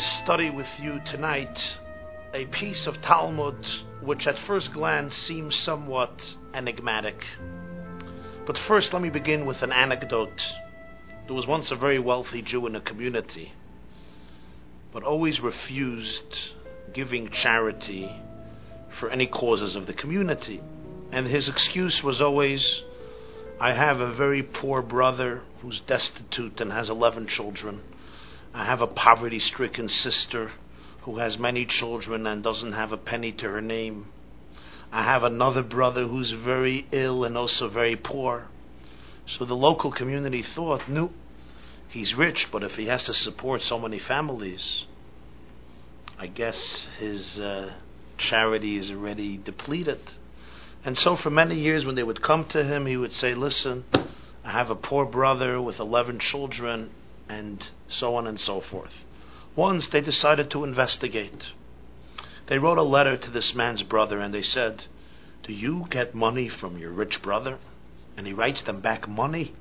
to 0.00 0.06
study 0.22 0.48
with 0.48 0.68
you 0.80 0.98
tonight 1.04 1.60
a 2.32 2.46
piece 2.46 2.86
of 2.86 3.02
Talmud 3.02 3.66
which 4.00 4.26
at 4.26 4.38
first 4.46 4.72
glance 4.72 5.14
seems 5.14 5.54
somewhat 5.54 6.18
enigmatic. 6.54 7.22
But 8.46 8.56
first, 8.56 8.94
let 8.94 9.02
me 9.02 9.10
begin 9.10 9.44
with 9.44 9.60
an 9.60 9.72
anecdote. 9.72 10.40
There 11.26 11.34
was 11.34 11.46
once 11.46 11.70
a 11.70 11.76
very 11.76 11.98
wealthy 11.98 12.40
Jew 12.40 12.66
in 12.66 12.76
a 12.76 12.80
community, 12.80 13.52
but 14.90 15.02
always 15.02 15.38
refused 15.40 16.38
giving 16.94 17.28
charity 17.28 18.10
for 18.98 19.10
any 19.10 19.26
causes 19.26 19.76
of 19.76 19.86
the 19.86 19.92
community. 19.92 20.62
And 21.12 21.26
his 21.26 21.46
excuse 21.46 22.02
was 22.02 22.22
always, 22.22 22.82
I 23.60 23.72
have 23.72 24.00
a 24.00 24.14
very 24.14 24.42
poor 24.42 24.80
brother 24.80 25.42
who's 25.60 25.80
destitute 25.80 26.58
and 26.62 26.72
has 26.72 26.88
11 26.88 27.26
children. 27.26 27.82
I 28.52 28.64
have 28.64 28.80
a 28.80 28.86
poverty 28.86 29.38
stricken 29.38 29.88
sister 29.88 30.50
who 31.02 31.18
has 31.18 31.38
many 31.38 31.64
children 31.64 32.26
and 32.26 32.42
doesn't 32.42 32.72
have 32.72 32.92
a 32.92 32.96
penny 32.96 33.32
to 33.32 33.48
her 33.48 33.60
name. 33.60 34.06
I 34.92 35.04
have 35.04 35.22
another 35.22 35.62
brother 35.62 36.06
who's 36.06 36.32
very 36.32 36.86
ill 36.90 37.24
and 37.24 37.38
also 37.38 37.68
very 37.68 37.96
poor. 37.96 38.48
So 39.26 39.44
the 39.44 39.54
local 39.54 39.92
community 39.92 40.42
thought, 40.42 40.88
no, 40.88 41.12
he's 41.88 42.14
rich, 42.14 42.48
but 42.50 42.64
if 42.64 42.72
he 42.72 42.86
has 42.86 43.04
to 43.04 43.14
support 43.14 43.62
so 43.62 43.78
many 43.78 44.00
families, 44.00 44.86
I 46.18 46.26
guess 46.26 46.88
his 46.98 47.38
uh, 47.38 47.74
charity 48.18 48.76
is 48.76 48.90
already 48.90 49.36
depleted. 49.36 50.00
And 50.84 50.98
so 50.98 51.16
for 51.16 51.30
many 51.30 51.60
years, 51.60 51.84
when 51.84 51.94
they 51.94 52.02
would 52.02 52.22
come 52.22 52.44
to 52.46 52.64
him, 52.64 52.86
he 52.86 52.96
would 52.96 53.12
say, 53.12 53.34
Listen, 53.34 53.84
I 54.44 54.50
have 54.50 54.70
a 54.70 54.74
poor 54.74 55.04
brother 55.04 55.60
with 55.60 55.78
11 55.78 56.18
children, 56.18 56.90
and 57.30 57.68
so 57.88 58.16
on 58.16 58.26
and 58.26 58.40
so 58.40 58.60
forth. 58.60 58.92
Once 59.54 59.86
they 59.88 60.00
decided 60.00 60.50
to 60.50 60.64
investigate. 60.64 61.46
They 62.48 62.58
wrote 62.58 62.78
a 62.78 62.82
letter 62.82 63.16
to 63.16 63.30
this 63.30 63.54
man's 63.54 63.84
brother 63.84 64.18
and 64.18 64.34
they 64.34 64.42
said, 64.42 64.84
Do 65.44 65.52
you 65.52 65.86
get 65.90 66.14
money 66.14 66.48
from 66.48 66.76
your 66.76 66.90
rich 66.90 67.22
brother? 67.22 67.58
And 68.16 68.26
he 68.26 68.32
writes 68.32 68.62
them 68.62 68.80
back, 68.80 69.08
Money? 69.08 69.54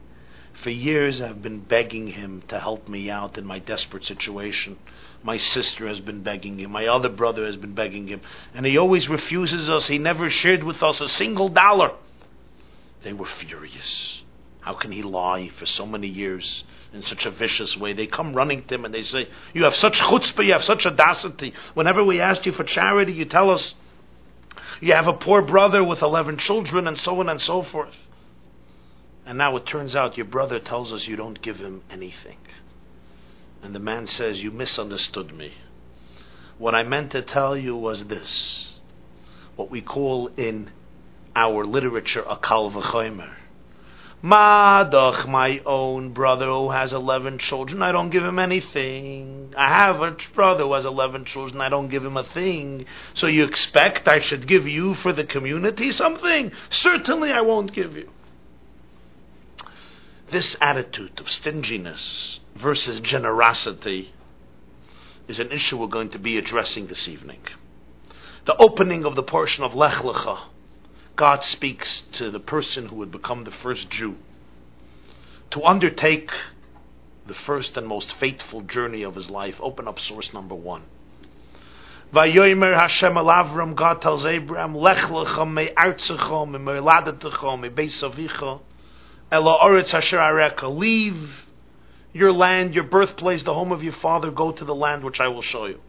For 0.63 0.71
years 0.71 1.21
I've 1.21 1.43
been 1.43 1.59
begging 1.59 2.07
him 2.07 2.41
to 2.47 2.59
help 2.59 2.89
me 2.89 3.09
out 3.09 3.37
in 3.37 3.45
my 3.45 3.59
desperate 3.59 4.03
situation. 4.03 4.77
My 5.21 5.37
sister 5.37 5.87
has 5.87 5.99
been 5.99 6.23
begging 6.23 6.59
him. 6.59 6.71
My 6.71 6.87
other 6.87 7.09
brother 7.09 7.45
has 7.45 7.55
been 7.55 7.75
begging 7.75 8.07
him. 8.07 8.21
And 8.55 8.65
he 8.65 8.77
always 8.77 9.07
refuses 9.07 9.69
us. 9.69 9.87
He 9.87 9.99
never 9.99 10.29
shared 10.31 10.63
with 10.63 10.81
us 10.81 10.99
a 11.01 11.07
single 11.07 11.49
dollar. 11.49 11.91
They 13.03 13.13
were 13.13 13.27
furious. 13.27 14.23
How 14.61 14.73
can 14.73 14.91
he 14.91 15.01
lie 15.01 15.49
for 15.49 15.65
so 15.65 15.85
many 15.85 16.07
years 16.07 16.63
in 16.93 17.03
such 17.03 17.25
a 17.25 17.31
vicious 17.31 17.77
way? 17.77 17.93
They 17.93 18.07
come 18.07 18.33
running 18.33 18.65
to 18.65 18.75
him 18.75 18.85
and 18.85 18.93
they 18.93 19.03
say, 19.03 19.27
You 19.53 19.63
have 19.63 19.75
such 19.75 19.99
chutzpah, 19.99 20.45
you 20.45 20.53
have 20.53 20.63
such 20.63 20.85
audacity. 20.85 21.53
Whenever 21.73 22.03
we 22.03 22.19
ask 22.19 22.45
you 22.45 22.51
for 22.51 22.63
charity, 22.63 23.13
you 23.13 23.25
tell 23.25 23.49
us 23.49 23.73
you 24.81 24.93
have 24.93 25.07
a 25.07 25.13
poor 25.13 25.41
brother 25.41 25.83
with 25.83 26.01
11 26.01 26.37
children 26.37 26.87
and 26.87 26.97
so 26.97 27.19
on 27.19 27.29
and 27.29 27.41
so 27.41 27.63
forth. 27.63 27.95
And 29.25 29.37
now 29.37 29.55
it 29.57 29.65
turns 29.65 29.95
out 29.95 30.17
your 30.17 30.25
brother 30.25 30.59
tells 30.59 30.91
us 30.91 31.07
you 31.07 31.15
don't 31.15 31.41
give 31.41 31.57
him 31.57 31.83
anything. 31.89 32.37
And 33.61 33.75
the 33.75 33.79
man 33.79 34.07
says, 34.07 34.41
You 34.41 34.51
misunderstood 34.51 35.35
me. 35.35 35.53
What 36.57 36.75
I 36.75 36.83
meant 36.83 37.11
to 37.11 37.21
tell 37.21 37.55
you 37.55 37.75
was 37.75 38.05
this 38.05 38.67
what 39.55 39.69
we 39.69 39.81
call 39.81 40.27
in 40.37 40.71
our 41.35 41.65
literature 41.65 42.23
a 42.27 42.37
kal 42.37 42.71
v'chomer. 42.71 43.33
Madach, 44.21 45.27
my 45.29 45.61
own 45.65 46.11
brother 46.11 46.47
who 46.47 46.71
has 46.71 46.91
11 46.91 47.37
children, 47.39 47.81
I 47.81 47.93
don't 47.93 48.09
give 48.09 48.23
him 48.23 48.37
anything. 48.37 49.53
I 49.57 49.69
have 49.69 50.01
a 50.01 50.17
brother 50.35 50.63
who 50.63 50.73
has 50.73 50.83
11 50.83 51.23
children, 51.23 51.61
I 51.61 51.69
don't 51.69 51.87
give 51.87 52.03
him 52.03 52.17
a 52.17 52.25
thing. 52.25 52.85
So 53.13 53.27
you 53.27 53.45
expect 53.45 54.09
I 54.09 54.19
should 54.19 54.45
give 54.45 54.67
you 54.67 54.93
for 54.95 55.13
the 55.13 55.23
community 55.23 55.93
something? 55.93 56.51
Certainly 56.69 57.31
I 57.31 57.41
won't 57.41 57.71
give 57.71 57.95
you. 57.95 58.09
This 60.31 60.55
attitude 60.59 61.19
of 61.19 61.31
stinginess 61.31 62.41
versus 62.55 62.99
generosity 62.99 64.13
is 65.29 65.39
an 65.39 65.51
issue 65.51 65.77
we're 65.77 65.87
going 65.87 66.09
to 66.09 66.19
be 66.19 66.37
addressing 66.37 66.87
this 66.87 67.07
evening. 67.07 67.41
The 68.45 68.57
opening 68.57 69.05
of 69.05 69.15
the 69.15 69.23
portion 69.23 69.63
of 69.63 69.73
Lech 69.73 70.03
Lecha 70.03 70.39
God 71.19 71.43
speaks 71.43 72.03
to 72.13 72.31
the 72.31 72.39
person 72.39 72.87
who 72.87 72.95
would 72.95 73.11
become 73.11 73.43
the 73.43 73.51
first 73.51 73.89
Jew 73.89 74.15
to 75.51 75.61
undertake 75.65 76.31
the 77.27 77.33
first 77.33 77.75
and 77.75 77.85
most 77.85 78.13
faithful 78.21 78.61
journey 78.61 79.03
of 79.03 79.15
his 79.15 79.29
life. 79.29 79.55
Open 79.59 79.85
up 79.85 79.99
source 79.99 80.33
number 80.33 80.55
one. 80.55 80.83
Vayomer 82.13 82.73
Hashem 82.73 83.17
al 83.17 83.25
Avram, 83.25 83.75
God 83.75 84.01
tells 84.01 84.25
Abraham, 84.25 84.73
Lech 84.73 85.09
lecha 85.09 85.53
me 85.53 85.67
artzecha 85.75 86.49
me 86.49 86.57
me'ladetecha 86.57 87.59
me 87.59 87.67
beisavicha 87.67 88.61
ela 89.29 89.57
oretz 89.61 89.93
asher 89.93 90.19
areka. 90.19 90.73
Leave 90.73 91.31
your 92.13 92.31
land, 92.31 92.73
your 92.73 92.85
birthplace, 92.85 93.43
the 93.43 93.53
home 93.53 93.73
of 93.73 93.83
your 93.83 93.91
father, 93.91 94.31
go 94.31 94.53
to 94.53 94.63
the 94.63 94.73
land 94.73 95.03
which 95.03 95.19
I 95.19 95.27
will 95.27 95.41
show 95.41 95.65
you. 95.65 95.81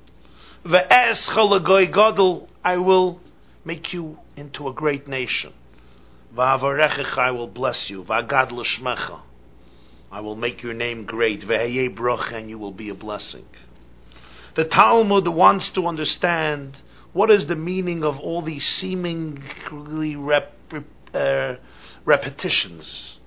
Ve'escha 0.65 1.37
legoy 1.37 1.87
gadol, 1.87 2.49
I 2.65 2.79
will 2.79 3.21
make 3.65 3.93
you 3.93 4.19
into 4.37 4.69
a 4.69 4.73
great 4.73 5.07
nation. 5.07 5.53
Va'avarechech, 6.35 7.19
I 7.19 7.31
will 7.33 7.49
bless 7.49 7.91
you. 7.91 8.05
Va'gad 8.05 8.53
l'shmecha, 8.53 9.21
I 10.11 10.21
will 10.21 10.37
make 10.37 10.63
your 10.63 10.75
name 10.75 11.05
great. 11.05 11.43
Ve'heye 11.43 12.33
and 12.33 12.49
you 12.49 12.59
will 12.59 12.73
be 12.73 12.89
a 12.89 12.95
blessing. 12.95 13.47
The 14.55 14.65
Talmud 14.65 15.29
wants 15.29 15.71
to 15.71 15.87
understand 15.87 16.77
what 17.13 17.31
is 17.31 17.47
the 17.47 17.57
meaning 17.57 18.05
of 18.05 18.19
all 18.19 18.43
these 18.43 18.67
seemingly 18.67 20.17
rep, 20.17 20.55
uh, 21.15 21.55
repetitions, 22.05 23.19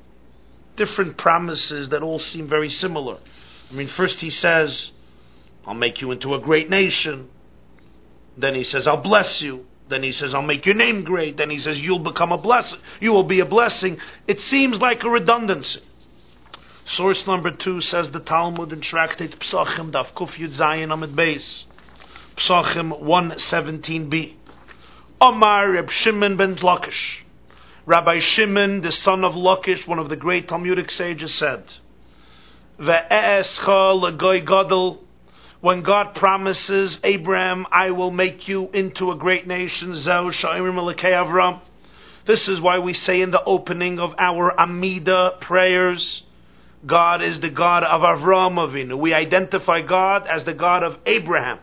different 0.75 1.17
promises 1.17 1.89
that 1.89 2.01
all 2.01 2.19
seem 2.19 2.47
very 2.47 2.69
similar. 2.69 3.17
I 3.69 3.73
mean, 3.73 3.88
first 3.88 4.21
he 4.21 4.29
says, 4.29 4.91
I'll 5.65 5.73
make 5.73 6.01
you 6.01 6.11
into 6.11 6.33
a 6.35 6.39
great 6.39 6.69
nation. 6.69 7.29
Then 8.38 8.55
he 8.55 8.63
says, 8.63 8.88
I'll 8.88 8.97
bless 9.01 9.41
you. 9.41 9.65
Then 9.89 10.03
he 10.03 10.11
says, 10.11 10.33
I'll 10.33 10.41
make 10.41 10.66
your 10.66 10.75
name 10.75 11.03
great. 11.03 11.38
Then 11.38 11.49
he 11.49 11.59
says, 11.59 11.79
you'll 11.79 11.99
become 11.99 12.31
a 12.31 12.38
blessing. 12.38 12.79
You 12.99 13.11
will 13.11 13.23
be 13.23 13.39
a 13.39 13.45
blessing. 13.45 13.97
It 14.27 14.39
seems 14.39 14.79
like 14.79 15.03
a 15.03 15.09
redundancy. 15.09 15.81
Source 16.85 17.25
number 17.27 17.51
two 17.51 17.81
says 17.81 18.12
the 18.12 18.19
Talmud 18.19 18.74
in 18.74 18.81
Tractate 18.81 19.39
Psachim, 19.39 19.91
Daf 19.91 20.13
Kuf 20.13 20.31
Yud 20.31 20.56
Zayin 20.56 20.91
Amid 20.91 21.15
Beis. 21.15 21.65
Psachim 22.35 23.01
117b. 23.01 24.33
Omar 25.21 25.71
Reb 25.71 25.89
Shimon 25.89 26.36
ben 26.36 26.56
Lakish. 26.56 27.21
Rabbi 27.86 28.19
Shimon, 28.19 28.81
the 28.81 28.91
son 28.91 29.24
of 29.24 29.33
Lakish, 29.33 29.88
one 29.88 30.00
of 30.00 30.09
the 30.09 30.15
great 30.15 30.47
Talmudic 30.47 30.89
sages, 30.89 31.33
said, 31.33 31.63
Ve'escha 32.79 33.94
legoy 34.01 34.45
gadol 34.45 35.03
when 35.63 35.81
God 35.81 36.13
promises 36.15 37.00
Abraham, 37.06 37.65
I 37.71 37.92
will 37.92 38.12
make 38.12 38.50
you 38.50 38.69
into 38.74 39.12
a 39.12 39.15
great 39.15 39.48
nation, 39.48 39.94
this 39.94 40.04
is 42.50 42.60
why 42.60 42.80
we 42.80 42.92
say 42.92 43.21
in 43.21 43.31
the 43.31 43.42
opening 43.45 43.98
of 43.98 44.13
our 44.19 44.60
Amida 44.60 45.38
prayers, 45.39 46.24
God 46.86 47.21
is 47.21 47.39
the 47.39 47.50
God 47.50 47.86
of 47.86 48.01
Avram 48.01 48.56
Avinu. 48.56 49.00
We 49.00 49.13
identify 49.13 49.80
God 49.80 50.27
as 50.27 50.44
the 50.44 50.54
God 50.54 50.83
of 50.83 50.98
Abraham. 51.06 51.60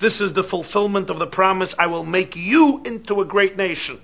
This 0.00 0.20
is 0.20 0.32
the 0.32 0.42
fulfillment 0.42 1.08
of 1.08 1.20
the 1.20 1.28
promise, 1.28 1.72
I 1.78 1.86
will 1.86 2.04
make 2.04 2.34
you 2.34 2.82
into 2.84 3.20
a 3.20 3.24
great 3.24 3.56
nation. 3.56 4.00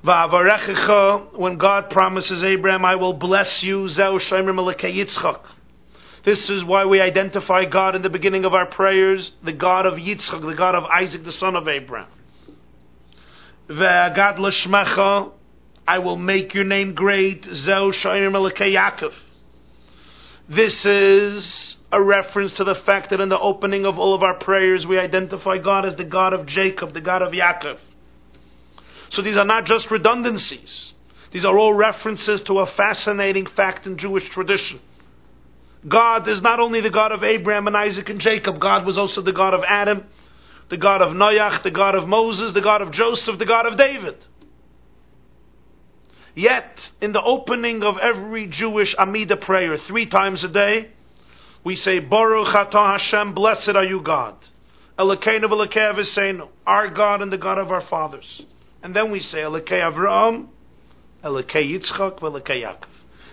When 0.00 1.58
God 1.58 1.90
promises 1.90 2.42
Abraham, 2.42 2.86
I 2.86 2.94
will 2.94 3.12
bless 3.12 3.62
you, 3.62 3.90
this 6.24 6.48
is 6.48 6.62
why 6.62 6.84
we 6.84 7.00
identify 7.00 7.64
God 7.64 7.96
in 7.96 8.02
the 8.02 8.10
beginning 8.10 8.44
of 8.44 8.54
our 8.54 8.66
prayers, 8.66 9.32
the 9.42 9.52
God 9.52 9.86
of 9.86 9.94
Yitzchak, 9.94 10.40
the 10.40 10.54
God 10.54 10.74
of 10.74 10.84
Isaac, 10.84 11.24
the 11.24 11.32
son 11.32 11.56
of 11.56 11.66
Abraham. 11.66 12.08
Ve'agad 13.68 14.38
l'shmecha, 14.38 15.32
I 15.86 15.98
will 15.98 16.16
make 16.16 16.54
your 16.54 16.64
name 16.64 16.94
great, 16.94 17.44
Zeu 17.44 17.90
Yaakov. 17.92 19.12
This 20.48 20.86
is 20.86 21.76
a 21.90 22.00
reference 22.00 22.52
to 22.54 22.64
the 22.64 22.74
fact 22.74 23.10
that 23.10 23.20
in 23.20 23.28
the 23.28 23.38
opening 23.38 23.84
of 23.84 23.98
all 23.98 24.14
of 24.14 24.22
our 24.22 24.38
prayers 24.38 24.86
we 24.86 24.98
identify 24.98 25.58
God 25.58 25.84
as 25.84 25.96
the 25.96 26.04
God 26.04 26.32
of 26.32 26.46
Jacob, 26.46 26.94
the 26.94 27.00
God 27.00 27.22
of 27.22 27.32
Yaakov. 27.32 27.78
So 29.10 29.22
these 29.22 29.36
are 29.36 29.44
not 29.44 29.66
just 29.66 29.90
redundancies. 29.90 30.92
These 31.32 31.44
are 31.44 31.58
all 31.58 31.74
references 31.74 32.42
to 32.42 32.60
a 32.60 32.66
fascinating 32.66 33.46
fact 33.46 33.86
in 33.86 33.98
Jewish 33.98 34.28
tradition. 34.28 34.80
God 35.86 36.28
is 36.28 36.40
not 36.40 36.60
only 36.60 36.80
the 36.80 36.90
God 36.90 37.12
of 37.12 37.24
Abraham 37.24 37.66
and 37.66 37.76
Isaac 37.76 38.08
and 38.08 38.20
Jacob, 38.20 38.60
God 38.60 38.86
was 38.86 38.96
also 38.98 39.20
the 39.20 39.32
God 39.32 39.54
of 39.54 39.64
Adam, 39.66 40.04
the 40.68 40.76
God 40.76 41.02
of 41.02 41.12
Noach, 41.12 41.62
the 41.62 41.70
God 41.70 41.94
of 41.94 42.06
Moses, 42.06 42.52
the 42.52 42.60
God 42.60 42.82
of 42.82 42.92
Joseph, 42.92 43.38
the 43.38 43.46
God 43.46 43.66
of 43.66 43.76
David. 43.76 44.16
Yet, 46.34 46.92
in 47.00 47.12
the 47.12 47.22
opening 47.22 47.82
of 47.82 47.98
every 47.98 48.46
Jewish 48.46 48.94
Amida 48.96 49.36
prayer, 49.36 49.76
three 49.76 50.06
times 50.06 50.42
a 50.44 50.48
day, 50.48 50.88
We 51.64 51.76
say, 51.76 52.00
Baruch 52.00 52.48
Atah 52.48 52.92
Hashem, 52.92 53.34
blessed 53.34 53.70
are 53.70 53.84
you, 53.84 54.00
God. 54.00 54.34
Elokeinu 54.98 55.44
v'elokei 55.44 55.94
Aviseinu, 55.94 56.48
our 56.66 56.88
God 56.88 57.22
and 57.22 57.32
the 57.32 57.38
God 57.38 57.58
of 57.58 57.70
our 57.70 57.82
fathers. 57.82 58.42
And 58.82 58.96
then 58.96 59.10
we 59.10 59.20
say, 59.20 59.38
Elokei 59.38 59.80
Avraham, 59.80 60.48
Elokei 61.22 61.70
Yitzchak, 61.70 62.18
v'elokei 62.18 62.62
Yaakov. 62.64 62.86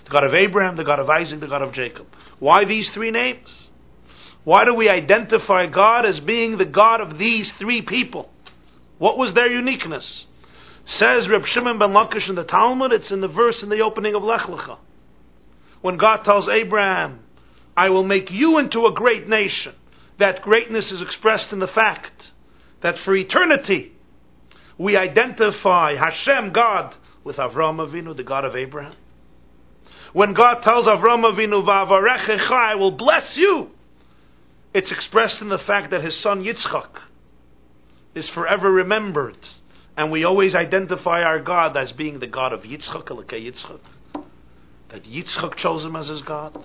The 0.09 0.13
God 0.13 0.23
of 0.23 0.33
Abraham, 0.33 0.75
the 0.75 0.83
God 0.83 0.97
of 0.97 1.07
Isaac, 1.07 1.39
the 1.39 1.47
God 1.47 1.61
of 1.61 1.71
Jacob. 1.71 2.07
Why 2.39 2.65
these 2.65 2.89
three 2.89 3.11
names? 3.11 3.69
Why 4.44 4.65
do 4.65 4.73
we 4.73 4.89
identify 4.89 5.67
God 5.67 6.03
as 6.03 6.19
being 6.19 6.57
the 6.57 6.65
God 6.65 7.00
of 7.00 7.19
these 7.19 7.51
three 7.51 7.83
people? 7.83 8.27
What 8.97 9.19
was 9.19 9.33
their 9.33 9.51
uniqueness? 9.51 10.25
Says 10.85 11.29
Reb 11.29 11.45
Shimon 11.45 11.77
ben 11.77 11.91
Lakish 11.91 12.27
in 12.27 12.33
the 12.33 12.44
Talmud, 12.44 12.91
it's 12.91 13.11
in 13.11 13.21
the 13.21 13.27
verse 13.27 13.61
in 13.61 13.69
the 13.69 13.81
opening 13.81 14.15
of 14.15 14.23
Lech 14.23 14.41
Lecha. 14.41 14.79
When 15.81 15.97
God 15.97 16.23
tells 16.23 16.50
Abraham, 16.50 17.19
I 17.77 17.89
will 17.89 18.03
make 18.03 18.31
you 18.31 18.57
into 18.57 18.88
a 18.88 18.91
great 18.91 19.27
nation. 19.27 19.75
That 20.17 20.41
greatness 20.41 20.91
is 20.91 21.03
expressed 21.03 21.53
in 21.53 21.59
the 21.59 21.67
fact 21.67 22.31
that 22.81 22.97
for 22.97 23.15
eternity 23.15 23.91
we 24.75 24.97
identify 24.97 25.97
Hashem, 25.97 26.51
God, 26.51 26.95
with 27.23 27.35
Avram 27.35 27.77
Avinu, 27.88 28.17
the 28.17 28.23
God 28.23 28.44
of 28.44 28.56
Abraham. 28.56 28.95
When 30.13 30.33
God 30.33 30.61
tells 30.63 30.85
Avram 30.85 31.23
Avinu, 31.23 31.63
Va'avarechecha, 31.65 32.51
I 32.51 32.75
will 32.75 32.91
bless 32.91 33.38
you, 33.38 33.69
it's 34.73 34.91
expressed 34.91 35.41
in 35.41 35.50
the 35.50 35.57
fact 35.57 35.91
that 35.91 36.03
his 36.03 36.15
son 36.15 36.44
Yitzchak 36.44 36.89
is 38.15 38.27
forever 38.29 38.71
remembered. 38.71 39.38
And 39.97 40.11
we 40.11 40.23
always 40.23 40.56
identify 40.56 41.21
our 41.21 41.39
God 41.39 41.75
as 41.75 41.91
being 41.91 42.19
the 42.19 42.27
God 42.27 42.53
of 42.53 42.63
Yitzchak, 42.63 43.06
Elokei 43.06 43.51
Yitzchak. 43.51 43.79
That 44.89 45.03
Yitzchak 45.03 45.56
chose 45.56 45.83
him 45.83 45.95
as 45.95 46.07
his 46.07 46.21
God. 46.21 46.57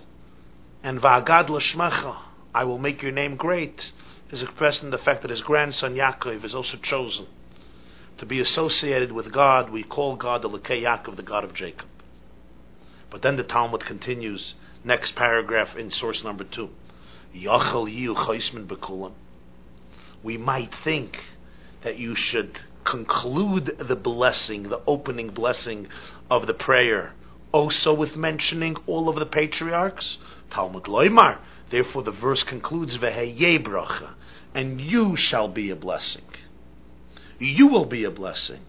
And 0.82 1.00
Va'agad 1.00 1.48
Lashmecha, 1.48 2.16
I 2.54 2.64
will 2.64 2.78
make 2.78 3.02
your 3.02 3.12
name 3.12 3.36
great, 3.36 3.92
is 4.30 4.42
expressed 4.42 4.82
in 4.82 4.90
the 4.90 4.98
fact 4.98 5.22
that 5.22 5.30
his 5.30 5.40
grandson 5.40 5.94
Yaakov 5.94 6.44
is 6.44 6.54
also 6.54 6.76
chosen. 6.78 7.26
To 8.18 8.26
be 8.26 8.40
associated 8.40 9.12
with 9.12 9.32
God, 9.32 9.70
we 9.70 9.82
call 9.82 10.16
God 10.16 10.42
the 10.42 10.48
Elokei 10.48 10.82
Yaakov, 10.82 11.16
the 11.16 11.22
God 11.22 11.44
of 11.44 11.54
Jacob. 11.54 11.88
But 13.14 13.22
then 13.22 13.36
the 13.36 13.44
Talmud 13.44 13.84
continues, 13.84 14.54
next 14.82 15.14
paragraph 15.14 15.76
in 15.76 15.92
source 15.92 16.24
number 16.24 16.42
two. 16.42 16.70
We 20.24 20.36
might 20.36 20.74
think 20.74 21.20
that 21.82 21.96
you 21.96 22.16
should 22.16 22.58
conclude 22.82 23.76
the 23.78 23.94
blessing, 23.94 24.64
the 24.64 24.80
opening 24.88 25.28
blessing 25.28 25.86
of 26.28 26.48
the 26.48 26.54
prayer, 26.54 27.12
also 27.52 27.94
with 27.94 28.16
mentioning 28.16 28.76
all 28.88 29.08
of 29.08 29.14
the 29.14 29.26
patriarchs. 29.26 30.18
Talmud 30.50 30.88
Loimar. 30.88 31.38
Therefore, 31.70 32.02
the 32.02 32.10
verse 32.10 32.42
concludes 32.42 32.96
bracha, 32.96 34.14
and 34.56 34.80
you 34.80 35.14
shall 35.14 35.46
be 35.46 35.70
a 35.70 35.76
blessing. 35.76 36.26
You 37.38 37.68
will 37.68 37.86
be 37.86 38.02
a 38.02 38.10
blessing, 38.10 38.62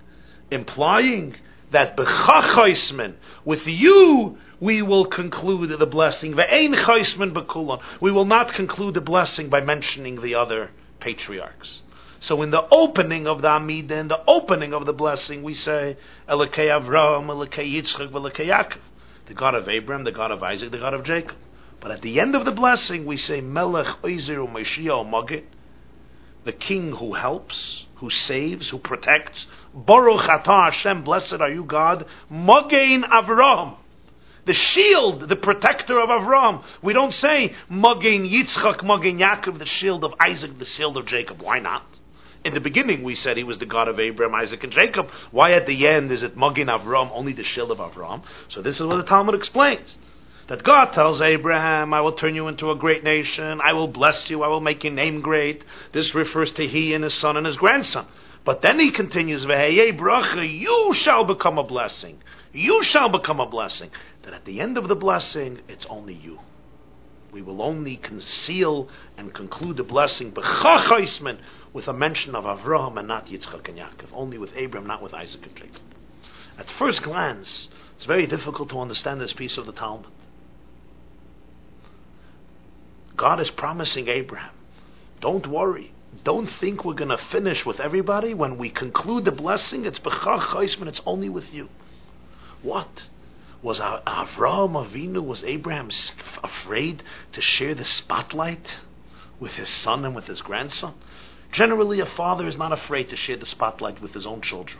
implying 0.52 1.36
that 1.75 1.98
b'chachaismen, 1.98 3.16
with 3.44 3.68
you 3.68 4.38
we 4.60 4.81
will 4.81 5.06
conclude 5.06 5.77
the 5.77 5.86
blessing. 5.86 6.33
Ve'ein 6.33 6.74
chaismen 6.74 7.33
b'kulon. 7.33 7.81
We 8.00 8.12
will 8.12 8.25
not 8.25 8.54
conclude 8.54 8.94
the 8.94 9.01
blessing 9.01 9.50
by 9.50 9.62
mentioning 9.62 10.22
the 10.22 10.36
other 10.36 10.72
patriarchs. 11.01 11.81
So 12.22 12.42
in 12.42 12.51
the 12.51 12.66
opening 12.72 13.27
of 13.27 13.42
the 13.42 13.50
Amidah, 13.50 13.92
in 13.92 14.07
the 14.07 14.22
opening 14.25 14.74
of 14.74 14.86
the 14.86 14.94
blessing, 14.94 15.44
we 15.44 15.54
say, 15.54 15.98
Elokei 16.30 16.69
Avram, 16.69 17.27
Elokei 17.27 17.72
Yitzchak, 17.72 18.10
Elokei 18.12 18.48
Yaakov. 18.48 18.80
The 19.27 19.33
God 19.33 19.54
of 19.54 19.68
Abraham, 19.68 20.06
the 20.06 20.12
God 20.12 20.31
of 20.31 20.42
Isaac, 20.42 20.72
the 20.72 20.77
God 20.77 20.94
of 20.94 21.04
Jacob. 21.04 21.36
But 21.81 21.92
at 21.92 22.01
the 22.01 22.19
end 22.19 22.36
of 22.36 22.45
the 22.45 22.51
blessing, 22.51 23.06
we 23.06 23.18
say, 23.18 23.42
Melech 23.42 24.01
Oizer 24.01 24.50
Mashiach 24.50 25.07
Magid, 25.07 25.44
the 26.45 26.54
King 26.54 26.94
who 26.94 27.13
helps, 27.13 27.85
who 27.98 28.10
saves, 28.10 28.70
who 28.70 28.78
protects. 28.80 29.48
Baruch 29.74 30.22
Atah 30.22 30.66
Hashem, 30.66 31.04
blessed 31.04 31.36
are 31.36 31.50
you, 31.50 31.64
God. 31.64 32.06
Mogein 32.32 33.04
Avram 33.04 33.78
the 34.46 34.54
shield, 34.54 35.28
the 35.28 35.36
protector 35.36 36.00
of 36.00 36.10
Avram. 36.10 36.64
We 36.82 36.94
don't 36.94 37.14
say 37.14 37.56
Magin 37.70 38.28
Yitzchak, 38.30 38.84
Magin 38.84 39.18
Yaakov, 39.18 39.60
the 39.60 39.66
shield 39.66 40.04
of 40.04 40.14
Isaac, 40.20 40.58
the 40.60 40.66
shield 40.66 40.98
of 40.98 41.06
Jacob. 41.06 41.42
Why 41.42 41.60
not? 41.60 41.84
In 42.44 42.54
the 42.54 42.60
beginning, 42.60 43.02
we 43.02 43.16
said 43.16 43.38
he 43.38 43.44
was 43.44 43.58
the 43.58 43.66
God 43.66 43.88
of 43.88 44.00
Abraham, 44.00 44.36
Isaac, 44.36 44.64
and 44.64 44.72
Jacob. 44.72 45.10
Why 45.32 45.54
at 45.54 45.66
the 45.66 45.88
end 45.88 46.12
is 46.12 46.22
it 46.22 46.38
Magin 46.38 46.68
Avram, 46.68 47.10
only 47.12 47.34
the 47.34 47.44
shield 47.44 47.72
of 47.72 47.80
Avram? 47.80 48.22
So 48.50 48.62
this 48.62 48.76
is 48.76 48.86
what 48.86 48.98
the 48.98 49.04
Talmud 49.04 49.34
explains. 49.34 49.96
That 50.48 50.64
God 50.64 50.94
tells 50.94 51.22
Abraham, 51.22 51.94
I 51.94 52.02
will 52.02 52.12
turn 52.12 52.36
you 52.36 52.48
into 52.48 52.70
a 52.70 52.76
great 52.76 53.04
nation, 53.04 53.60
I 53.64 53.74
will 53.74 53.88
bless 53.88 54.30
you, 54.30 54.44
I 54.44 54.48
will 54.48 54.62
make 54.62 54.84
your 54.84 54.94
name 54.94 55.22
great. 55.22 55.64
This 55.92 56.14
refers 56.14 56.52
to 56.54 56.68
he 56.68 56.94
and 56.94 57.04
his 57.04 57.16
son 57.16 57.36
and 57.36 57.48
his 57.48 57.58
grandson. 57.58 58.06
But 58.44 58.62
then 58.62 58.80
he 58.80 58.92
continues, 58.92 59.44
bracha, 59.44 60.48
you 60.48 60.94
shall 60.94 61.24
become 61.24 61.58
a 61.58 61.64
blessing. 61.64 62.22
You 62.54 62.84
shall 62.84 63.10
become 63.10 63.40
a 63.40 63.48
blessing. 63.48 63.90
That 64.22 64.36
at 64.36 64.46
the 64.46 64.62
end 64.62 64.78
of 64.78 64.88
the 64.88 64.96
blessing, 64.96 65.62
it's 65.68 65.88
only 65.88 66.14
you. 66.14 66.38
We 67.32 67.42
will 67.42 67.62
only 67.64 67.98
conceal 67.98 68.88
and 69.18 69.34
conclude 69.34 69.78
the 69.78 69.84
blessing 69.84 70.32
with 70.32 71.88
a 71.88 71.94
mention 71.94 72.36
of 72.36 72.44
Avraham 72.44 72.98
and 73.00 73.08
not 73.08 73.25
Yitzchak 73.25 73.68
and 73.68 73.80
Yaakov. 73.80 74.10
Only 74.14 74.38
with 74.38 74.56
Abraham, 74.56 74.88
not 74.88 75.02
with 75.02 75.16
Isaac 75.16 75.42
and 75.44 75.56
Jacob. 75.56 75.82
At 76.58 76.70
first 76.72 77.02
glance, 77.02 77.68
it's 77.98 78.06
very 78.06 78.28
difficult 78.28 78.70
to 78.70 78.80
understand 78.80 79.20
this 79.20 79.34
piece 79.34 79.58
of 79.58 79.66
the 79.66 79.74
Talmud. 79.74 80.12
God 83.15 83.39
is 83.39 83.50
promising 83.51 84.07
Abraham, 84.07 84.51
don't 85.22 85.48
worry. 85.48 85.91
Don't 86.24 86.48
think 86.48 86.86
we're 86.86 86.93
going 86.93 87.10
to 87.10 87.17
finish 87.17 87.65
with 87.65 87.79
everybody. 87.79 88.34
When 88.34 88.57
we 88.57 88.69
conclude 88.69 89.25
the 89.25 89.31
blessing, 89.31 89.86
it's 89.86 90.00
b'chach 90.00 90.88
it's 90.88 91.01
only 91.05 91.29
with 91.29 91.53
you. 91.53 91.69
What? 92.62 93.03
Was 93.62 93.79
Avraham 93.79 94.74
Avinu, 94.74 95.25
was 95.25 95.43
Abraham 95.43 95.89
afraid 96.43 97.03
to 97.34 97.41
share 97.41 97.75
the 97.75 97.86
spotlight 97.86 98.79
with 99.39 99.51
his 99.53 99.69
son 99.69 100.05
and 100.05 100.15
with 100.15 100.25
his 100.25 100.41
grandson? 100.41 100.93
Generally, 101.51 102.00
a 102.00 102.05
father 102.05 102.48
is 102.48 102.57
not 102.57 102.72
afraid 102.72 103.10
to 103.10 103.15
share 103.15 103.38
the 103.38 103.45
spotlight 103.45 104.01
with 104.01 104.13
his 104.13 104.25
own 104.25 104.41
children 104.41 104.79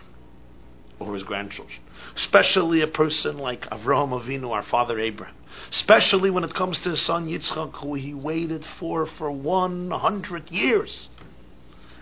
or 0.99 1.13
his 1.13 1.23
grandchildren. 1.23 1.79
Especially 2.15 2.81
a 2.81 2.87
person 2.87 3.37
like 3.37 3.69
Avraham 3.69 4.19
Avinu, 4.19 4.51
our 4.51 4.63
father 4.63 4.99
Abraham. 4.99 5.35
Especially 5.71 6.29
when 6.29 6.43
it 6.43 6.53
comes 6.53 6.79
to 6.79 6.91
his 6.91 7.01
son 7.01 7.27
Yitzchak, 7.27 7.75
who 7.75 7.93
he 7.93 8.13
waited 8.13 8.65
for 8.79 9.05
for 9.05 9.31
100 9.31 10.51
years 10.51 11.09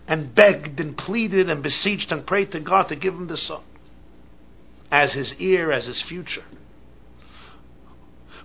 and 0.07 0.35
begged 0.35 0.79
and 0.79 0.97
pleaded 0.97 1.49
and 1.49 1.63
beseeched 1.63 2.11
and 2.11 2.25
prayed 2.25 2.51
to 2.51 2.59
God 2.59 2.89
to 2.89 2.95
give 2.95 3.13
him 3.13 3.27
the 3.27 3.37
son 3.37 3.61
as 4.91 5.13
his 5.13 5.33
heir, 5.39 5.71
as 5.71 5.85
his 5.85 6.01
future. 6.01 6.43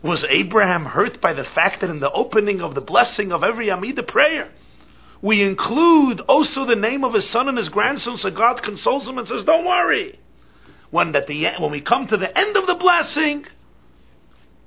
Was 0.02 0.24
Abraham 0.24 0.86
hurt 0.86 1.20
by 1.20 1.32
the 1.32 1.44
fact 1.44 1.80
that 1.80 1.90
in 1.90 2.00
the 2.00 2.10
opening 2.10 2.60
of 2.60 2.74
the 2.74 2.80
blessing 2.80 3.32
of 3.32 3.42
every 3.42 3.66
Amidah 3.66 4.06
prayer, 4.06 4.50
we 5.20 5.42
include 5.42 6.20
also 6.20 6.64
the 6.64 6.76
name 6.76 7.04
of 7.04 7.12
his 7.12 7.28
son 7.28 7.48
and 7.48 7.58
his 7.58 7.68
grandson, 7.68 8.16
so 8.16 8.30
God 8.30 8.62
consoles 8.62 9.06
him 9.06 9.18
and 9.18 9.26
says, 9.26 9.42
Don't 9.44 9.66
worry. 9.66 10.18
When, 10.90 11.14
at 11.14 11.26
the 11.26 11.46
when 11.58 11.70
we 11.70 11.80
come 11.80 12.06
to 12.06 12.16
the 12.16 12.36
end 12.36 12.56
of 12.56 12.66
the 12.66 12.74
blessing, 12.74 13.46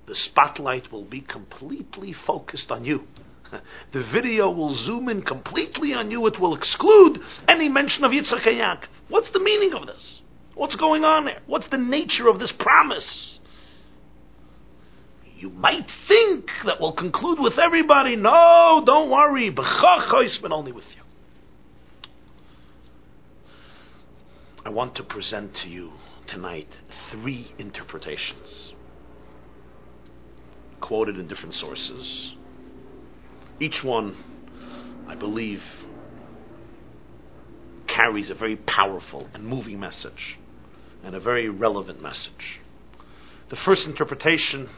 the 0.05 0.15
spotlight 0.15 0.91
will 0.91 1.03
be 1.03 1.21
completely 1.21 2.13
focused 2.13 2.71
on 2.71 2.85
you. 2.85 3.07
The 3.91 4.03
video 4.03 4.49
will 4.49 4.73
zoom 4.73 5.09
in 5.09 5.23
completely 5.23 5.93
on 5.93 6.09
you. 6.09 6.25
It 6.27 6.39
will 6.39 6.55
exclude 6.55 7.21
any 7.49 7.67
mention 7.67 8.05
of 8.05 8.11
Yitzchak 8.13 8.47
and 8.47 8.57
Yaakov. 8.57 8.87
What's 9.09 9.29
the 9.31 9.41
meaning 9.41 9.73
of 9.73 9.87
this? 9.87 10.21
What's 10.55 10.77
going 10.77 11.03
on 11.03 11.25
there? 11.25 11.41
What's 11.47 11.67
the 11.67 11.77
nature 11.77 12.29
of 12.29 12.39
this 12.39 12.53
promise? 12.53 13.39
You 15.37 15.49
might 15.49 15.89
think 16.07 16.49
that 16.65 16.79
we'll 16.79 16.93
conclude 16.93 17.39
with 17.39 17.57
everybody. 17.57 18.15
No, 18.15 18.83
don't 18.85 19.09
worry. 19.09 19.49
But 19.49 19.65
only 20.51 20.71
with 20.71 20.85
you. 20.95 21.01
I 24.63 24.69
want 24.69 24.95
to 24.95 25.03
present 25.03 25.55
to 25.55 25.69
you 25.69 25.91
tonight 26.27 26.69
three 27.11 27.51
interpretations 27.57 28.73
quoted 30.79 31.17
in 31.17 31.27
different 31.27 31.55
sources. 31.55 32.33
Each 33.59 33.83
one, 33.83 34.15
I 35.07 35.15
believe, 35.15 35.61
carries 37.87 38.29
a 38.29 38.35
very 38.35 38.55
powerful 38.55 39.27
and 39.33 39.45
moving 39.45 39.79
message 39.79 40.39
and 41.03 41.15
a 41.15 41.19
very 41.19 41.49
relevant 41.49 42.01
message. 42.01 42.59
The 43.49 43.55
first 43.55 43.85
interpretation 43.85 44.69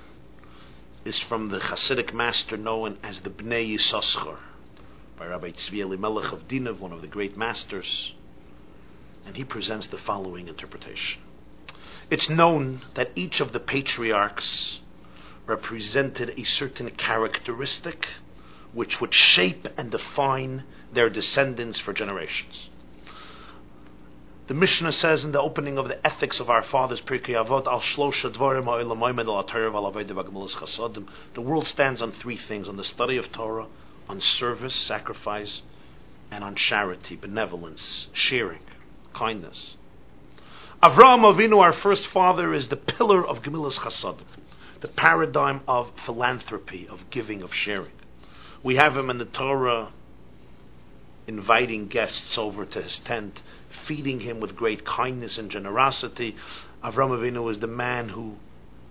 is 1.06 1.20
from 1.20 1.50
the 1.50 1.60
Hasidic 1.60 2.14
master 2.14 2.58
known 2.58 2.98
as 3.04 3.20
the 3.22 3.30
Bnei 3.30 3.76
Yissaschar, 3.76 4.38
by 5.18 5.28
Rabbi 5.28 5.52
Tzvi 5.52 5.80
Elimelech 5.80 6.32
of 6.32 6.48
Dinov, 6.48 6.80
one 6.80 6.92
of 6.92 7.02
the 7.02 7.08
great 7.08 7.38
masters, 7.38 8.14
and 9.26 9.36
he 9.36 9.44
presents 9.44 9.88
the 9.88 9.98
following 9.98 10.48
interpretation. 10.48 11.22
It's 12.10 12.30
known 12.30 12.82
that 12.96 13.12
each 13.16 13.40
of 13.40 13.54
the 13.54 13.60
patriarchs 13.60 14.80
represented 15.46 16.34
a 16.38 16.44
certain 16.44 16.90
characteristic 16.92 18.08
which 18.72 19.00
would 19.00 19.14
shape 19.14 19.68
and 19.78 19.92
define 19.92 20.64
their 20.92 21.10
descendants 21.10 21.80
for 21.80 21.94
generations. 21.94 22.70
The 24.48 24.54
Mishnah 24.54 24.92
says 24.92 25.24
in 25.24 25.32
the 25.32 25.40
opening 25.40 25.78
of 25.78 25.88
the 25.88 26.06
ethics 26.06 26.40
of 26.40 26.50
our 26.50 26.64
fathers, 26.64 27.00
Pirkei 27.02 27.30
Avot, 27.30 27.66
Al 27.66 27.80
Shlosha 27.80 28.30
Dvarim 28.30 28.66
Chasodim. 30.50 31.08
The 31.34 31.42
world 31.42 31.66
stands 31.66 32.02
on 32.02 32.12
three 32.12 32.36
things: 32.36 32.68
on 32.68 32.76
the 32.76 32.84
study 32.84 33.16
of 33.16 33.32
Torah, 33.32 33.68
on 34.10 34.20
service, 34.20 34.76
sacrifice, 34.76 35.62
and 36.30 36.44
on 36.44 36.56
charity, 36.56 37.16
benevolence, 37.16 38.10
sharing, 38.12 38.64
kindness. 39.14 39.78
Avraham 40.84 41.22
Avinu, 41.22 41.62
our 41.62 41.72
first 41.72 42.08
father, 42.08 42.54
is 42.54 42.68
the 42.68 42.76
pillar 42.76 43.26
of 43.26 43.42
Gemilas 43.42 43.80
Chasadim, 43.80 44.26
the 44.82 44.90
paradigm 44.90 45.62
of 45.66 45.90
philanthropy, 46.06 46.90
of 46.90 47.10
giving, 47.10 47.42
of 47.42 47.54
sharing. 47.54 47.94
We 48.64 48.76
have 48.76 48.98
him 48.98 49.10
in 49.10 49.18
the 49.18 49.24
Torah 49.24 49.94
inviting 51.26 51.88
guests 51.88 52.38
over 52.38 52.66
to 52.66 52.82
his 52.82 53.00
tent, 53.00 53.42
feeding 53.86 54.20
him 54.20 54.42
with 54.42 54.58
great 54.58 54.84
kindness 54.84 55.38
and 55.38 55.50
generosity. 55.50 56.36
Avram 56.84 57.18
Avinu 57.18 57.50
is 57.50 57.60
the 57.60 57.68
man 57.68 58.10
who 58.10 58.36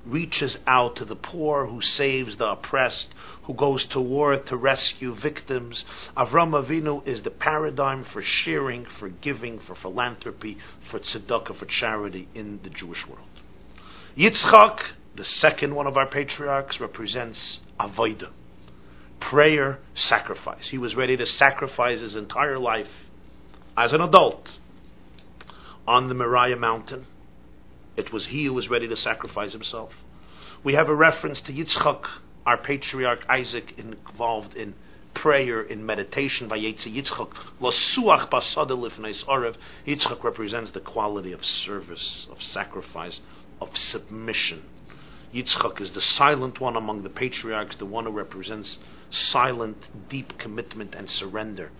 reaches 0.07 0.57
out 0.67 0.97
to 0.97 1.05
the 1.05 1.15
poor, 1.15 1.67
who 1.67 1.83
saves 1.83 2.39
the 2.39 2.47
oppressed, 2.49 3.13
who 3.45 3.55
goes 3.55 3.85
to 3.87 4.01
war 4.01 4.37
to 4.37 4.57
rescue 4.57 5.15
victims. 5.15 5.85
Avram 6.17 6.53
Avinu 6.53 7.07
is 7.07 7.23
the 7.23 7.31
paradigm 7.31 8.05
for 8.05 8.23
sharing, 8.23 8.85
for 8.85 9.09
giving, 9.09 9.59
for 9.59 9.75
philanthropy, 9.75 10.59
for 10.91 11.01
tzedakah, 11.01 11.57
for 11.57 11.67
charity 11.67 12.29
in 12.35 12.61
the 12.63 12.71
Jewish 12.71 13.07
world. 13.07 13.29
Yitzchak, 14.17 14.81
the 15.15 15.25
second 15.25 15.75
one 15.75 15.87
of 15.87 15.97
our 15.97 16.07
patriarchs, 16.07 16.81
represents 16.81 17.61
avodah, 17.81 18.31
prayer, 19.19 19.79
sacrifice. 19.95 20.69
He 20.69 20.79
was 20.79 20.95
ready 20.95 21.17
to 21.17 21.27
sacrifice 21.27 22.01
his 22.01 22.15
entire 22.15 22.59
life 22.59 22.91
as 23.77 23.93
an 23.93 24.01
adult 24.01 24.59
on 25.87 26.09
the 26.09 26.15
Moriah 26.15 26.57
mountain. 26.57 27.07
It 27.97 28.13
was 28.13 28.27
he 28.27 28.45
who 28.45 28.55
was 28.55 28.69
ready 28.69 28.87
to 28.89 28.97
sacrifice 28.97 29.53
himself. 29.53 29.93
We 30.63 30.75
have 30.75 30.89
a 30.89 30.95
reference 30.95 31.41
to 31.43 31.53
Yitzchak, 31.53 32.05
our 32.47 32.57
patriarch 32.57 33.25
Isaac, 33.29 33.75
involved 33.79 34.55
in 34.57 34.75
prayer, 35.15 35.63
in 35.63 35.85
meditation. 35.85 36.49
By 36.49 36.59
Yitzchak, 36.59 37.33
Yitzchak 39.87 40.25
represents 40.25 40.71
the 40.71 40.81
quality 40.81 41.33
of 41.33 41.45
service, 41.45 42.27
of 42.31 42.43
sacrifice, 42.43 43.21
of 43.61 43.77
submission. 43.77 44.63
Yitzchak 45.35 45.81
is 45.81 45.93
the 45.93 46.01
silent 46.01 46.61
one 46.61 46.77
among 46.77 47.03
the 47.03 47.11
patriarchs, 47.11 47.77
the 47.77 47.87
one 47.87 48.05
who 48.05 48.11
represents 48.11 48.79
silent, 49.11 50.09
deep 50.09 50.39
commitment 50.39 50.95
and 50.95 51.09
surrender, 51.09 51.71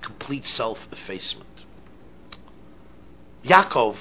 complete 0.00 0.46
self 0.46 0.78
effacement. 0.92 1.64
Yaakov 3.44 3.96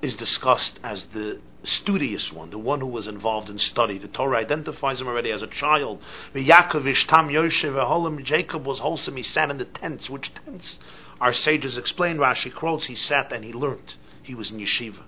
is 0.00 0.16
discussed 0.16 0.80
as 0.82 1.04
the 1.12 1.38
studious 1.64 2.32
one, 2.32 2.50
the 2.50 2.58
one 2.58 2.80
who 2.80 2.86
was 2.86 3.06
involved 3.06 3.48
in 3.48 3.58
study. 3.58 3.98
The 3.98 4.08
Torah 4.08 4.38
identifies 4.38 5.00
him 5.00 5.08
already 5.08 5.30
as 5.30 5.42
a 5.42 5.46
child. 5.46 6.02
Jacob 6.34 6.84
was 8.66 8.78
wholesome. 8.78 9.16
He 9.16 9.22
sat 9.22 9.50
in 9.50 9.58
the 9.58 9.64
tents. 9.64 10.10
Which 10.10 10.32
tents? 10.34 10.78
Our 11.20 11.32
sages 11.32 11.78
explain. 11.78 12.18
Rashi 12.18 12.52
quotes. 12.52 12.86
He 12.86 12.94
sat 12.94 13.32
and 13.32 13.44
he 13.44 13.52
learnt. 13.52 13.96
He 14.22 14.34
was 14.34 14.50
in 14.50 14.58
yeshiva. 14.58 15.02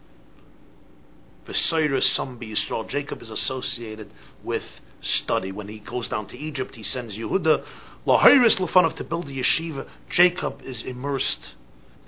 V'soyrus 1.46 2.04
some 2.04 2.38
Yisrael. 2.38 2.88
Jacob 2.88 3.20
is 3.22 3.30
associated 3.30 4.10
with 4.42 4.64
study. 5.00 5.52
When 5.52 5.68
he 5.68 5.78
goes 5.78 6.08
down 6.08 6.26
to 6.28 6.38
Egypt, 6.38 6.74
he 6.76 6.82
sends 6.82 7.16
Yehuda 7.16 7.64
lahiris 8.06 8.56
lefanov 8.56 8.96
to 8.96 9.04
build 9.04 9.28
a 9.28 9.32
yeshiva. 9.32 9.86
Jacob 10.08 10.62
is 10.62 10.82
immersed 10.82 11.54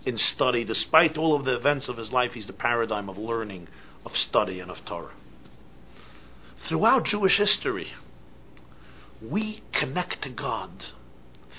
in 0.07 0.17
study. 0.17 0.65
Despite 0.65 1.19
all 1.19 1.35
of 1.35 1.45
the 1.45 1.55
events 1.55 1.89
of 1.89 1.97
his 1.97 2.13
life, 2.13 2.33
he's 2.33 2.47
the 2.47 2.53
paradigm 2.53 3.09
of 3.09 3.19
learning, 3.19 3.69
of 4.07 4.17
study, 4.17 4.61
and 4.61 4.71
of 4.71 4.83
Torah. 4.85 5.13
Throughout 6.69 7.05
Jewish 7.05 7.37
history, 7.37 7.89
we 9.21 9.63
connect 9.73 10.23
to 10.23 10.31
God 10.31 10.71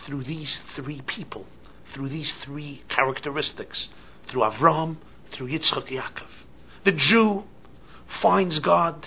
through 0.05 0.23
these 0.23 0.59
three 0.73 1.01
people, 1.01 1.45
through 1.93 2.07
these 2.07 2.31
three 2.43 2.83
characteristics, 2.87 3.89
through 4.27 4.41
Avram, 4.41 4.95
through 5.31 5.49
Yitzchak 5.49 5.87
Yaakov. 5.87 6.29
The 6.85 6.93
Jew 6.93 7.43
finds 8.21 8.59
God 8.59 9.05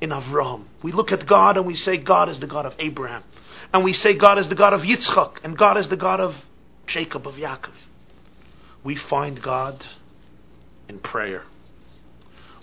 in 0.00 0.10
Avram. 0.10 0.62
We 0.80 0.92
look 0.92 1.10
at 1.10 1.26
God 1.26 1.56
and 1.56 1.66
we 1.66 1.74
say 1.74 1.96
God 1.96 2.28
is 2.28 2.38
the 2.38 2.46
God 2.46 2.64
of 2.64 2.74
Abraham. 2.78 3.24
And 3.72 3.82
we 3.82 3.92
say 3.92 4.14
God 4.14 4.38
is 4.38 4.48
the 4.48 4.54
God 4.54 4.72
of 4.72 4.82
Yitzchak, 4.82 5.38
and 5.42 5.58
God 5.58 5.76
is 5.76 5.88
the 5.88 5.96
God 5.96 6.20
of 6.20 6.36
Jacob, 6.86 7.26
of 7.26 7.34
Yaakov. 7.34 7.74
We 8.84 8.94
find 8.94 9.42
God 9.42 9.84
in 10.88 11.00
prayer. 11.00 11.42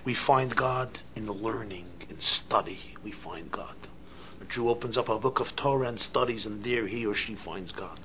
We 0.05 0.13
find 0.13 0.55
God 0.55 0.99
in 1.15 1.25
learning, 1.27 1.87
in 2.09 2.21
study. 2.21 2.95
We 3.03 3.11
find 3.11 3.51
God. 3.51 3.75
A 4.39 4.45
Jew 4.45 4.69
opens 4.69 4.97
up 4.97 5.09
a 5.09 5.17
book 5.17 5.39
of 5.39 5.55
Torah 5.55 5.87
and 5.87 5.99
studies, 5.99 6.45
and 6.45 6.63
there 6.63 6.85
he 6.85 7.05
or 7.05 7.15
she 7.15 7.35
finds 7.35 7.71
God. 7.71 7.99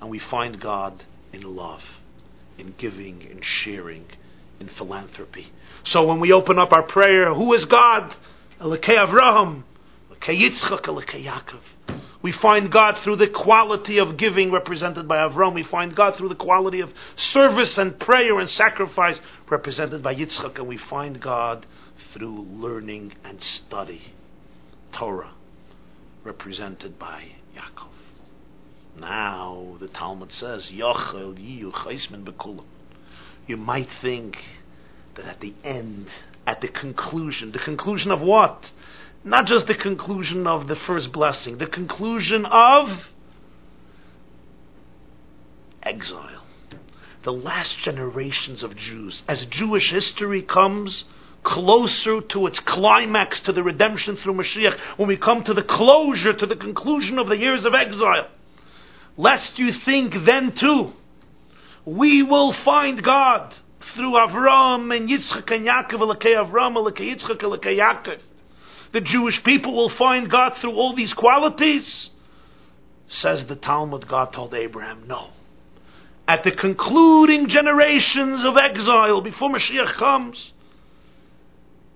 And 0.00 0.10
we 0.10 0.20
find 0.20 0.60
God 0.60 1.02
in 1.32 1.56
love, 1.56 1.82
in 2.56 2.74
giving, 2.78 3.22
in 3.22 3.40
sharing, 3.42 4.06
in 4.60 4.68
philanthropy. 4.68 5.52
So 5.84 6.06
when 6.06 6.20
we 6.20 6.32
open 6.32 6.58
up 6.58 6.72
our 6.72 6.84
prayer, 6.84 7.34
who 7.34 7.52
is 7.54 7.64
God? 7.64 8.14
Elokei 8.60 8.96
Avraham, 8.96 9.64
We 12.22 12.32
find 12.32 12.70
God 12.70 12.98
through 12.98 13.16
the 13.16 13.28
quality 13.28 13.98
of 13.98 14.16
giving 14.18 14.50
represented 14.52 15.08
by 15.08 15.16
Avram. 15.16 15.54
We 15.54 15.62
find 15.62 15.96
God 15.96 16.16
through 16.16 16.28
the 16.28 16.34
quality 16.34 16.80
of 16.80 16.92
service 17.16 17.78
and 17.78 17.98
prayer 17.98 18.38
and 18.38 18.48
sacrifice 18.48 19.20
represented 19.48 20.02
by 20.02 20.14
Yitzchak. 20.14 20.58
And 20.58 20.68
we 20.68 20.76
find 20.76 21.20
God 21.20 21.64
through 22.12 22.42
learning 22.42 23.14
and 23.24 23.42
study. 23.42 24.14
Torah 24.92 25.32
represented 26.24 26.98
by 26.98 27.32
Yaakov. 27.56 27.88
Now 29.00 29.76
the 29.80 29.88
Talmud 29.88 30.32
says, 30.32 30.68
Yochel 30.68 31.38
yiyu 31.38 31.72
chaismin 31.72 32.24
bekulam. 32.24 32.64
You 33.46 33.56
might 33.56 33.88
think 34.02 34.38
that 35.14 35.24
at 35.24 35.40
the 35.40 35.54
end, 35.64 36.08
at 36.46 36.60
the 36.60 36.68
conclusion, 36.68 37.52
the 37.52 37.58
conclusion 37.58 38.10
of 38.10 38.20
what? 38.20 38.70
Not 39.22 39.46
just 39.46 39.66
the 39.66 39.74
conclusion 39.74 40.46
of 40.46 40.66
the 40.66 40.76
first 40.76 41.12
blessing, 41.12 41.58
the 41.58 41.66
conclusion 41.66 42.46
of 42.46 43.06
exile. 45.82 46.44
The 47.22 47.32
last 47.32 47.78
generations 47.78 48.62
of 48.62 48.76
Jews. 48.76 49.22
As 49.28 49.44
Jewish 49.46 49.90
history 49.90 50.40
comes 50.40 51.04
closer 51.42 52.22
to 52.22 52.46
its 52.46 52.60
climax, 52.60 53.40
to 53.40 53.52
the 53.52 53.62
redemption 53.62 54.16
through 54.16 54.34
Mashiach, 54.34 54.78
when 54.96 55.08
we 55.08 55.16
come 55.16 55.44
to 55.44 55.52
the 55.52 55.62
closure, 55.62 56.32
to 56.32 56.46
the 56.46 56.56
conclusion 56.56 57.18
of 57.18 57.28
the 57.28 57.36
years 57.36 57.66
of 57.66 57.74
exile, 57.74 58.28
lest 59.18 59.58
you 59.58 59.72
think 59.72 60.24
then 60.24 60.52
too, 60.52 60.94
we 61.84 62.22
will 62.22 62.52
find 62.52 63.02
God 63.02 63.54
through 63.94 64.12
Avram 64.12 64.96
and 64.96 65.08
Yitzchak 65.08 65.54
and 65.54 65.66
Yaakov, 65.66 66.16
Avram, 66.22 66.74
Yitzchak, 66.74 67.38
Yaakov 67.38 68.20
the 68.92 69.00
Jewish 69.00 69.42
people 69.42 69.74
will 69.74 69.88
find 69.88 70.30
God 70.30 70.56
through 70.56 70.74
all 70.74 70.94
these 70.94 71.14
qualities? 71.14 72.10
Says 73.08 73.46
the 73.46 73.56
Talmud, 73.56 74.08
God 74.08 74.32
told 74.32 74.54
Abraham, 74.54 75.04
no. 75.06 75.30
At 76.26 76.44
the 76.44 76.52
concluding 76.52 77.48
generations 77.48 78.44
of 78.44 78.56
exile, 78.56 79.20
before 79.20 79.50
Mashiach 79.50 79.94
comes, 79.94 80.52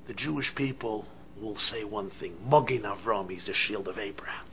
the 0.07 0.15
Jewish 0.15 0.55
people 0.55 1.07
will 1.41 1.57
say 1.57 1.85
one 1.85 2.11
thing 2.11 2.37
Magin 2.49 2.83
Avram, 2.83 3.37
is 3.37 3.45
the 3.45 3.55
shield 3.55 3.89
of 3.89 3.99
Abraham. 3.99 4.47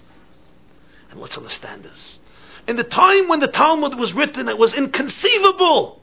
And 1.09 1.19
let's 1.19 1.37
understand 1.37 1.83
this. 1.83 2.19
In 2.67 2.75
the 2.75 2.83
time 2.83 3.27
when 3.27 3.39
the 3.39 3.47
Talmud 3.47 3.97
was 3.97 4.13
written, 4.13 4.47
it 4.47 4.57
was 4.57 4.73
inconceivable 4.73 5.99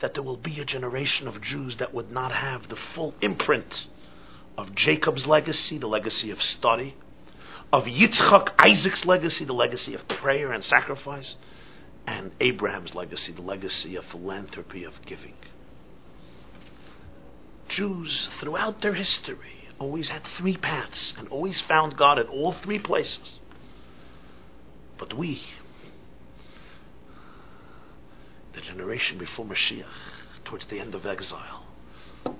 that 0.00 0.14
there 0.14 0.22
will 0.22 0.36
be 0.36 0.60
a 0.60 0.64
generation 0.64 1.28
of 1.28 1.40
Jews 1.40 1.76
that 1.76 1.92
would 1.92 2.10
not 2.10 2.32
have 2.32 2.68
the 2.68 2.76
full 2.94 3.14
imprint 3.20 3.86
of 4.58 4.74
Jacob's 4.74 5.24
legacy, 5.24 5.78
the 5.78 5.86
legacy 5.86 6.32
of 6.32 6.42
study, 6.42 6.96
of 7.72 7.84
Yitzchak, 7.84 8.50
Isaac's 8.58 9.06
legacy, 9.06 9.44
the 9.44 9.52
legacy 9.52 9.94
of 9.94 10.06
prayer 10.08 10.52
and 10.52 10.64
sacrifice, 10.64 11.36
and 12.08 12.32
Abraham's 12.40 12.92
legacy, 12.92 13.30
the 13.30 13.40
legacy 13.40 13.94
of 13.94 14.04
philanthropy, 14.06 14.82
of 14.82 14.94
giving. 15.06 15.34
Jews, 17.68 18.28
throughout 18.40 18.80
their 18.80 18.94
history, 18.94 19.68
always 19.78 20.08
had 20.08 20.24
three 20.36 20.56
paths 20.56 21.14
and 21.16 21.28
always 21.28 21.60
found 21.60 21.96
God 21.96 22.18
in 22.18 22.26
all 22.26 22.52
three 22.52 22.80
places. 22.80 23.38
But 24.98 25.14
we, 25.14 25.40
the 28.54 28.60
generation 28.60 29.18
before 29.18 29.46
Mashiach, 29.46 29.84
towards 30.44 30.66
the 30.66 30.80
end 30.80 30.96
of 30.96 31.06
exile, 31.06 31.67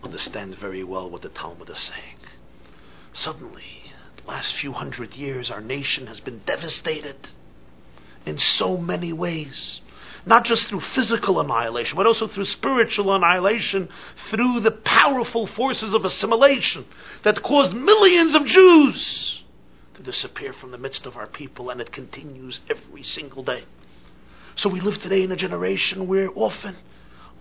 understands 0.02 0.57
very 0.57 0.85
well 0.85 1.09
what 1.11 1.23
the 1.23 1.28
Talmud 1.28 1.71
is 1.71 1.78
saying. 1.78 2.16
Suddenly, 3.12 3.92
the 4.16 4.28
last 4.28 4.54
few 4.54 4.73
hundred 4.73 5.14
years, 5.14 5.50
our 5.50 5.61
nation 5.61 6.07
has 6.07 6.21
been 6.21 6.40
devastated 6.45 7.30
in 8.26 8.38
so 8.38 8.76
many 8.76 9.12
ways. 9.12 9.80
Not 10.26 10.45
just 10.45 10.64
through 10.64 10.80
physical 10.80 11.40
annihilation, 11.40 11.97
but 11.97 12.07
also 12.07 12.28
through 12.28 12.45
spiritual 12.45 13.14
annihilation, 13.14 13.88
through 14.28 14.61
the 14.61 14.71
powerful 14.71 15.47
forces 15.47 15.95
of 15.95 16.04
assimilation 16.04 16.85
that 17.23 17.42
caused 17.42 17.73
millions 17.73 18.35
of 18.35 18.45
Jews 18.45 19.42
to 19.95 20.02
disappear 20.02 20.52
from 20.52 20.71
the 20.71 20.78
midst 20.78 21.07
of 21.07 21.16
our 21.16 21.26
people, 21.26 21.71
and 21.71 21.80
it 21.80 21.92
continues 21.92 22.61
every 22.68 23.02
single 23.02 23.42
day. 23.42 23.64
So 24.54 24.68
we 24.68 24.80
live 24.80 25.00
today 25.00 25.23
in 25.23 25.33
a 25.33 25.37
generation 25.37 26.09
where 26.09 26.30
often 26.35 26.76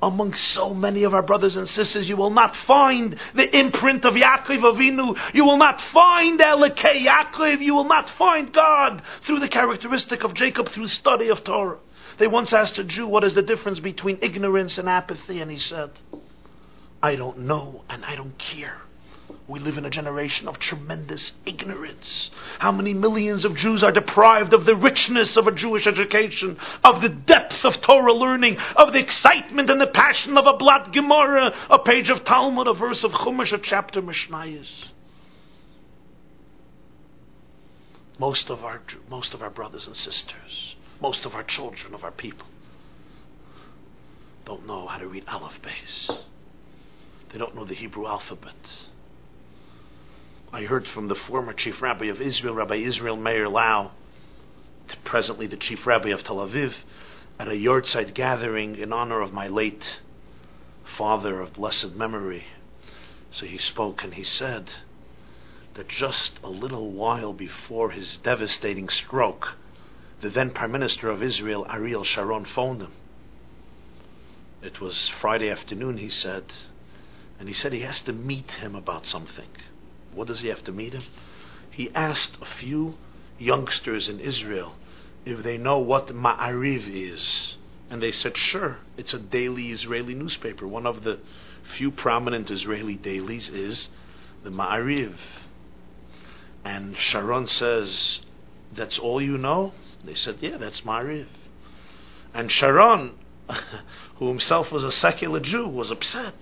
among 0.01 0.34
so 0.36 0.74
many 0.74 1.04
of 1.04 1.13
our 1.13 1.24
brothers 1.24 1.56
and 1.56 1.68
sisters, 1.68 2.08
you 2.08 2.16
will 2.16 2.30
not 2.30 2.56
find 2.56 3.18
the 3.34 3.58
imprint 3.58 4.06
of 4.06 4.13
Yaakov 4.13 4.60
Avinu. 4.60 5.18
You 5.34 5.44
will 5.46 5.58
not 5.58 5.82
find 5.82 6.39
Elokei 6.39 7.06
Yaakov. 7.06 7.62
You 7.62 7.74
will 7.74 7.88
not 7.88 8.10
find 8.12 8.54
God 8.54 9.01
through 9.24 9.39
the 9.39 9.48
characteristic 9.48 10.24
of 10.24 10.34
Jacob 10.34 10.70
through 10.70 10.88
study 10.88 11.30
of 11.30 11.44
Torah. 11.44 11.77
They 12.20 12.27
once 12.27 12.54
asked 12.54 12.80
a 12.80 12.84
Jew, 12.84 13.08
what 13.08 13.24
is 13.24 13.34
the 13.34 13.42
difference 13.42 13.80
between 13.80 14.20
ignorance 14.22 14.77
and 14.77 14.89
apathy? 14.89 15.39
And 15.39 15.51
he 15.51 15.60
said, 15.60 15.92
I 17.01 17.16
don't 17.16 17.39
know 17.39 17.84
and 17.89 18.04
I 18.06 18.16
don't 18.16 18.38
care. 18.38 18.82
We 19.48 19.60
live 19.60 19.78
in 19.78 19.86
a 19.86 19.90
generation 19.90 20.48
of 20.48 20.60
tremendous 20.60 21.32
ignorance. 21.46 22.32
How 22.60 22.72
many 22.72 22.94
millions 22.94 23.46
of 23.46 23.56
Jews 23.56 23.82
are 23.82 23.92
deprived 23.92 24.54
of 24.54 24.66
the 24.66 24.76
richness 24.76 25.38
of 25.38 25.48
a 25.48 25.54
Jewish 25.54 25.88
education, 25.88 26.58
of 26.84 27.02
the 27.02 27.10
depth 27.10 27.64
of 27.64 27.82
Torah 27.82 28.14
learning, 28.14 28.58
of 28.76 28.92
the 28.92 29.00
excitement 29.00 29.70
and 29.70 29.80
the 29.80 29.88
passion 29.88 30.38
of 30.38 30.48
a 30.48 30.58
blatt 30.58 30.92
Gemara, 30.92 31.54
a 31.70 31.80
page 31.80 32.10
of 32.10 32.26
Talmud, 32.26 32.68
a 32.68 32.74
verse 32.74 33.04
of 33.04 33.12
Chumash, 33.12 33.54
a 33.54 33.58
chapter 33.58 34.02
Mishnayos. 34.02 34.70
Most 38.20 38.50
of 38.50 38.64
our 38.64 38.82
most 39.10 39.34
of 39.34 39.42
our 39.42 39.50
brothers 39.50 39.88
and 39.88 39.96
sisters, 39.96 40.76
most 41.00 41.26
of 41.26 41.36
our 41.36 41.44
children 41.44 41.94
of 41.94 42.04
our 42.04 42.12
people, 42.12 42.48
don't 44.46 44.66
know 44.66 44.88
how 44.88 44.98
to 44.98 45.08
read 45.08 45.24
Aleph 45.28 45.62
Beis. 45.62 46.18
They 47.32 47.38
don't 47.38 47.56
know 47.56 47.66
the 47.66 47.76
Hebrew 47.76 48.08
alphabet. 48.08 48.56
I 50.54 50.63
heard 50.63 50.88
from 50.88 51.10
the 51.10 51.16
former 51.16 51.51
chief 51.51 51.82
rabbi 51.82 52.06
of 52.06 52.22
Israel, 52.22 52.56
Rabbi 52.56 52.75
Israel 52.75 53.17
Meir 53.17 53.50
Lau, 53.50 53.91
presently 55.04 55.45
the 55.45 55.58
chief 55.58 55.86
rabbi 55.86 56.10
of 56.10 56.24
Tel 56.24 56.38
Aviv, 56.38 56.74
at 57.38 57.50
a 57.50 57.52
yahrzeit 57.52 58.13
gathering 58.13 58.78
in 58.78 58.93
honor 58.93 59.19
of 59.19 59.34
my 59.34 59.50
late 59.50 60.00
father 60.98 61.41
of 61.41 61.54
blessed 61.54 61.95
memory. 61.95 62.45
So 63.30 63.45
he 63.45 63.58
spoke 63.58 64.06
and 64.06 64.13
he 64.13 64.24
said 64.24 64.72
that 65.74 65.89
just 65.89 66.39
a 66.41 66.50
little 66.50 66.91
while 66.91 67.34
before 67.34 67.91
his 67.91 68.17
devastating 68.17 68.88
stroke, 68.88 69.58
the 70.22 70.30
then 70.30 70.52
Prime 70.52 70.72
Minister 70.72 71.10
of 71.10 71.22
Israel, 71.22 71.67
Ariel 71.69 72.06
Sharon, 72.06 72.45
phoned 72.45 72.82
him. 72.82 72.93
It 74.62 74.80
was 74.80 75.10
Friday 75.19 75.50
afternoon, 75.50 75.98
he 75.98 76.10
said, 76.10 76.45
and 77.38 77.50
he 77.50 77.54
said 77.54 77.74
he 77.74 77.82
has 77.82 78.00
to 78.04 78.13
meet 78.13 78.50
him 78.52 78.76
about 78.76 79.06
something. 79.06 79.50
What 80.17 80.27
does 80.27 80.39
he 80.39 80.47
have 80.47 80.63
to 80.63 80.71
meet 80.71 80.93
him? 80.93 81.03
He 81.69 81.91
asked 81.93 82.38
a 82.41 82.45
few 82.45 82.95
youngsters 83.38 84.10
in 84.10 84.19
Israel 84.19 84.73
if 85.25 85.43
they 85.43 85.60
know 85.60 85.77
what 85.77 86.08
Ma'ariv 86.08 86.89
is. 86.89 87.58
And 87.89 88.01
they 88.01 88.12
said, 88.12 88.36
sure, 88.36 88.77
it's 88.97 89.13
a 89.13 89.19
daily 89.19 89.71
Israeli 89.71 90.15
newspaper. 90.15 90.67
One 90.67 90.88
of 90.88 91.03
the 91.03 91.19
few 91.77 91.91
prominent 91.91 92.49
Israeli 92.49 92.95
dailies 92.95 93.47
is 93.47 93.89
the 94.43 94.49
Ma'ariv. 94.49 95.13
And 96.65 96.97
Sharon 96.97 97.45
says, 97.45 98.19
that's 98.73 98.97
all 98.97 99.21
you 99.21 99.38
know? 99.38 99.73
They 100.03 100.15
said, 100.15 100.38
yeah, 100.41 100.58
that's 100.58 100.82
Ma'ariv. 100.82 101.27
And 102.34 102.51
Sharon, 102.51 103.12
who 104.15 104.30
himself 104.30 104.71
was 104.71 104.84
a 104.84 104.91
secular 104.91 105.39
Jew, 105.39 105.67
was 105.67 105.91
upset. 105.91 106.34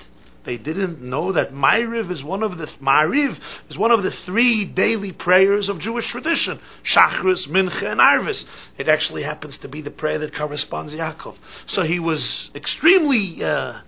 They 0.45 0.57
didn't 0.57 1.01
know 1.01 1.31
that 1.31 1.51
Ma'ariv 1.51 2.11
is 2.11 2.23
one 2.23 2.43
of 2.43 2.57
the 2.57 2.67
Ma'ariv 2.81 3.37
is 3.69 3.77
one 3.77 3.91
of 3.91 4.03
the 4.03 4.11
three 4.11 4.63
daily 4.63 5.11
prayers 5.11 5.69
of 5.69 5.79
Jewish 5.79 6.07
tradition: 6.07 6.59
Shachris, 6.83 7.47
Mincha, 7.47 7.91
and 7.91 7.99
Arvis. 7.99 8.45
It 8.77 8.87
actually 8.87 9.23
happens 9.23 9.57
to 9.57 9.67
be 9.67 9.81
the 9.81 9.91
prayer 9.91 10.19
that 10.19 10.35
corresponds 10.35 10.93
to 10.93 10.99
Yaakov. 10.99 11.35
So 11.65 11.83
he 11.83 11.99
was 11.99 12.51
extremely 12.53 13.43
uh, 13.43 13.81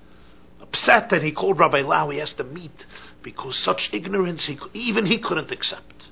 upset 0.62 1.12
that 1.12 1.22
he 1.22 1.32
called 1.32 1.60
Rabbi 1.60 1.82
Lau. 1.82 2.10
He 2.10 2.18
has 2.18 2.34
to 2.34 2.44
meet 2.44 2.86
because 3.22 3.58
such 3.58 3.90
ignorance 3.94 4.46
he, 4.46 4.58
even 4.74 5.06
he 5.06 5.20
couldn't 5.20 5.52
accept. 5.52 6.08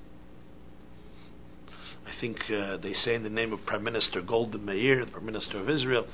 I 2.05 2.19
think 2.21 2.49
uh, 2.51 2.77
they 2.77 2.93
say 2.93 3.15
in 3.15 3.23
the 3.23 3.29
name 3.29 3.51
of 3.51 3.65
Prime 3.65 3.83
Minister 3.83 4.21
Golda 4.21 4.57
Meir, 4.57 5.03
the 5.03 5.11
Prime 5.11 5.25
Minister 5.25 5.59
of 5.59 5.69
Israel 5.69 6.05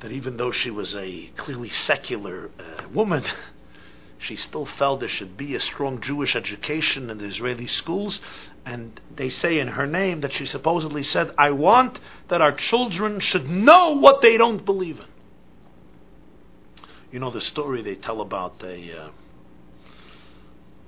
that 0.00 0.12
even 0.12 0.36
though 0.36 0.52
she 0.52 0.70
was 0.70 0.94
a 0.94 1.30
clearly 1.36 1.70
secular 1.70 2.50
uh, 2.58 2.88
woman, 2.92 3.24
she 4.18 4.36
still 4.36 4.66
felt 4.66 5.00
there 5.00 5.08
should 5.08 5.36
be 5.36 5.54
a 5.54 5.60
strong 5.60 6.00
Jewish 6.00 6.36
education 6.36 7.10
in 7.10 7.18
the 7.18 7.24
Israeli 7.24 7.66
schools. 7.66 8.20
And 8.64 9.00
they 9.14 9.28
say 9.28 9.58
in 9.58 9.68
her 9.68 9.86
name 9.86 10.20
that 10.20 10.32
she 10.32 10.46
supposedly 10.46 11.02
said, 11.02 11.32
I 11.38 11.50
want 11.50 11.98
that 12.28 12.40
our 12.40 12.52
children 12.52 13.20
should 13.20 13.48
know 13.48 13.92
what 13.92 14.22
they 14.22 14.36
don't 14.36 14.64
believe 14.64 14.98
in. 14.98 15.06
You 17.10 17.20
know 17.20 17.30
the 17.30 17.40
story 17.40 17.82
they 17.82 17.94
tell 17.94 18.20
about 18.20 18.62
a, 18.62 18.92
uh, 18.92 19.10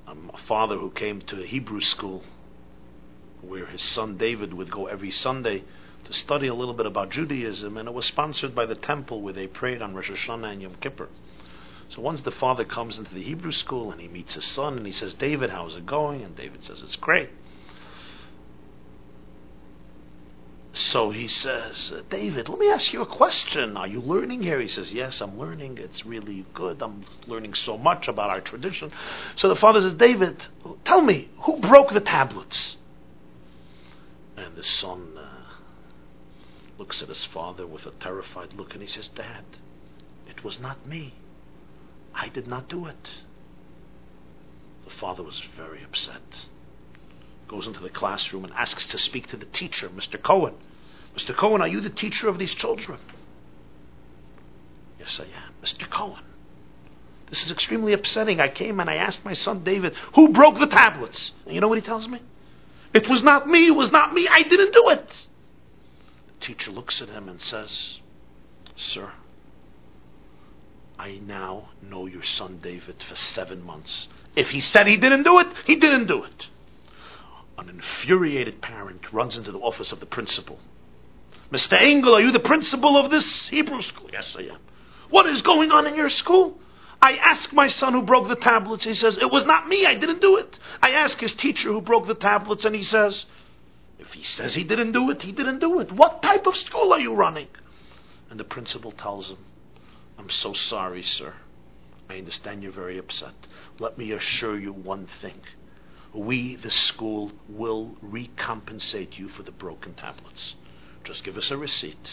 a 0.08 0.38
father 0.46 0.76
who 0.76 0.90
came 0.90 1.22
to 1.22 1.42
a 1.42 1.46
Hebrew 1.46 1.80
school 1.80 2.22
where 3.40 3.66
his 3.66 3.82
son 3.82 4.18
David 4.18 4.52
would 4.52 4.70
go 4.70 4.86
every 4.86 5.10
Sunday 5.10 5.64
to 6.10 6.18
study 6.18 6.46
a 6.48 6.54
little 6.54 6.74
bit 6.74 6.86
about 6.86 7.10
Judaism, 7.10 7.76
and 7.76 7.88
it 7.88 7.94
was 7.94 8.06
sponsored 8.06 8.54
by 8.54 8.66
the 8.66 8.74
temple 8.74 9.22
where 9.22 9.32
they 9.32 9.46
prayed 9.46 9.82
on 9.82 9.94
Rosh 9.94 10.10
Hashanah 10.10 10.52
and 10.52 10.62
Yom 10.62 10.74
Kippur. 10.80 11.08
So 11.90 12.02
once 12.02 12.22
the 12.22 12.30
father 12.30 12.64
comes 12.64 12.98
into 12.98 13.12
the 13.12 13.22
Hebrew 13.22 13.52
school 13.52 13.90
and 13.90 14.00
he 14.00 14.08
meets 14.08 14.34
his 14.34 14.44
son 14.44 14.76
and 14.76 14.86
he 14.86 14.92
says, 14.92 15.14
David, 15.14 15.50
how's 15.50 15.74
it 15.74 15.86
going? 15.86 16.22
And 16.22 16.36
David 16.36 16.64
says, 16.64 16.82
It's 16.82 16.96
great. 16.96 17.30
So 20.72 21.10
he 21.10 21.26
says, 21.26 21.92
David, 22.08 22.48
let 22.48 22.60
me 22.60 22.70
ask 22.70 22.92
you 22.92 23.02
a 23.02 23.06
question. 23.06 23.76
Are 23.76 23.88
you 23.88 24.00
learning 24.00 24.42
here? 24.42 24.60
He 24.60 24.68
says, 24.68 24.92
Yes, 24.92 25.20
I'm 25.20 25.36
learning. 25.36 25.78
It's 25.78 26.06
really 26.06 26.46
good. 26.54 26.80
I'm 26.80 27.04
learning 27.26 27.54
so 27.54 27.76
much 27.76 28.06
about 28.06 28.30
our 28.30 28.40
tradition. 28.40 28.92
So 29.34 29.48
the 29.48 29.56
father 29.56 29.80
says, 29.80 29.94
David, 29.94 30.46
tell 30.84 31.02
me, 31.02 31.28
who 31.40 31.58
broke 31.58 31.92
the 31.92 32.00
tablets? 32.00 32.76
And 34.36 34.54
the 34.54 34.62
son 34.62 35.18
uh, 35.18 35.29
looks 36.80 37.02
at 37.02 37.08
his 37.08 37.24
father 37.26 37.66
with 37.66 37.84
a 37.84 37.90
terrified 37.90 38.54
look 38.54 38.72
and 38.72 38.80
he 38.80 38.88
says, 38.88 39.08
Dad, 39.08 39.44
it 40.26 40.42
was 40.42 40.58
not 40.58 40.86
me. 40.86 41.14
I 42.14 42.30
did 42.30 42.48
not 42.48 42.70
do 42.70 42.86
it. 42.86 43.10
The 44.86 44.90
father 44.90 45.22
was 45.22 45.40
very 45.56 45.84
upset. 45.84 46.46
Goes 47.46 47.66
into 47.66 47.80
the 47.80 47.90
classroom 47.90 48.44
and 48.44 48.52
asks 48.54 48.86
to 48.86 48.98
speak 48.98 49.28
to 49.28 49.36
the 49.36 49.44
teacher, 49.44 49.90
Mr. 49.90 50.20
Cohen. 50.20 50.54
Mr. 51.14 51.36
Cohen, 51.36 51.60
are 51.60 51.68
you 51.68 51.82
the 51.82 51.90
teacher 51.90 52.28
of 52.28 52.38
these 52.38 52.54
children? 52.54 52.98
Yes, 54.98 55.20
I 55.20 55.24
am. 55.24 55.52
Mr. 55.62 55.88
Cohen, 55.90 56.24
this 57.28 57.44
is 57.44 57.52
extremely 57.52 57.92
upsetting. 57.92 58.40
I 58.40 58.48
came 58.48 58.80
and 58.80 58.88
I 58.88 58.94
asked 58.94 59.22
my 59.22 59.34
son 59.34 59.64
David, 59.64 59.94
who 60.14 60.30
broke 60.30 60.58
the 60.58 60.66
tablets? 60.66 61.32
And 61.44 61.54
you 61.54 61.60
know 61.60 61.68
what 61.68 61.76
he 61.78 61.84
tells 61.84 62.08
me? 62.08 62.22
It 62.94 63.06
was 63.06 63.22
not 63.22 63.46
me. 63.46 63.66
It 63.66 63.76
was 63.76 63.90
not 63.90 64.14
me. 64.14 64.26
I 64.28 64.42
didn't 64.42 64.72
do 64.72 64.88
it 64.88 65.26
teacher 66.40 66.70
looks 66.70 67.00
at 67.00 67.08
him 67.08 67.28
and 67.28 67.40
says, 67.40 68.00
Sir, 68.76 69.12
I 70.98 71.20
now 71.24 71.70
know 71.82 72.06
your 72.06 72.22
son 72.22 72.60
David 72.62 73.02
for 73.08 73.14
seven 73.14 73.62
months. 73.62 74.08
If 74.36 74.50
he 74.50 74.60
said 74.60 74.86
he 74.86 74.96
didn't 74.96 75.22
do 75.22 75.38
it, 75.38 75.48
he 75.66 75.76
didn't 75.76 76.06
do 76.06 76.24
it. 76.24 76.46
An 77.58 77.68
infuriated 77.68 78.60
parent 78.62 79.12
runs 79.12 79.36
into 79.36 79.52
the 79.52 79.58
office 79.58 79.92
of 79.92 80.00
the 80.00 80.06
principal. 80.06 80.58
Mr. 81.50 81.80
Engel, 81.80 82.14
are 82.14 82.20
you 82.20 82.32
the 82.32 82.40
principal 82.40 82.96
of 82.96 83.10
this 83.10 83.48
Hebrew 83.48 83.82
school? 83.82 84.08
Yes, 84.12 84.34
I 84.38 84.42
am. 84.42 84.58
What 85.10 85.26
is 85.26 85.42
going 85.42 85.72
on 85.72 85.86
in 85.86 85.96
your 85.96 86.08
school? 86.08 86.58
I 87.02 87.14
ask 87.16 87.52
my 87.52 87.66
son 87.66 87.94
who 87.94 88.02
broke 88.02 88.28
the 88.28 88.36
tablets. 88.36 88.84
He 88.84 88.94
says, 88.94 89.16
It 89.16 89.30
was 89.30 89.44
not 89.46 89.68
me. 89.68 89.86
I 89.86 89.94
didn't 89.94 90.20
do 90.20 90.36
it. 90.36 90.58
I 90.82 90.92
ask 90.92 91.18
his 91.18 91.32
teacher 91.32 91.72
who 91.72 91.80
broke 91.80 92.06
the 92.06 92.14
tablets, 92.14 92.64
and 92.64 92.74
he 92.74 92.82
says, 92.82 93.24
if 94.00 94.12
he 94.12 94.22
says 94.22 94.54
he 94.54 94.64
didn't 94.64 94.92
do 94.92 95.10
it, 95.10 95.22
he 95.22 95.32
didn't 95.32 95.58
do 95.58 95.80
it. 95.80 95.92
What 95.92 96.22
type 96.22 96.46
of 96.46 96.56
school 96.56 96.92
are 96.92 97.00
you 97.00 97.14
running? 97.14 97.48
And 98.30 98.40
the 98.40 98.44
principal 98.44 98.92
tells 98.92 99.28
him, 99.28 99.38
I'm 100.18 100.30
so 100.30 100.52
sorry, 100.52 101.02
sir. 101.02 101.34
I 102.08 102.18
understand 102.18 102.62
you're 102.62 102.72
very 102.72 102.98
upset. 102.98 103.34
Let 103.78 103.98
me 103.98 104.12
assure 104.12 104.58
you 104.58 104.72
one 104.72 105.06
thing. 105.20 105.40
We, 106.12 106.56
the 106.56 106.70
school, 106.70 107.32
will 107.48 107.96
recompensate 108.04 109.18
you 109.18 109.28
for 109.28 109.42
the 109.42 109.52
broken 109.52 109.94
tablets. 109.94 110.54
Just 111.04 111.24
give 111.24 111.36
us 111.36 111.50
a 111.50 111.56
receipt, 111.56 112.10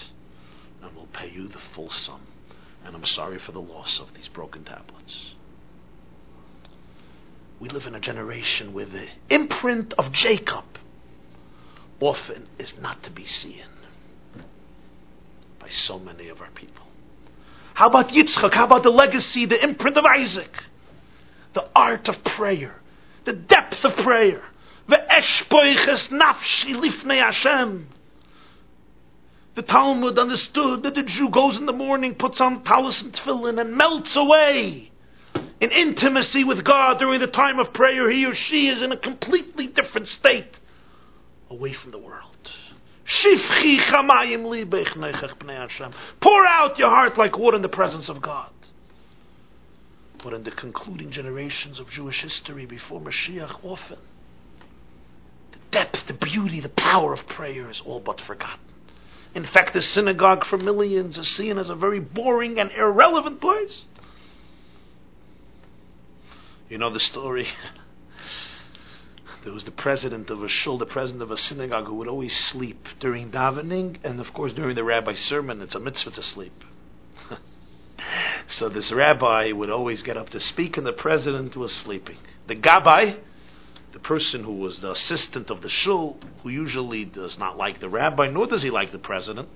and 0.82 0.96
we'll 0.96 1.08
pay 1.08 1.30
you 1.30 1.48
the 1.48 1.62
full 1.74 1.90
sum. 1.90 2.22
And 2.86 2.96
I'm 2.96 3.06
sorry 3.06 3.40
for 3.40 3.52
the 3.52 3.62
loss 3.62 4.00
of 4.00 4.14
these 4.14 4.28
broken 4.28 4.64
tablets. 4.64 5.34
We 7.60 7.70
live 7.70 7.88
in 7.88 7.96
a 7.96 8.00
generation 8.00 8.74
where 8.74 8.86
the 8.86 9.08
imprint 9.30 9.94
of 9.98 10.12
Jacob 10.12 10.66
often 12.00 12.48
is 12.60 12.74
not 12.80 13.04
to 13.04 13.10
be 13.10 13.26
seen 13.26 13.64
by 15.60 15.70
so 15.70 16.00
many 16.00 16.30
of 16.30 16.42
our 16.42 16.50
people. 16.52 16.86
How 17.74 17.88
about 17.88 18.10
Yitzchak? 18.10 18.54
How 18.54 18.66
about 18.66 18.84
the 18.84 18.90
legacy, 18.90 19.46
the 19.46 19.64
imprint 19.64 19.98
of 19.98 20.06
Isaac? 20.06 20.52
The 21.54 21.68
art 21.76 22.08
of 22.10 22.24
prayer, 22.24 22.76
the 23.26 23.34
depth 23.34 23.84
of 23.86 23.96
prayer. 23.98 24.44
The 29.56 29.64
Talmud 29.64 30.20
understood 30.20 30.84
that 30.84 30.96
the 30.96 31.04
Jew 31.04 31.30
goes 31.30 31.58
in 31.58 31.66
the 31.66 31.74
morning, 31.74 32.16
puts 32.16 32.40
on 32.40 32.64
talis 32.64 33.02
and 33.02 33.12
tefillin, 33.12 33.60
and 33.60 33.76
melts 33.76 34.16
away 34.16 34.92
in 35.60 35.72
intimacy 35.72 36.44
with 36.44 36.64
God 36.64 37.00
during 37.00 37.20
the 37.20 37.28
time 37.28 37.60
of 37.60 37.74
prayer. 37.74 38.10
He 38.10 38.26
or 38.26 38.34
she 38.34 38.70
is 38.70 38.82
in 38.82 38.92
a 38.92 38.98
completely 38.98 39.68
different 39.68 40.08
state, 40.08 40.60
away 41.50 41.74
from 41.74 41.92
the 41.92 41.98
world. 41.98 42.36
Pour 46.20 46.46
out 46.46 46.78
your 46.78 46.90
heart 46.90 47.18
like 47.18 47.38
water 47.38 47.56
in 47.56 47.62
the 47.62 47.70
presence 47.70 48.10
of 48.10 48.22
God. 48.22 48.50
But 50.24 50.34
in 50.34 50.44
the 50.44 50.52
concluding 50.52 51.12
generations 51.12 51.80
of 51.80 51.90
Jewish 51.90 52.22
history 52.22 52.66
before 52.66 53.00
Mashiach, 53.00 53.64
often 53.64 53.98
the 55.52 55.58
depth, 55.72 56.08
the 56.08 56.14
beauty, 56.14 56.60
the 56.60 56.70
power 56.70 57.14
of 57.14 57.26
prayer 57.28 57.70
is 57.70 57.82
all 57.86 58.00
but 58.00 58.20
forgotten. 58.22 58.60
In 59.36 59.46
fact, 59.46 59.74
the 59.74 59.82
synagogue 59.82 60.46
for 60.46 60.58
millions 60.58 61.18
is 61.18 61.28
seen 61.28 61.58
as 61.58 61.70
a 61.70 61.76
very 61.76 62.00
boring 62.00 62.60
and 62.60 62.72
irrelevant 62.72 63.40
place. 63.40 63.84
You 66.70 66.78
know 66.78 66.90
the 66.90 67.00
story. 67.00 67.48
There 69.48 69.54
was 69.54 69.64
the 69.64 69.72
president 69.72 70.30
of 70.30 70.44
a 70.44 70.50
shul, 70.50 70.78
the 70.78 70.86
president 70.86 71.24
of 71.24 71.32
a 71.32 71.38
synagogue, 71.38 71.86
who 71.86 71.94
would 71.94 72.10
always 72.10 72.36
sleep 72.36 72.86
during 73.00 73.32
davening, 73.32 73.96
and 74.04 74.20
of 74.20 74.34
course 74.34 74.52
during 74.52 74.76
the 74.76 74.84
rabbi's 74.84 75.22
sermon, 75.22 75.62
it's 75.62 75.74
a 75.74 75.80
mitzvah 75.80 76.12
to 76.12 76.22
sleep. 76.22 76.66
so 78.48 78.68
this 78.68 78.92
rabbi 78.92 79.54
would 79.54 79.70
always 79.70 80.04
get 80.04 80.18
up 80.18 80.32
to 80.32 80.42
speak, 80.42 80.76
and 80.76 80.86
the 80.86 80.92
president 80.92 81.56
was 81.56 81.74
sleeping. 81.74 82.18
The 82.48 82.58
gabbai, 82.58 83.20
the 83.94 84.00
person 84.00 84.44
who 84.44 84.52
was 84.52 84.82
the 84.82 84.92
assistant 84.92 85.50
of 85.50 85.62
the 85.62 85.70
shul, 85.70 86.18
who 86.44 86.50
usually 86.50 87.06
does 87.06 87.40
not 87.40 87.56
like 87.56 87.80
the 87.80 87.88
rabbi, 87.88 88.28
nor 88.28 88.48
does 88.48 88.64
he 88.64 88.70
like 88.70 88.92
the 88.92 89.00
president, 89.00 89.48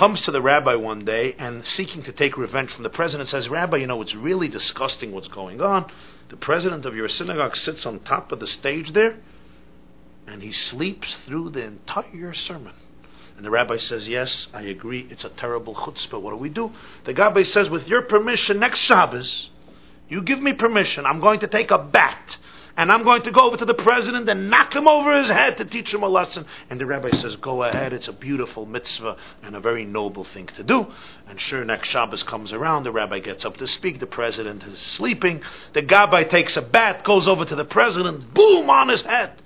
comes 0.00 0.22
to 0.22 0.30
the 0.30 0.40
rabbi 0.40 0.74
one 0.74 1.04
day 1.04 1.34
and 1.38 1.66
seeking 1.66 2.02
to 2.02 2.10
take 2.10 2.38
revenge 2.38 2.72
from 2.72 2.82
the 2.82 2.88
president 2.88 3.28
says, 3.28 3.50
Rabbi, 3.50 3.76
you 3.76 3.86
know, 3.86 4.00
it's 4.00 4.14
really 4.14 4.48
disgusting 4.48 5.12
what's 5.12 5.28
going 5.28 5.60
on. 5.60 5.92
The 6.30 6.38
president 6.38 6.86
of 6.86 6.96
your 6.96 7.06
synagogue 7.10 7.54
sits 7.54 7.84
on 7.84 8.00
top 8.00 8.32
of 8.32 8.40
the 8.40 8.46
stage 8.46 8.94
there 8.94 9.18
and 10.26 10.42
he 10.42 10.52
sleeps 10.52 11.18
through 11.26 11.50
the 11.50 11.64
entire 11.64 12.32
sermon. 12.32 12.72
And 13.36 13.44
the 13.44 13.50
rabbi 13.50 13.76
says, 13.76 14.08
Yes, 14.08 14.48
I 14.54 14.62
agree, 14.62 15.06
it's 15.10 15.24
a 15.24 15.28
terrible 15.28 15.74
chutzpah. 15.74 16.18
What 16.18 16.30
do 16.30 16.36
we 16.36 16.48
do? 16.48 16.72
The 17.04 17.12
rabbi 17.12 17.42
says, 17.42 17.68
With 17.68 17.86
your 17.86 18.00
permission, 18.00 18.58
next 18.58 18.78
Shabbos, 18.78 19.50
you 20.10 20.22
give 20.22 20.40
me 20.40 20.52
permission, 20.52 21.06
I'm 21.06 21.20
going 21.20 21.40
to 21.40 21.46
take 21.46 21.70
a 21.70 21.78
bat 21.78 22.36
and 22.76 22.90
I'm 22.90 23.04
going 23.04 23.22
to 23.22 23.30
go 23.30 23.42
over 23.42 23.56
to 23.56 23.64
the 23.64 23.74
president 23.74 24.28
and 24.28 24.48
knock 24.48 24.74
him 24.74 24.88
over 24.88 25.18
his 25.18 25.28
head 25.28 25.58
to 25.58 25.64
teach 25.64 25.92
him 25.92 26.02
a 26.02 26.08
lesson. 26.08 26.46
And 26.68 26.80
the 26.80 26.86
rabbi 26.86 27.10
says, 27.10 27.36
Go 27.36 27.62
ahead, 27.62 27.92
it's 27.92 28.08
a 28.08 28.12
beautiful 28.12 28.64
mitzvah 28.64 29.16
and 29.42 29.54
a 29.54 29.60
very 29.60 29.84
noble 29.84 30.24
thing 30.24 30.46
to 30.56 30.62
do. 30.62 30.86
And 31.28 31.40
sure, 31.40 31.64
next 31.64 31.88
Shabbos 31.88 32.22
comes 32.22 32.52
around, 32.52 32.84
the 32.84 32.92
rabbi 32.92 33.18
gets 33.18 33.44
up 33.44 33.56
to 33.58 33.66
speak, 33.66 34.00
the 34.00 34.06
president 34.06 34.62
is 34.64 34.78
sleeping, 34.78 35.42
the 35.74 35.82
gabbai 35.82 36.30
takes 36.30 36.56
a 36.56 36.62
bat, 36.62 37.04
goes 37.04 37.28
over 37.28 37.44
to 37.44 37.54
the 37.54 37.64
president, 37.64 38.32
boom 38.32 38.70
on 38.70 38.88
his 38.88 39.02
head. 39.02 39.42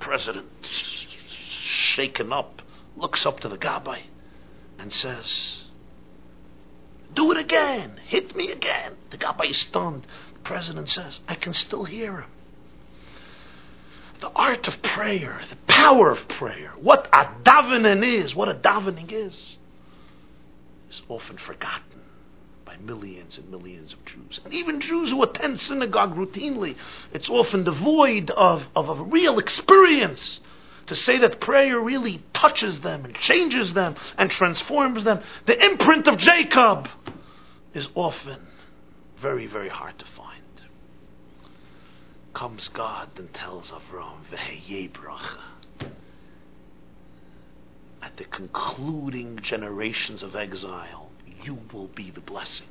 President, 0.00 0.46
shaken 0.62 2.32
up, 2.32 2.62
looks 2.96 3.26
up 3.26 3.40
to 3.40 3.48
the 3.48 3.58
gabbai 3.58 4.00
and 4.78 4.92
says, 4.92 5.58
Do 7.14 7.32
it 7.32 7.38
again, 7.38 8.00
hit 8.06 8.34
me 8.34 8.50
again. 8.50 8.96
The 9.10 9.18
gabbai 9.18 9.50
is 9.50 9.58
stunned. 9.58 10.06
The 10.34 10.40
president 10.40 10.88
says, 10.88 11.20
I 11.28 11.34
can 11.34 11.54
still 11.54 11.84
hear 11.84 12.20
him 12.22 12.30
the 14.22 14.30
art 14.30 14.68
of 14.68 14.80
prayer, 14.82 15.42
the 15.50 15.56
power 15.66 16.10
of 16.10 16.28
prayer, 16.28 16.72
what 16.80 17.08
a 17.12 17.26
davening 17.42 18.04
is, 18.04 18.34
what 18.34 18.48
a 18.48 18.54
davening 18.54 19.12
is, 19.12 19.34
is 20.90 21.02
often 21.08 21.36
forgotten 21.36 22.00
by 22.64 22.76
millions 22.76 23.36
and 23.36 23.50
millions 23.50 23.92
of 23.92 24.02
Jews. 24.04 24.40
And 24.44 24.54
even 24.54 24.80
Jews 24.80 25.10
who 25.10 25.24
attend 25.24 25.60
synagogue 25.60 26.14
routinely, 26.14 26.76
it's 27.12 27.28
often 27.28 27.64
devoid 27.64 28.30
of, 28.30 28.62
of 28.76 28.88
a 28.88 29.02
real 29.02 29.38
experience. 29.38 30.40
To 30.86 30.96
say 30.96 31.18
that 31.18 31.40
prayer 31.40 31.78
really 31.78 32.22
touches 32.34 32.80
them 32.80 33.04
and 33.04 33.14
changes 33.14 33.72
them 33.72 33.94
and 34.18 34.30
transforms 34.30 35.04
them, 35.04 35.20
the 35.46 35.64
imprint 35.64 36.08
of 36.08 36.18
Jacob 36.18 36.88
is 37.74 37.88
often 37.94 38.46
very, 39.20 39.46
very 39.46 39.68
hard 39.68 39.98
to 39.98 40.04
find 40.16 40.42
comes 42.34 42.68
God 42.68 43.08
and 43.16 43.32
tells 43.34 43.70
Avram, 43.70 44.24
Veheye 44.30 44.90
bracha. 44.90 45.90
At 48.02 48.16
the 48.16 48.24
concluding 48.24 49.38
generations 49.42 50.22
of 50.22 50.34
exile, 50.34 51.10
you 51.44 51.58
will 51.72 51.88
be 51.88 52.10
the 52.10 52.20
blessing. 52.20 52.66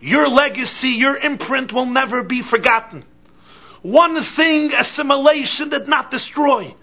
Your 0.00 0.28
legacy, 0.28 0.90
your 0.90 1.16
imprint 1.16 1.72
will 1.72 1.86
never 1.86 2.22
be 2.22 2.42
forgotten. 2.42 3.04
One 3.82 4.22
thing 4.22 4.72
assimilation 4.72 5.70
did 5.70 5.88
not 5.88 6.10
destroy. 6.10 6.74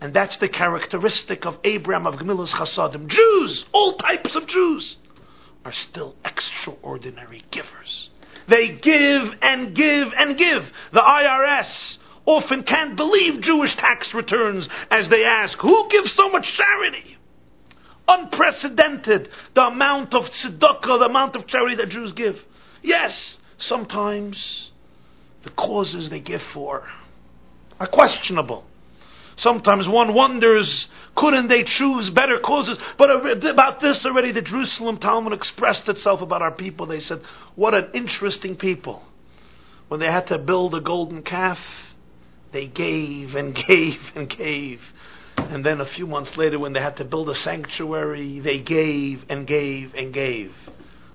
And 0.00 0.12
that's 0.12 0.36
the 0.36 0.48
characteristic 0.48 1.46
of 1.46 1.58
Abraham 1.64 2.06
of 2.06 2.16
Gemilas 2.16 2.50
Chasadim. 2.50 3.06
Jews, 3.06 3.64
all 3.72 3.94
types 3.94 4.34
of 4.34 4.46
Jews, 4.46 4.96
are 5.64 5.72
still 5.72 6.14
extraordinary 6.24 7.42
givers. 7.50 8.10
They 8.48 8.68
give 8.68 9.34
and 9.40 9.74
give 9.74 10.12
and 10.16 10.36
give. 10.36 10.70
The 10.92 11.00
IRS 11.00 11.98
often 12.26 12.62
can't 12.62 12.96
believe 12.96 13.40
Jewish 13.40 13.74
tax 13.76 14.12
returns 14.14 14.68
as 14.90 15.08
they 15.08 15.24
ask, 15.24 15.58
who 15.58 15.88
gives 15.88 16.12
so 16.12 16.28
much 16.28 16.52
charity? 16.54 17.16
Unprecedented 18.06 19.30
the 19.54 19.62
amount 19.62 20.14
of 20.14 20.28
tzedakah, 20.30 20.98
the 20.98 21.06
amount 21.06 21.36
of 21.36 21.46
charity 21.46 21.76
that 21.76 21.88
Jews 21.88 22.12
give. 22.12 22.42
Yes, 22.82 23.38
sometimes 23.58 24.70
the 25.42 25.50
causes 25.50 26.10
they 26.10 26.20
give 26.20 26.42
for 26.52 26.86
are 27.80 27.86
questionable. 27.86 28.64
Sometimes 29.36 29.88
one 29.88 30.14
wonders, 30.14 30.86
couldn't 31.16 31.48
they 31.48 31.64
choose 31.64 32.10
better 32.10 32.38
causes? 32.38 32.78
But 32.96 33.10
about 33.46 33.80
this 33.80 34.04
already, 34.06 34.32
the 34.32 34.42
Jerusalem 34.42 34.98
Talmud 34.98 35.32
expressed 35.32 35.88
itself 35.88 36.22
about 36.22 36.42
our 36.42 36.52
people. 36.52 36.86
They 36.86 37.00
said, 37.00 37.20
what 37.54 37.74
an 37.74 37.88
interesting 37.94 38.56
people. 38.56 39.02
When 39.88 40.00
they 40.00 40.10
had 40.10 40.28
to 40.28 40.38
build 40.38 40.74
a 40.74 40.80
golden 40.80 41.22
calf, 41.22 41.58
they 42.52 42.66
gave 42.66 43.34
and 43.34 43.54
gave 43.68 44.00
and 44.14 44.28
gave. 44.28 44.80
And 45.36 45.64
then 45.64 45.80
a 45.80 45.86
few 45.86 46.06
months 46.06 46.36
later, 46.36 46.58
when 46.58 46.72
they 46.72 46.80
had 46.80 46.96
to 46.98 47.04
build 47.04 47.28
a 47.28 47.34
sanctuary, 47.34 48.40
they 48.40 48.60
gave 48.60 49.24
and 49.28 49.46
gave 49.46 49.94
and 49.94 50.12
gave. 50.12 50.54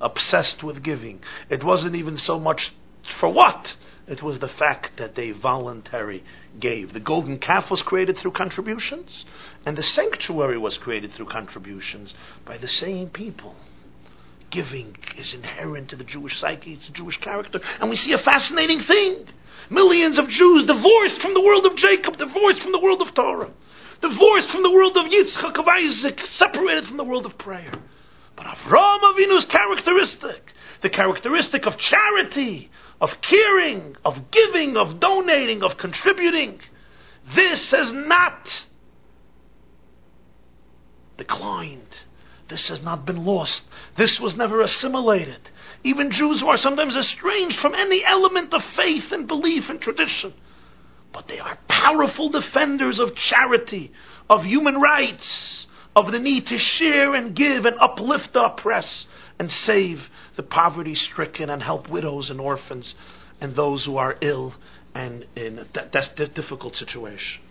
Obsessed 0.02 0.62
with 0.64 0.84
giving. 0.84 1.22
It 1.50 1.64
wasn't 1.64 1.96
even 1.96 2.18
so 2.18 2.40
much 2.40 2.74
for 3.20 3.30
what? 3.30 3.76
It 4.10 4.24
was 4.24 4.40
the 4.40 4.48
fact 4.48 4.98
that 4.98 5.14
they 5.14 5.30
voluntarily 5.30 6.24
gave. 6.60 6.94
The 6.94 7.00
golden 7.00 7.38
calf 7.38 7.70
was 7.70 7.84
created 7.84 8.18
through 8.18 8.32
contributions, 8.32 9.24
and 9.68 9.78
the 9.78 9.84
sanctuary 9.84 10.58
was 10.58 10.80
created 10.80 11.12
through 11.12 11.28
contributions 11.28 12.16
by 12.44 12.58
the 12.58 12.68
same 12.68 13.10
people. 13.10 13.56
Giving 14.50 14.98
is 15.16 15.36
inherent 15.36 15.90
to 15.90 15.96
the 15.96 16.04
Jewish 16.04 16.40
psyche, 16.40 16.74
it's 16.74 16.90
a 16.90 16.92
Jewish 16.92 17.18
character, 17.18 17.62
and 17.80 17.88
we 17.88 17.96
see 17.96 18.14
a 18.14 18.18
fascinating 18.18 18.82
thing. 18.82 19.28
Millions 19.70 20.18
of 20.18 20.28
Jews 20.28 20.66
divorced 20.66 21.22
from 21.22 21.36
the 21.36 21.42
world 21.42 21.68
of 21.68 21.76
Jacob, 21.76 22.18
divorced 22.18 22.62
from 22.64 22.72
the 22.72 22.80
world 22.80 23.04
of 23.04 23.14
Torah, 23.14 23.52
divorced 24.02 24.50
from 24.50 24.64
the 24.64 24.72
world 24.72 24.98
of 24.98 25.06
Yitzchak, 25.06 25.56
of 25.60 25.68
Isaac, 25.68 26.20
separated 26.26 26.88
from 26.88 26.98
the 26.98 27.04
world 27.04 27.28
of 27.28 27.38
prayer. 27.38 27.74
But 28.36 28.48
Avraham 28.48 29.02
Avinu's 29.04 29.46
characteristic, 29.46 30.52
the 30.82 30.90
characteristic 30.90 31.68
of 31.68 31.78
charity, 31.78 32.72
of 33.02 33.22
caring, 33.22 33.96
of 34.04 34.32
giving, 34.32 34.78
of 34.78 35.00
donating, 35.00 35.64
of 35.64 35.78
contributing. 35.78 36.60
This 37.36 37.72
has 37.72 37.92
not 37.92 38.66
declined. 41.18 41.96
This 42.50 42.68
has 42.70 42.82
not 42.82 43.06
been 43.06 43.26
lost. 43.26 43.64
This 43.96 44.20
was 44.20 44.36
never 44.36 44.62
assimilated. 44.62 45.50
Even 45.84 46.12
Jews 46.12 46.42
who 46.42 46.50
are 46.50 46.58
sometimes 46.58 46.98
estranged 46.98 47.60
from 47.60 47.76
any 47.76 48.04
element 48.04 48.54
of 48.54 48.64
faith 48.64 49.12
and 49.12 49.28
belief 49.28 49.70
and 49.70 49.80
tradition. 49.80 50.34
But 51.14 51.28
they 51.28 51.40
are 51.40 51.58
powerful 51.68 52.30
defenders 52.30 53.00
of 53.00 53.16
charity, 53.16 53.92
of 54.30 54.44
human 54.44 54.76
rights, 54.82 55.68
of 55.96 56.12
the 56.12 56.20
need 56.20 56.48
to 56.48 56.58
share 56.58 57.16
and 57.16 57.36
give 57.36 57.66
and 57.66 57.78
uplift 57.80 58.34
the 58.34 58.44
oppressed 58.44 59.08
and 59.40 59.50
save 59.50 60.10
the 60.36 60.44
poverty 60.44 60.94
stricken 60.94 61.50
and 61.50 61.64
help 61.64 61.90
widows 61.90 62.30
and 62.30 62.40
orphans 62.40 62.94
and 63.42 63.56
those 63.56 63.86
who 63.86 63.98
are 63.98 64.18
ill 64.22 64.54
and 64.94 65.26
in 65.36 65.60
a 65.74 66.28
difficult 66.28 66.76
situation. 66.76 67.42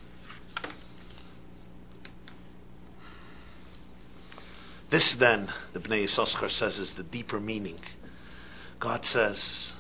This 4.91 5.13
then, 5.15 5.53
the 5.73 5.81
Bnei 5.81 6.05
Yissaschar 6.05 6.51
says, 6.51 6.79
is 6.79 6.93
the 6.95 7.03
deeper 7.03 7.41
meaning. 7.41 7.79
God 8.81 9.05
says, 9.05 9.73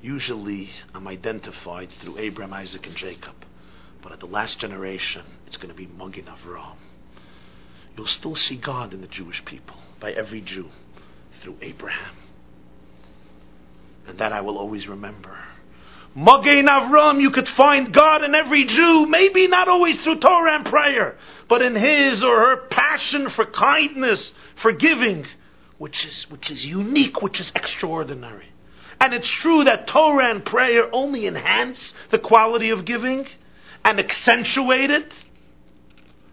usually 0.00 0.70
I'm 0.94 1.08
identified 1.08 1.90
through 2.00 2.18
Abraham, 2.18 2.52
Isaac, 2.52 2.86
and 2.86 2.94
Jacob. 2.94 3.34
But 4.00 4.12
at 4.12 4.20
the 4.20 4.26
last 4.26 4.58
generation, 4.60 5.24
it's 5.46 5.56
going 5.56 5.70
to 5.70 5.74
be 5.74 5.86
Magen 5.86 6.26
Avraham. 6.26 6.76
You'll 7.96 8.06
still 8.06 8.36
see 8.36 8.56
God 8.56 8.92
in 8.92 9.00
the 9.00 9.08
Jewish 9.08 9.44
people, 9.44 9.76
by 9.98 10.12
every 10.12 10.40
Jew, 10.40 10.68
through 11.44 11.58
Abraham. 11.60 12.16
And 14.08 14.18
that 14.18 14.32
I 14.32 14.40
will 14.40 14.58
always 14.58 14.88
remember. 14.88 15.38
Magen 16.14 16.66
Avram, 16.66 17.20
you 17.20 17.30
could 17.30 17.48
find 17.48 17.92
God 17.92 18.24
in 18.24 18.34
every 18.34 18.64
Jew, 18.64 19.06
maybe 19.06 19.46
not 19.46 19.68
always 19.68 20.00
through 20.00 20.20
Torah 20.20 20.56
and 20.56 20.64
prayer, 20.64 21.16
but 21.48 21.60
in 21.60 21.74
his 21.74 22.22
or 22.22 22.36
her 22.36 22.56
passion 22.68 23.30
for 23.30 23.44
kindness, 23.46 24.32
for 24.56 24.72
giving, 24.72 25.26
which 25.78 26.04
is, 26.04 26.30
which 26.30 26.50
is 26.50 26.64
unique, 26.64 27.20
which 27.20 27.40
is 27.40 27.50
extraordinary. 27.54 28.46
And 29.00 29.12
it's 29.12 29.28
true 29.28 29.64
that 29.64 29.88
Torah 29.88 30.30
and 30.30 30.44
prayer 30.44 30.88
only 30.92 31.26
enhance 31.26 31.92
the 32.10 32.18
quality 32.18 32.70
of 32.70 32.84
giving 32.84 33.26
and 33.84 33.98
accentuate 33.98 34.90
it, 34.90 35.12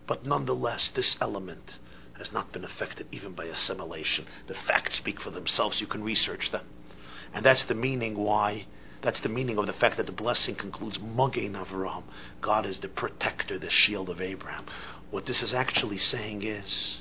but 0.08 0.26
nonetheless, 0.26 0.90
this 0.94 1.18
element 1.20 1.80
has 2.22 2.32
not 2.32 2.52
been 2.52 2.64
affected 2.64 3.08
even 3.12 3.34
by 3.34 3.46
assimilation. 3.46 4.26
The 4.48 4.54
facts 4.54 4.98
speak 4.98 5.20
for 5.20 5.32
themselves, 5.32 5.82
you 5.82 5.88
can 5.88 6.04
research 6.04 6.52
them. 6.52 6.66
And 7.34 7.46
that's 7.46 7.64
the 7.66 7.76
meaning 7.76 8.16
why 8.16 8.68
that's 9.02 9.20
the 9.22 9.30
meaning 9.30 9.58
of 9.58 9.66
the 9.66 9.74
fact 9.74 9.98
that 9.98 10.06
the 10.06 10.12
blessing 10.12 10.56
concludes 10.56 11.00
Magen 11.00 11.54
Avraham. 11.54 12.04
God 12.40 12.68
is 12.68 12.78
the 12.80 12.88
protector, 12.88 13.58
the 13.58 13.70
shield 13.70 14.10
of 14.10 14.22
Abraham. 14.22 14.66
What 15.10 15.26
this 15.26 15.42
is 15.42 15.54
actually 15.54 15.98
saying 15.98 16.44
is, 16.44 17.01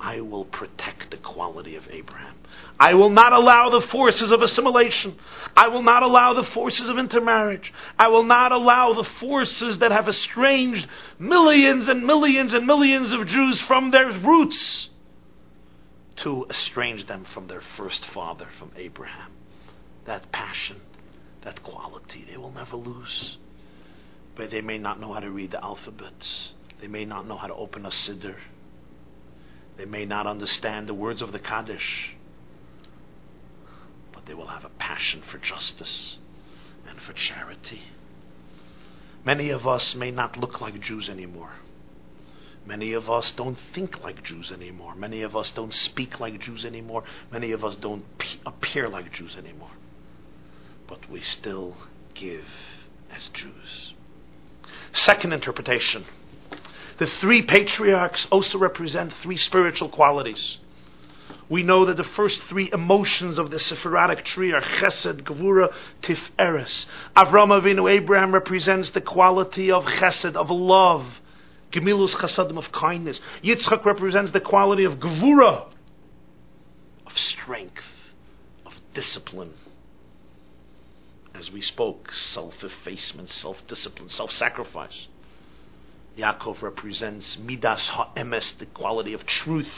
I 0.00 0.20
will 0.20 0.44
protect 0.44 1.10
the 1.10 1.16
quality 1.16 1.76
of 1.76 1.88
Abraham. 1.90 2.34
I 2.78 2.94
will 2.94 3.10
not 3.10 3.32
allow 3.32 3.70
the 3.70 3.86
forces 3.86 4.30
of 4.30 4.42
assimilation. 4.42 5.16
I 5.56 5.68
will 5.68 5.82
not 5.82 6.02
allow 6.02 6.34
the 6.34 6.44
forces 6.44 6.88
of 6.88 6.98
intermarriage. 6.98 7.72
I 7.98 8.08
will 8.08 8.22
not 8.22 8.52
allow 8.52 8.94
the 8.94 9.04
forces 9.04 9.78
that 9.78 9.90
have 9.90 10.08
estranged 10.08 10.86
millions 11.18 11.88
and 11.88 12.06
millions 12.06 12.54
and 12.54 12.66
millions 12.66 13.12
of 13.12 13.26
Jews 13.26 13.60
from 13.62 13.90
their 13.90 14.10
roots 14.20 14.90
to 16.16 16.46
estrange 16.50 17.06
them 17.06 17.24
from 17.32 17.48
their 17.48 17.62
first 17.76 18.04
father, 18.06 18.48
from 18.58 18.72
Abraham. 18.76 19.32
That 20.04 20.30
passion 20.32 20.80
that 21.42 21.62
quality. 21.62 22.26
They 22.28 22.36
will 22.36 22.50
never 22.50 22.76
lose. 22.76 23.38
But 24.36 24.50
they 24.50 24.60
may 24.60 24.78
not 24.78 25.00
know 25.00 25.12
how 25.12 25.20
to 25.20 25.30
read 25.30 25.50
the 25.50 25.62
alphabets. 25.62 26.52
They 26.80 26.86
may 26.86 27.04
not 27.04 27.26
know 27.26 27.36
how 27.36 27.48
to 27.48 27.54
open 27.54 27.86
a 27.86 27.90
siddur. 27.90 28.36
They 29.78 29.86
may 29.86 30.04
not 30.04 30.26
understand 30.26 30.86
the 30.86 30.94
words 30.94 31.22
of 31.22 31.32
the 31.32 31.38
Kaddish. 31.38 32.14
But 34.12 34.26
they 34.26 34.34
will 34.34 34.48
have 34.48 34.66
a 34.66 34.70
passion 34.70 35.22
for 35.22 35.38
justice 35.38 36.18
and 36.86 37.00
for 37.00 37.14
charity. 37.14 37.80
Many 39.24 39.48
of 39.48 39.66
us 39.66 39.94
may 39.94 40.10
not 40.10 40.36
look 40.36 40.60
like 40.60 40.78
Jews 40.80 41.08
anymore. 41.08 41.52
Many 42.66 42.92
of 42.92 43.08
us 43.08 43.32
don't 43.32 43.56
think 43.72 44.02
like 44.04 44.22
Jews 44.22 44.52
anymore. 44.52 44.94
Many 44.94 45.22
of 45.22 45.34
us 45.34 45.50
don't 45.52 45.72
speak 45.72 46.20
like 46.20 46.38
Jews 46.40 46.66
anymore. 46.66 47.04
Many 47.32 47.52
of 47.52 47.64
us 47.64 47.76
don't 47.76 48.04
appear 48.44 48.90
like 48.90 49.10
Jews 49.14 49.34
anymore 49.34 49.70
but 50.88 51.08
we 51.10 51.20
still 51.20 51.76
give 52.14 52.46
as 53.14 53.28
Jews. 53.28 53.94
Second 54.92 55.32
interpretation. 55.32 56.04
The 56.98 57.06
three 57.06 57.42
patriarchs 57.42 58.26
also 58.30 58.58
represent 58.58 59.12
three 59.22 59.36
spiritual 59.36 59.88
qualities. 59.88 60.58
We 61.48 61.62
know 61.62 61.86
that 61.86 61.96
the 61.96 62.04
first 62.04 62.42
three 62.42 62.70
emotions 62.72 63.38
of 63.38 63.50
the 63.50 63.58
Sephirotic 63.58 64.24
tree 64.24 64.52
are 64.52 64.60
Chesed, 64.60 65.22
Gevura, 65.22 65.72
Tiferes. 66.02 66.86
Avram 67.16 67.48
Avinu, 67.48 67.90
Abraham, 67.90 68.34
represents 68.34 68.90
the 68.90 69.00
quality 69.00 69.70
of 69.70 69.84
Chesed, 69.84 70.36
of 70.36 70.50
love. 70.50 71.06
Gemilus 71.72 72.14
Chasadim, 72.14 72.58
of 72.58 72.70
kindness. 72.72 73.20
Yitzchak 73.42 73.84
represents 73.84 74.32
the 74.32 74.40
quality 74.40 74.84
of 74.84 74.98
Gevura, 74.98 75.66
of 77.06 77.16
strength, 77.16 77.84
of 78.66 78.74
discipline 78.92 79.54
as 81.38 81.50
we 81.52 81.60
spoke, 81.60 82.12
self-effacement, 82.12 83.30
self-discipline, 83.30 84.10
self-sacrifice. 84.10 85.06
Yaakov 86.18 86.62
represents 86.62 87.38
midas 87.38 87.88
ha'emes, 87.88 88.52
the 88.58 88.66
quality 88.66 89.12
of 89.12 89.24
truth. 89.24 89.70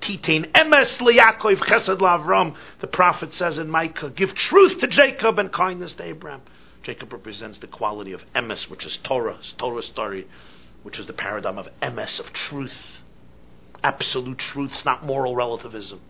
Titain 0.00 0.52
emes 0.52 0.98
leYaakov 0.98 1.56
chesed 1.56 1.98
laVram. 1.98 2.54
The 2.80 2.86
prophet 2.86 3.32
says 3.32 3.58
in 3.58 3.70
Micah, 3.70 4.10
give 4.10 4.34
truth 4.34 4.78
to 4.80 4.86
Jacob 4.86 5.38
and 5.38 5.50
kindness 5.50 5.94
to 5.94 6.04
Abraham. 6.04 6.42
Jacob 6.82 7.12
represents 7.12 7.58
the 7.58 7.66
quality 7.66 8.12
of 8.12 8.22
emes, 8.34 8.68
which 8.68 8.84
is 8.84 8.98
Torah, 9.02 9.38
Torah 9.56 9.82
story, 9.82 10.28
which 10.82 10.98
is 10.98 11.06
the 11.06 11.12
paradigm 11.12 11.58
of 11.58 11.68
emes, 11.80 12.20
of 12.20 12.32
truth. 12.32 13.00
Absolute 13.82 14.38
truth, 14.38 14.84
not 14.84 15.04
moral 15.04 15.34
relativism 15.34 16.00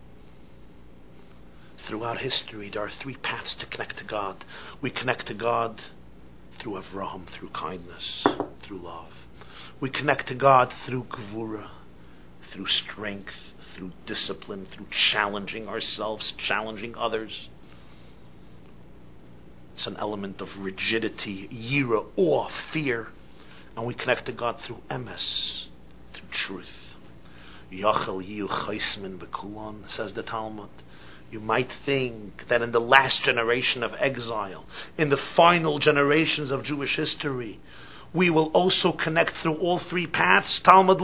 throughout 1.86 2.18
history, 2.18 2.68
there 2.68 2.82
are 2.82 2.90
three 2.90 3.14
paths 3.16 3.54
to 3.54 3.66
connect 3.66 3.98
to 3.98 4.04
God. 4.04 4.44
We 4.80 4.90
connect 4.90 5.26
to 5.26 5.34
God 5.34 5.82
through 6.58 6.82
Avraham, 6.82 7.28
through 7.28 7.50
kindness, 7.50 8.24
through 8.62 8.78
love. 8.78 9.12
We 9.80 9.90
connect 9.90 10.28
to 10.28 10.34
God 10.34 10.72
through 10.84 11.04
Gevura, 11.04 11.68
through 12.50 12.66
strength, 12.66 13.34
through 13.74 13.92
discipline, 14.06 14.66
through 14.70 14.86
challenging 14.90 15.68
ourselves, 15.68 16.32
challenging 16.38 16.94
others. 16.96 17.48
It's 19.76 19.86
an 19.86 19.96
element 19.98 20.40
of 20.40 20.56
rigidity, 20.58 21.48
yira, 21.52 22.06
awe, 22.16 22.48
fear. 22.72 23.08
And 23.76 23.84
we 23.84 23.92
connect 23.92 24.26
to 24.26 24.32
God 24.32 24.58
through 24.60 24.80
emes, 24.90 25.66
through 26.14 26.28
truth. 26.30 26.96
Yachal 27.70 28.26
yu 28.26 28.48
chaismin 28.48 29.18
b'kulon, 29.18 29.88
says 29.88 30.14
the 30.14 30.22
Talmud. 30.22 30.70
You 31.30 31.40
might 31.40 31.70
think 31.84 32.46
that 32.48 32.62
in 32.62 32.72
the 32.72 32.80
last 32.80 33.22
generation 33.22 33.82
of 33.82 33.94
exile, 33.98 34.64
in 34.96 35.10
the 35.10 35.16
final 35.16 35.78
generations 35.78 36.50
of 36.50 36.62
Jewish 36.62 36.96
history, 36.96 37.60
we 38.12 38.30
will 38.30 38.46
also 38.46 38.92
connect 38.92 39.36
through 39.38 39.56
all 39.56 39.78
three 39.78 40.06
paths. 40.06 40.60
Talmud 40.60 41.00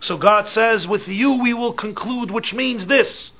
So 0.00 0.16
God 0.16 0.48
says, 0.48 0.86
with 0.86 1.08
you 1.08 1.42
we 1.42 1.54
will 1.54 1.72
conclude, 1.72 2.30
which 2.30 2.52
means 2.52 2.86
this. 2.86 3.32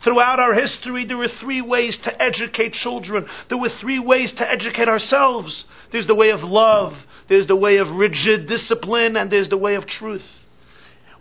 Throughout 0.00 0.38
our 0.38 0.54
history, 0.54 1.04
there 1.04 1.16
were 1.16 1.28
three 1.28 1.60
ways 1.60 1.98
to 1.98 2.22
educate 2.22 2.72
children. 2.74 3.26
There 3.48 3.58
were 3.58 3.68
three 3.68 3.98
ways 3.98 4.30
to 4.32 4.48
educate 4.48 4.88
ourselves. 4.88 5.64
There's 5.90 6.06
the 6.06 6.14
way 6.14 6.30
of 6.30 6.42
love, 6.42 6.96
there's 7.28 7.46
the 7.46 7.56
way 7.56 7.78
of 7.78 7.90
rigid 7.90 8.46
discipline, 8.46 9.16
and 9.16 9.30
there's 9.30 9.48
the 9.48 9.56
way 9.56 9.74
of 9.74 9.86
truth. 9.86 10.24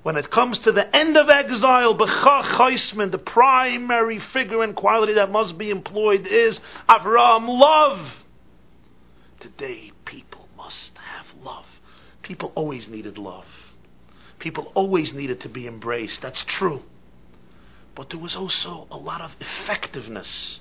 When 0.03 0.15
it 0.15 0.29
comes 0.29 0.59
to 0.59 0.71
the 0.71 0.95
end 0.95 1.17
of 1.17 1.29
exile, 1.29 1.95
the 1.95 3.21
primary 3.25 4.19
figure 4.19 4.63
and 4.63 4.75
quality 4.75 5.13
that 5.13 5.31
must 5.31 5.57
be 5.57 5.69
employed 5.69 6.27
is 6.27 6.59
Avram, 6.87 7.47
love. 7.47 7.99
Today, 9.39 9.91
people 10.05 10.47
must 10.57 10.91
have 10.97 11.25
love. 11.43 11.65
People 12.21 12.51
always 12.55 12.87
needed 12.87 13.17
love. 13.17 13.45
People 14.39 14.71
always 14.75 15.13
needed 15.13 15.41
to 15.41 15.49
be 15.49 15.67
embraced. 15.67 16.21
That's 16.21 16.43
true. 16.43 16.83
But 17.95 18.09
there 18.09 18.19
was 18.19 18.35
also 18.35 18.87
a 18.91 18.97
lot 18.97 19.21
of 19.21 19.31
effectiveness. 19.39 20.59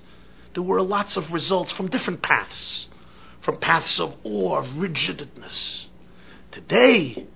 There 0.54 0.62
were 0.62 0.80
lots 0.80 1.16
of 1.16 1.32
results 1.32 1.72
from 1.72 1.88
different 1.88 2.22
paths, 2.22 2.88
from 3.42 3.58
paths 3.58 4.00
of 4.00 4.14
awe, 4.24 4.56
of 4.56 4.78
rigidness. 4.78 5.86
Today, 6.50 7.26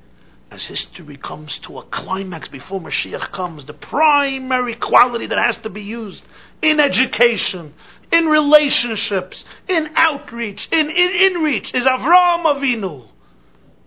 as 0.51 0.65
history 0.65 1.17
comes 1.17 1.59
to 1.59 1.79
a 1.79 1.85
climax 1.85 2.49
before 2.49 2.81
Mashiach 2.81 3.31
comes, 3.31 3.65
the 3.67 3.73
primary 3.73 4.75
quality 4.75 5.27
that 5.27 5.39
has 5.39 5.57
to 5.59 5.71
be 5.71 5.83
used 5.83 6.25
in 6.61 6.81
education, 6.81 7.73
in 8.11 8.27
relationships, 8.27 9.45
in 9.69 9.91
outreach, 9.95 10.69
in, 10.73 10.91
in, 10.91 11.11
in 11.11 11.43
reach 11.43 11.73
is 11.73 11.85
Avram 11.85 12.45
Avinu, 12.45 13.07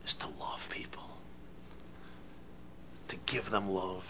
is 0.05 0.13
to 0.13 0.27
love 0.39 0.61
people, 0.69 1.03
to 3.09 3.17
give 3.25 3.49
them 3.51 3.69
love, 3.69 4.03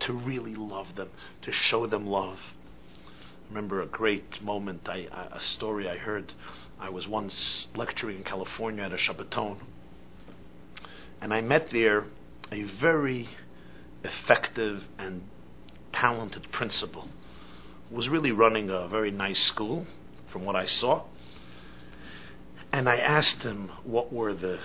to 0.00 0.12
really 0.12 0.56
love 0.56 0.96
them, 0.96 1.08
to 1.42 1.52
show 1.52 1.86
them 1.86 2.06
love. 2.06 2.38
I 3.06 3.48
remember 3.48 3.80
a 3.80 3.86
great 3.86 4.42
moment, 4.42 4.88
I, 4.88 5.06
a 5.30 5.40
story 5.40 5.88
I 5.88 5.98
heard. 5.98 6.32
I 6.80 6.88
was 6.88 7.06
once 7.06 7.68
lecturing 7.76 8.16
in 8.16 8.24
California 8.24 8.82
at 8.82 8.92
a 8.92 8.96
Shabbaton 8.96 9.58
and 11.22 11.32
I 11.32 11.40
met 11.40 11.70
there 11.70 12.04
a 12.50 12.64
very 12.64 13.28
effective 14.02 14.82
and 14.98 15.22
talented 15.92 16.50
principal 16.50 17.08
was 17.92 18.08
really 18.08 18.32
running 18.32 18.68
a 18.68 18.88
very 18.88 19.12
nice 19.12 19.40
school, 19.44 19.86
from 20.32 20.44
what 20.44 20.56
I 20.56 20.66
saw. 20.66 21.04
And 22.72 22.88
I 22.88 22.96
asked 22.96 23.44
him 23.44 23.70
what 23.84 24.12
were 24.12 24.34
the 24.34 24.58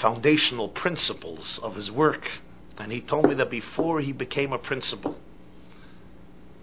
foundational 0.00 0.68
principles 0.68 1.58
of 1.62 1.74
his 1.74 1.90
work. 1.90 2.28
And 2.76 2.92
he 2.92 3.00
told 3.00 3.28
me 3.28 3.34
that 3.36 3.50
before 3.50 4.00
he 4.00 4.12
became 4.12 4.52
a 4.52 4.58
principal, 4.58 5.16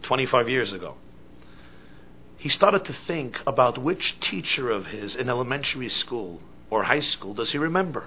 25 0.04 0.50
years 0.50 0.72
ago, 0.72 0.98
he 2.38 2.50
started 2.50 2.86
to 2.86 2.94
think 2.94 3.40
about 3.48 3.80
which 3.80 4.20
teacher 4.20 4.70
of 4.70 4.88
his 4.88 5.16
in 5.16 5.30
elementary 5.30 5.90
school 5.90 6.42
or 6.70 6.84
high 6.84 7.00
school 7.00 7.34
does 7.34 7.52
he 7.52 7.58
remember. 7.58 8.06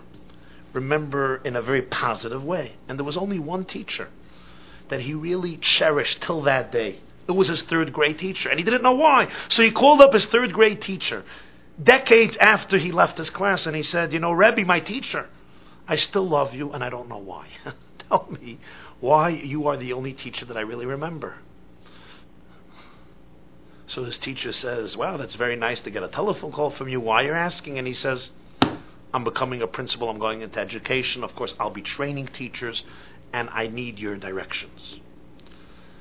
Remember 0.75 1.37
in 1.37 1.57
a 1.57 1.63
very 1.63 1.83
positive 1.83 2.45
way. 2.45 2.75
And 2.89 2.99
there 2.99 3.05
was 3.05 3.17
only 3.17 3.39
one 3.39 3.65
teacher 3.65 4.09
that 4.89 5.01
he 5.01 5.15
really 5.15 5.57
cherished 5.57 6.23
till 6.23 6.43
that 6.43 6.71
day. 6.71 7.01
It 7.27 7.33
was 7.33 7.49
his 7.49 7.63
third 7.63 7.93
grade 7.93 8.19
teacher, 8.19 8.51
and 8.51 8.59
he 8.59 8.65
didn't 8.65 8.83
know 8.83 8.93
why. 8.93 9.29
So 9.49 9.63
he 9.63 9.71
called 9.71 10.03
up 10.03 10.13
his 10.13 10.27
third 10.27 10.53
grade 10.53 10.83
teacher 10.83 11.25
decades 11.83 12.37
after 12.37 12.79
he 12.79 12.93
left 12.93 13.19
his 13.19 13.31
class, 13.31 13.67
and 13.67 13.75
he 13.75 13.83
said, 13.83 14.13
You 14.13 14.19
know, 14.19 14.33
Rebbe, 14.33 14.65
my 14.65 14.81
teacher, 14.81 15.29
I 15.89 15.97
still 15.97 16.29
love 16.29 16.55
you, 16.55 16.73
and 16.73 16.85
I 16.85 16.91
don't 16.91 17.09
know 17.09 17.19
why. 17.19 17.49
Tell 18.09 18.29
me 18.41 18.59
why 19.01 19.31
you 19.31 19.67
are 19.69 19.77
the 19.77 19.93
only 19.93 20.13
teacher 20.13 20.45
that 20.47 20.57
I 20.57 20.61
really 20.61 20.87
remember. 20.87 21.37
So 23.87 24.05
his 24.05 24.19
teacher 24.19 24.53
says, 24.53 24.97
Wow, 24.97 25.17
that's 25.17 25.35
very 25.35 25.57
nice 25.57 25.81
to 25.81 25.91
get 25.91 26.03
a 26.03 26.09
telephone 26.09 26.53
call 26.53 26.71
from 26.71 26.89
you. 26.89 27.01
Why 27.01 27.23
you're 27.23 27.37
asking? 27.37 27.79
And 27.79 27.87
he 27.87 27.93
says, 27.93 28.31
I'm 29.15 29.23
becoming 29.23 29.63
a 29.63 29.69
principal. 29.69 30.11
I'm 30.11 30.19
going 30.19 30.43
into 30.43 30.59
education. 30.59 31.23
Of 31.23 31.37
course, 31.37 31.55
I'll 31.61 31.71
be 31.71 31.83
training 31.83 32.31
teachers, 32.35 32.83
and 33.33 33.49
I 33.51 33.69
need 33.69 34.01
your 34.01 34.17
directions. 34.17 35.01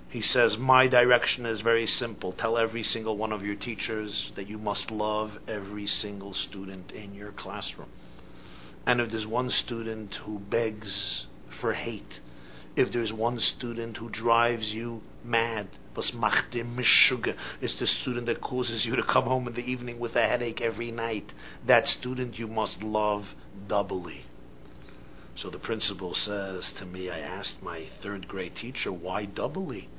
He 0.09 0.23
says, 0.23 0.57
My 0.57 0.87
direction 0.87 1.45
is 1.45 1.61
very 1.61 1.85
simple. 1.85 2.33
Tell 2.33 2.57
every 2.57 2.81
single 2.81 3.15
one 3.15 3.31
of 3.31 3.45
your 3.45 3.55
teachers 3.55 4.31
that 4.33 4.49
you 4.49 4.57
must 4.57 4.89
love 4.89 5.37
every 5.47 5.85
single 5.85 6.33
student 6.33 6.91
in 6.91 7.13
your 7.13 7.31
classroom. 7.31 7.89
And 8.87 8.99
if 8.99 9.11
there's 9.11 9.27
one 9.27 9.51
student 9.51 10.15
who 10.25 10.39
begs 10.39 11.27
for 11.61 11.73
hate, 11.73 12.19
if 12.75 12.91
there's 12.91 13.13
one 13.13 13.39
student 13.39 13.97
who 13.97 14.09
drives 14.09 14.73
you 14.73 15.01
mad, 15.23 15.67
was 15.95 16.11
machdim 16.11 16.75
mishuga, 16.75 17.35
is 17.61 17.77
the 17.77 17.85
student 17.85 18.25
that 18.25 18.41
causes 18.41 18.85
you 18.85 18.95
to 18.95 19.03
come 19.03 19.25
home 19.25 19.47
in 19.47 19.53
the 19.53 19.71
evening 19.71 19.99
with 19.99 20.15
a 20.15 20.25
headache 20.25 20.61
every 20.61 20.91
night, 20.91 21.31
that 21.65 21.87
student 21.87 22.39
you 22.39 22.47
must 22.47 22.81
love 22.81 23.35
doubly. 23.67 24.25
So 25.35 25.49
the 25.49 25.59
principal 25.59 26.13
says 26.13 26.71
to 26.73 26.85
me, 26.85 27.09
I 27.09 27.19
asked 27.19 27.61
my 27.61 27.87
third 28.01 28.27
grade 28.27 28.55
teacher, 28.55 28.91
why 28.91 29.25
doubly? 29.25 29.89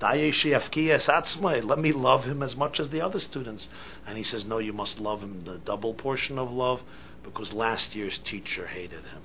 Let 0.00 1.78
me 1.78 1.92
love 1.92 2.24
him 2.24 2.42
as 2.42 2.56
much 2.56 2.80
as 2.80 2.88
the 2.88 3.00
other 3.02 3.18
students. 3.18 3.68
And 4.06 4.16
he 4.16 4.24
says, 4.24 4.44
No, 4.44 4.58
you 4.58 4.72
must 4.72 4.98
love 4.98 5.22
him 5.22 5.44
the 5.44 5.58
double 5.58 5.92
portion 5.92 6.38
of 6.38 6.50
love 6.50 6.82
because 7.22 7.52
last 7.52 7.94
year's 7.94 8.18
teacher 8.18 8.66
hated 8.66 9.04
him. 9.04 9.22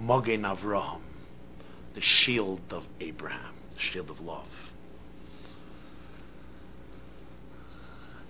Mogen 0.00 0.42
Avraham, 0.42 1.00
the 1.94 2.00
shield 2.00 2.60
of 2.70 2.84
Abraham, 3.00 3.54
the 3.74 3.80
shield 3.80 4.10
of 4.10 4.20
love. 4.20 4.46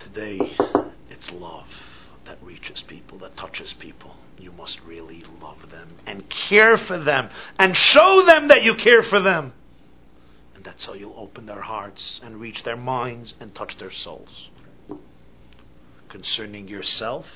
Today, 0.01 0.57
it's 1.11 1.33
love 1.33 1.67
that 2.25 2.43
reaches 2.43 2.83
people, 2.83 3.19
that 3.19 3.37
touches 3.37 3.73
people. 3.75 4.17
You 4.39 4.53
must 4.53 4.81
really 4.83 5.25
love 5.41 5.71
them 5.71 5.89
and 6.07 6.29
care 6.29 6.77
for 6.77 6.99
them 6.99 7.31
and 7.59 7.77
show 7.77 8.25
them 8.25 8.49
that 8.49 8.63
you 8.63 8.75
care 8.75 9.03
for 9.03 9.21
them. 9.21 9.53
And 10.55 10.65
that's 10.65 10.85
how 10.85 10.95
you'll 10.95 11.19
open 11.19 11.47
their 11.47 11.63
hearts 11.63 12.21
and 12.23 12.41
reach 12.41 12.63
their 12.63 12.77
minds 12.77 13.35
and 13.41 13.55
touch 13.55 13.79
their 13.79 13.91
souls. 13.91 14.49
Concerning 16.09 16.69
yourself, 16.69 17.27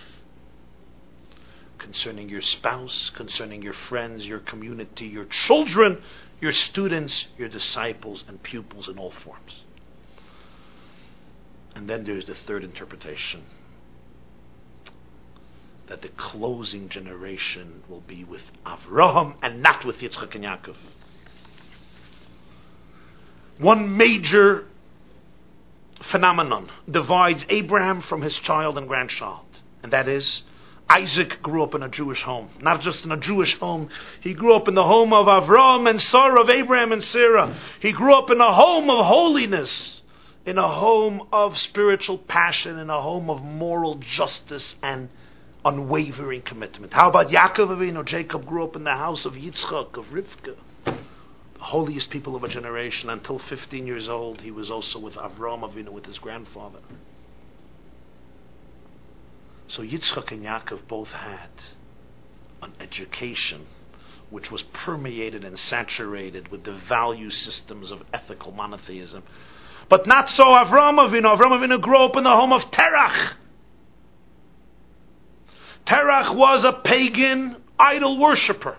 concerning 1.80 2.28
your 2.28 2.42
spouse, 2.42 3.10
concerning 3.16 3.62
your 3.62 3.72
friends, 3.72 4.26
your 4.26 4.38
community, 4.38 5.06
your 5.06 5.24
children, 5.24 6.00
your 6.40 6.52
students, 6.52 7.26
your 7.36 7.48
disciples, 7.48 8.24
and 8.28 8.42
pupils 8.42 8.88
in 8.88 8.98
all 8.98 9.10
forms. 9.10 9.62
And 11.74 11.88
then 11.88 12.04
there's 12.04 12.26
the 12.26 12.34
third 12.34 12.62
interpretation 12.62 13.42
that 15.88 16.02
the 16.02 16.08
closing 16.08 16.88
generation 16.88 17.82
will 17.88 18.02
be 18.02 18.22
with 18.22 18.42
Avraham 18.64 19.34
and 19.42 19.60
not 19.60 19.84
with 19.84 19.98
Yitzchak 19.98 20.34
and 20.36 20.44
Yaakov. 20.44 20.76
One 23.58 23.96
major 23.96 24.66
phenomenon 26.02 26.70
divides 26.88 27.44
Abraham 27.48 28.02
from 28.02 28.22
his 28.22 28.38
child 28.38 28.78
and 28.78 28.86
grandchild, 28.86 29.44
and 29.82 29.92
that 29.92 30.08
is 30.08 30.42
Isaac 30.90 31.40
grew 31.40 31.62
up 31.62 31.76
in 31.76 31.84
a 31.84 31.88
Jewish 31.88 32.22
home. 32.22 32.50
Not 32.60 32.80
just 32.80 33.04
in 33.04 33.12
a 33.12 33.16
Jewish 33.16 33.56
home, 33.60 33.90
he 34.20 34.34
grew 34.34 34.54
up 34.54 34.66
in 34.66 34.74
the 34.74 34.82
home 34.82 35.12
of 35.12 35.26
Avraham 35.26 35.88
and 35.88 36.02
Sarah, 36.02 36.42
of 36.42 36.50
Abraham 36.50 36.90
and 36.90 37.04
Sarah. 37.04 37.56
He 37.78 37.92
grew 37.92 38.12
up 38.12 38.28
in 38.28 38.40
a 38.40 38.52
home 38.52 38.90
of 38.90 39.06
holiness, 39.06 40.02
in 40.44 40.58
a 40.58 40.68
home 40.68 41.28
of 41.32 41.56
spiritual 41.58 42.18
passion, 42.18 42.76
in 42.76 42.90
a 42.90 43.00
home 43.00 43.30
of 43.30 43.40
moral 43.40 43.96
justice 43.96 44.74
and 44.82 45.08
unwavering 45.64 46.42
commitment. 46.42 46.92
How 46.92 47.08
about 47.08 47.28
Yaakov 47.28 47.68
Avinu? 47.68 48.04
Jacob 48.04 48.44
grew 48.44 48.64
up 48.64 48.74
in 48.74 48.82
the 48.82 48.90
house 48.90 49.24
of 49.24 49.34
Yitzchak, 49.34 49.96
of 49.96 50.06
Rivka, 50.06 50.56
the 50.84 50.94
holiest 51.60 52.10
people 52.10 52.34
of 52.34 52.42
a 52.42 52.48
generation. 52.48 53.10
Until 53.10 53.38
15 53.38 53.86
years 53.86 54.08
old, 54.08 54.40
he 54.40 54.50
was 54.50 54.72
also 54.72 54.98
with 54.98 55.14
Avram 55.14 55.60
Avinu, 55.60 55.90
with 55.90 56.06
his 56.06 56.18
grandfather. 56.18 56.80
So 59.70 59.82
Yitzchak 59.82 60.32
and 60.32 60.44
Yaakov 60.44 60.88
both 60.88 61.10
had 61.10 61.50
an 62.60 62.72
education 62.80 63.66
which 64.28 64.50
was 64.50 64.62
permeated 64.62 65.44
and 65.44 65.56
saturated 65.58 66.48
with 66.48 66.64
the 66.64 66.72
value 66.72 67.30
systems 67.30 67.92
of 67.92 68.02
ethical 68.12 68.50
monotheism. 68.50 69.22
But 69.88 70.06
not 70.08 70.28
so 70.28 70.44
Avram 70.44 70.98
Avinu. 70.98 71.36
Avram 71.36 71.52
Avinu 71.52 71.80
grew 71.80 71.98
up 71.98 72.16
in 72.16 72.24
the 72.24 72.30
home 72.30 72.52
of 72.52 72.62
Terach. 72.70 73.32
Terach 75.86 76.34
was 76.34 76.64
a 76.64 76.72
pagan 76.72 77.56
idol 77.78 78.18
worshipper. 78.18 78.76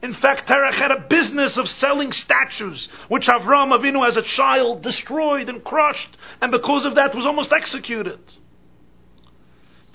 In 0.00 0.14
fact, 0.14 0.48
Terach 0.48 0.74
had 0.74 0.92
a 0.92 1.06
business 1.08 1.56
of 1.56 1.68
selling 1.68 2.12
statues, 2.12 2.88
which 3.08 3.26
Avram 3.26 3.76
Avinu 3.76 4.06
as 4.06 4.16
a 4.16 4.22
child 4.22 4.82
destroyed 4.82 5.48
and 5.48 5.62
crushed, 5.64 6.16
and 6.40 6.52
because 6.52 6.84
of 6.84 6.94
that 6.94 7.16
was 7.16 7.26
almost 7.26 7.52
executed. 7.52 8.20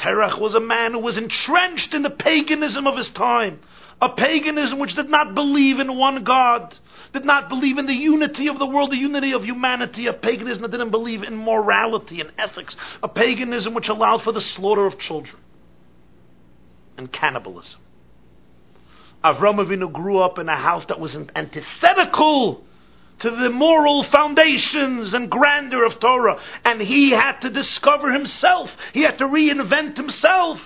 Terach 0.03 0.37
was 0.37 0.53
a 0.53 0.59
man 0.59 0.91
who 0.91 0.99
was 0.99 1.17
entrenched 1.17 1.93
in 1.93 2.01
the 2.01 2.09
paganism 2.09 2.87
of 2.87 2.97
his 2.97 3.09
time, 3.09 3.61
a 4.01 4.09
paganism 4.09 4.77
which 4.77 4.95
did 4.95 5.09
not 5.09 5.33
believe 5.33 5.79
in 5.79 5.95
one 5.95 6.25
God, 6.25 6.75
did 7.13 7.23
not 7.23 7.47
believe 7.47 7.77
in 7.77 7.85
the 7.85 7.93
unity 7.93 8.47
of 8.47 8.59
the 8.59 8.65
world, 8.65 8.91
the 8.91 8.97
unity 8.97 9.31
of 9.31 9.45
humanity, 9.45 10.07
a 10.07 10.13
paganism 10.13 10.63
that 10.63 10.71
didn't 10.71 10.89
believe 10.89 11.23
in 11.23 11.37
morality 11.37 12.19
and 12.19 12.31
ethics, 12.37 12.75
a 13.01 13.07
paganism 13.07 13.73
which 13.73 13.87
allowed 13.87 14.21
for 14.21 14.33
the 14.33 14.41
slaughter 14.41 14.85
of 14.85 14.99
children 14.99 15.41
and 16.97 17.09
cannibalism. 17.09 17.79
Avram 19.23 19.65
Avinu 19.65 19.89
grew 19.89 20.19
up 20.19 20.37
in 20.37 20.49
a 20.49 20.57
house 20.57 20.85
that 20.87 20.99
was 20.99 21.15
antithetical 21.15 22.65
to 23.20 23.32
the 23.32 23.49
moral 23.49 24.03
foundations 24.03 25.14
and 25.14 25.30
grandeur 25.30 25.84
of 25.84 25.99
Torah, 25.99 26.41
and 26.66 26.82
he 26.82 27.11
had 27.11 27.39
to 27.41 27.49
discover 27.49 28.11
himself. 28.11 28.76
He 28.93 29.01
had 29.01 29.18
to 29.20 29.26
reinvent 29.26 29.97
himself. 29.97 30.59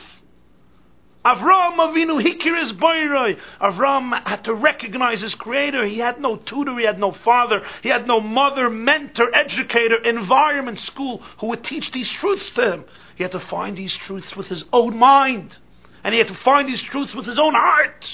Avram 1.27 1.75
Avinu 1.75 2.23
hikir 2.23 2.57
his 2.57 2.71
boyroi. 2.71 3.37
Avram 3.59 4.25
had 4.25 4.45
to 4.45 4.53
recognize 4.53 5.19
his 5.21 5.35
creator. 5.35 5.85
He 5.85 5.97
had 5.97 6.21
no 6.21 6.37
tutor, 6.37 6.77
he 6.79 6.85
had 6.85 6.99
no 6.99 7.11
father, 7.11 7.61
he 7.83 7.89
had 7.89 8.07
no 8.07 8.21
mother, 8.21 8.69
mentor, 8.69 9.35
educator, 9.35 9.97
environment, 9.97 10.79
school 10.79 11.21
who 11.39 11.47
would 11.47 11.65
teach 11.65 11.91
these 11.91 12.09
truths 12.09 12.49
to 12.51 12.71
him. 12.71 12.85
He 13.15 13.23
had 13.23 13.33
to 13.33 13.41
find 13.41 13.75
these 13.75 13.95
truths 13.95 14.37
with 14.37 14.47
his 14.47 14.63
own 14.71 14.97
mind. 14.97 15.57
And 16.03 16.13
he 16.13 16.19
had 16.19 16.29
to 16.29 16.35
find 16.35 16.69
these 16.69 16.81
truths 16.81 17.13
with 17.13 17.25
his 17.25 17.37
own 17.37 17.53
heart. 17.53 18.05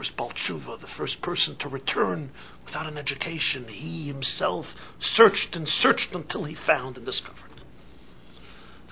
First 0.00 0.16
Baal 0.16 0.30
Tshuva, 0.30 0.80
the 0.80 0.86
first 0.86 1.20
person 1.20 1.56
to 1.56 1.68
return 1.68 2.30
without 2.64 2.86
an 2.86 2.96
education, 2.96 3.68
he 3.68 4.06
himself 4.06 4.66
searched 4.98 5.54
and 5.54 5.68
searched 5.68 6.14
until 6.14 6.44
he 6.44 6.54
found 6.54 6.96
and 6.96 7.04
discovered. 7.04 7.60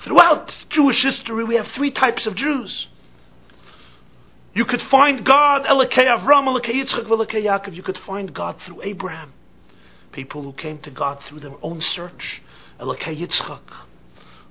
Throughout 0.04 0.54
Jewish 0.68 1.02
history, 1.02 1.44
we 1.44 1.54
have 1.54 1.68
three 1.68 1.90
types 1.90 2.26
of 2.26 2.34
Jews. 2.34 2.88
You 4.52 4.66
could 4.66 4.82
find 4.82 5.24
God, 5.24 5.64
Elokei 5.64 6.14
Avram, 6.14 6.44
Elokei 6.44 6.74
Yitzchak, 6.74 7.06
Elokei 7.06 7.42
Yaakov. 7.42 7.74
You 7.74 7.82
could 7.82 7.96
find 7.96 8.34
God 8.34 8.60
through 8.60 8.82
Abraham. 8.82 9.32
People 10.12 10.42
who 10.42 10.52
came 10.52 10.78
to 10.80 10.90
God 10.90 11.22
through 11.22 11.40
their 11.40 11.56
own 11.62 11.80
search. 11.80 12.42
Elokei 12.78 13.18
Yitzchak, 13.18 13.62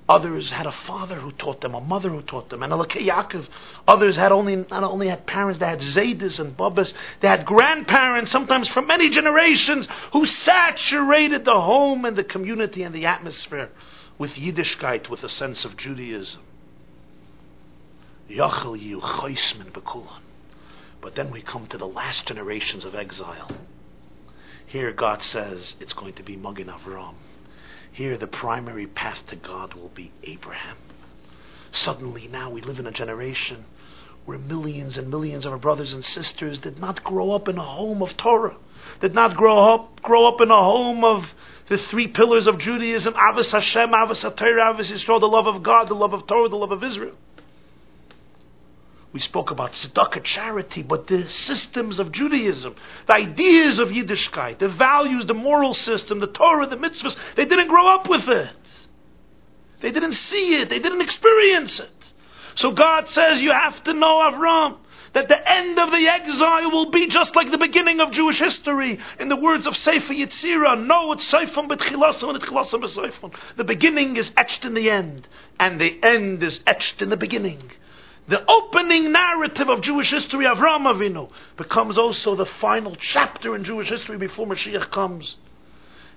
Others 0.10 0.50
had 0.52 0.66
a 0.66 0.72
father 0.72 1.16
who 1.16 1.34
taught 1.34 1.60
them, 1.60 1.76
a 1.76 1.82
mother 1.82 2.10
who 2.10 2.22
taught 2.22 2.50
them, 2.50 2.64
and 2.64 2.72
Elokei 2.72 3.06
Yaakov. 3.06 3.46
Others 3.88 4.16
had 4.16 4.32
only 4.32 4.56
not 4.56 4.84
only 4.84 5.10
had 5.10 5.26
parents, 5.26 5.60
they 5.60 5.66
had 5.66 5.82
Zaydis 5.82 6.40
and 6.40 6.56
Babas. 6.56 6.94
They 7.20 7.28
had 7.28 7.46
grandparents, 7.46 8.32
sometimes 8.32 8.70
for 8.70 8.82
many 8.82 9.10
generations, 9.10 9.86
who 10.14 10.26
saturated 10.26 11.44
the 11.44 11.60
home 11.60 12.06
and 12.06 12.16
the 12.16 12.24
community 12.24 12.84
and 12.84 12.96
the 12.96 13.06
atmosphere 13.06 13.70
with 14.18 14.32
Yiddishkeit, 14.32 15.10
with 15.10 15.24
a 15.24 15.30
sense 15.30 15.66
of 15.66 15.76
Judaism. 15.76 16.42
But 21.02 21.16
then 21.16 21.32
we 21.32 21.42
come 21.42 21.68
to 21.68 21.78
the 21.78 21.88
last 21.88 22.26
generations 22.26 22.86
of 22.86 22.96
exile. 22.96 23.52
Here 24.68 24.94
God 24.94 25.22
says 25.22 25.76
it's 25.82 25.94
going 25.94 26.14
to 26.14 26.24
be 26.24 26.38
Magen 26.38 26.68
Avram. 26.68 27.16
Here 27.98 28.16
the 28.16 28.28
primary 28.28 28.86
path 28.86 29.18
to 29.30 29.36
God 29.36 29.74
will 29.74 29.90
be 29.90 30.12
Abraham. 30.22 30.78
Suddenly 31.72 32.28
now 32.28 32.52
we 32.52 32.62
live 32.62 32.78
in 32.78 32.86
a 32.86 32.92
generation 32.92 33.66
where 34.26 34.38
millions 34.38 35.00
and 35.00 35.10
millions 35.10 35.48
of 35.48 35.52
our 35.52 35.58
brothers 35.58 35.94
and 35.94 36.06
sisters 36.06 36.60
did 36.60 36.78
not 36.78 37.04
grow 37.04 37.32
up 37.32 37.48
in 37.48 37.58
a 37.58 37.64
home 37.64 38.04
of 38.04 38.16
Torah, 38.16 38.56
did 39.02 39.16
not 39.16 39.36
grow 39.36 39.74
up 39.74 40.00
grow 40.04 40.28
up 40.28 40.40
in 40.42 40.52
a 40.52 40.64
home 40.64 41.04
of 41.04 41.26
the 41.70 41.80
three 41.80 42.08
pillars 42.08 42.46
of 42.46 42.60
Judaism, 42.60 43.16
Ahavas 43.16 43.52
Hashem, 43.52 43.90
Ahavas 43.90 44.24
HaTorah, 44.32 44.76
Ahavas 44.76 44.92
Yisrael, 44.92 45.20
the 45.20 45.28
love 45.28 45.48
of 45.48 45.64
God, 45.64 45.88
the 45.88 45.96
love 45.96 46.14
of 46.14 46.28
Torah, 46.28 46.50
the 46.50 46.56
love 46.56 46.72
of 46.72 46.84
Israel. 46.84 47.16
We 49.14 49.20
spoke 49.20 49.52
about 49.52 49.72
tzedakah, 49.72 50.24
charity, 50.24 50.84
but 50.84 51.08
the 51.08 51.28
systems 51.30 51.98
of 51.98 52.12
Judaism, 52.12 52.76
the 53.08 53.14
ideas 53.14 53.80
of 53.80 53.90
Yiddishkeit, 53.90 54.60
the 54.60 54.68
values, 54.68 55.26
the 55.26 55.34
moral 55.34 55.74
system, 55.74 56.20
the 56.20 56.28
Torah, 56.28 56.68
the 56.68 56.76
mitzvahs, 56.76 57.16
they 57.36 57.46
didn't 57.46 57.70
grow 57.70 57.88
up 57.88 58.10
with 58.10 58.28
it. 58.28 58.50
They 59.80 59.92
didn't 59.92 60.14
see 60.14 60.56
it. 60.56 60.70
They 60.70 60.80
didn't 60.80 61.02
experience 61.02 61.80
it. 61.80 61.90
So 62.56 62.72
God 62.72 63.08
says 63.10 63.42
you 63.42 63.52
have 63.52 63.82
to 63.84 63.94
know 63.94 64.20
Avram 64.20 64.78
that 65.14 65.28
the 65.30 65.50
end 65.50 65.80
of 65.80 65.92
the 65.92 66.08
exile 66.08 66.70
will 66.70 66.92
be 66.92 67.08
just 67.08 67.36
like 67.36 67.50
the 67.50 67.58
beginning 67.58 68.02
of 68.02 68.12
Jewish 68.12 68.40
history. 68.40 69.00
In 69.20 69.30
the 69.30 69.36
words 69.36 69.66
of 69.66 69.78
Sefer 69.78 70.14
Yetzirah, 70.14 70.86
no, 70.86 71.12
it's 71.14 71.32
Seifon 71.32 71.68
betchilasim 71.68 72.30
and 72.30 72.42
etchilasim 72.42 72.84
b'seifon. 72.84 73.34
The 73.56 73.64
beginning 73.64 74.18
is 74.18 74.32
etched 74.36 74.66
in 74.66 74.74
the 74.74 74.90
end, 74.90 75.28
and 75.60 75.80
the 75.80 75.98
end 76.04 76.44
is 76.44 76.60
etched 76.68 77.02
in 77.02 77.10
the 77.10 77.18
beginning. 77.18 77.72
The 78.28 78.44
opening 78.50 79.12
narrative 79.14 79.70
of 79.70 79.82
Jewish 79.82 80.12
history, 80.12 80.46
Avram 80.46 80.84
Avinu, 80.84 81.30
becomes 81.56 81.98
also 81.98 82.36
the 82.36 82.46
final 82.46 82.96
chapter 82.96 83.56
in 83.56 83.64
Jewish 83.64 83.90
history 83.90 84.18
before 84.18 84.46
Mashiach 84.46 84.92
comes. 84.92 85.38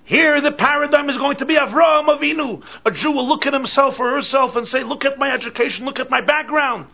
Here 0.03 0.41
the 0.41 0.51
paradigm 0.51 1.09
is 1.09 1.17
going 1.17 1.37
to 1.37 1.45
be 1.45 1.55
Avram 1.55 2.07
Avinu. 2.07 2.63
A 2.85 2.91
Jew 2.91 3.11
will 3.11 3.27
look 3.27 3.45
at 3.45 3.53
himself 3.53 3.97
or 3.97 4.11
herself 4.11 4.57
and 4.57 4.67
say, 4.67 4.83
look 4.83 5.05
at 5.05 5.17
my 5.17 5.31
education, 5.31 5.85
look 5.85 5.99
at 5.99 6.09
my 6.09 6.19
background. 6.19 6.87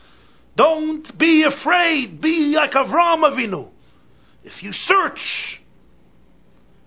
Don't 0.55 1.17
be 1.17 1.43
afraid. 1.43 2.21
Be 2.21 2.55
like 2.55 2.73
Avram 2.73 3.27
Avinu. 3.27 3.69
If 4.43 4.61
you 4.61 4.71
search, 4.71 5.56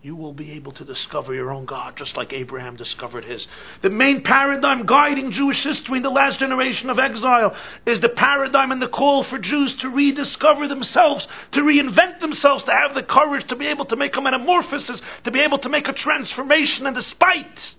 you 0.02 0.16
will 0.16 0.32
be 0.32 0.52
able 0.52 0.72
to 0.72 0.84
discover 0.84 1.34
your 1.34 1.50
own 1.50 1.66
God, 1.66 1.94
just 1.94 2.16
like 2.16 2.32
Abraham 2.32 2.74
discovered 2.74 3.22
his. 3.22 3.46
The 3.82 3.90
main 3.90 4.22
paradigm 4.22 4.86
guiding 4.86 5.30
Jewish 5.30 5.62
history 5.62 5.98
in 5.98 6.02
the 6.02 6.08
last 6.08 6.38
generation 6.38 6.88
of 6.88 6.98
exile 6.98 7.54
is 7.84 8.00
the 8.00 8.08
paradigm 8.08 8.72
and 8.72 8.80
the 8.80 8.88
call 8.88 9.24
for 9.24 9.38
Jews 9.38 9.76
to 9.78 9.90
rediscover 9.90 10.68
themselves, 10.68 11.28
to 11.52 11.60
reinvent 11.60 12.20
themselves, 12.20 12.64
to 12.64 12.72
have 12.72 12.94
the 12.94 13.02
courage 13.02 13.46
to 13.48 13.56
be 13.56 13.66
able 13.66 13.84
to 13.86 13.96
make 13.96 14.16
a 14.16 14.22
metamorphosis, 14.22 15.02
to 15.24 15.30
be 15.30 15.40
able 15.40 15.58
to 15.58 15.68
make 15.68 15.86
a 15.86 15.92
transformation, 15.92 16.86
and 16.86 16.96
despite 16.96 17.74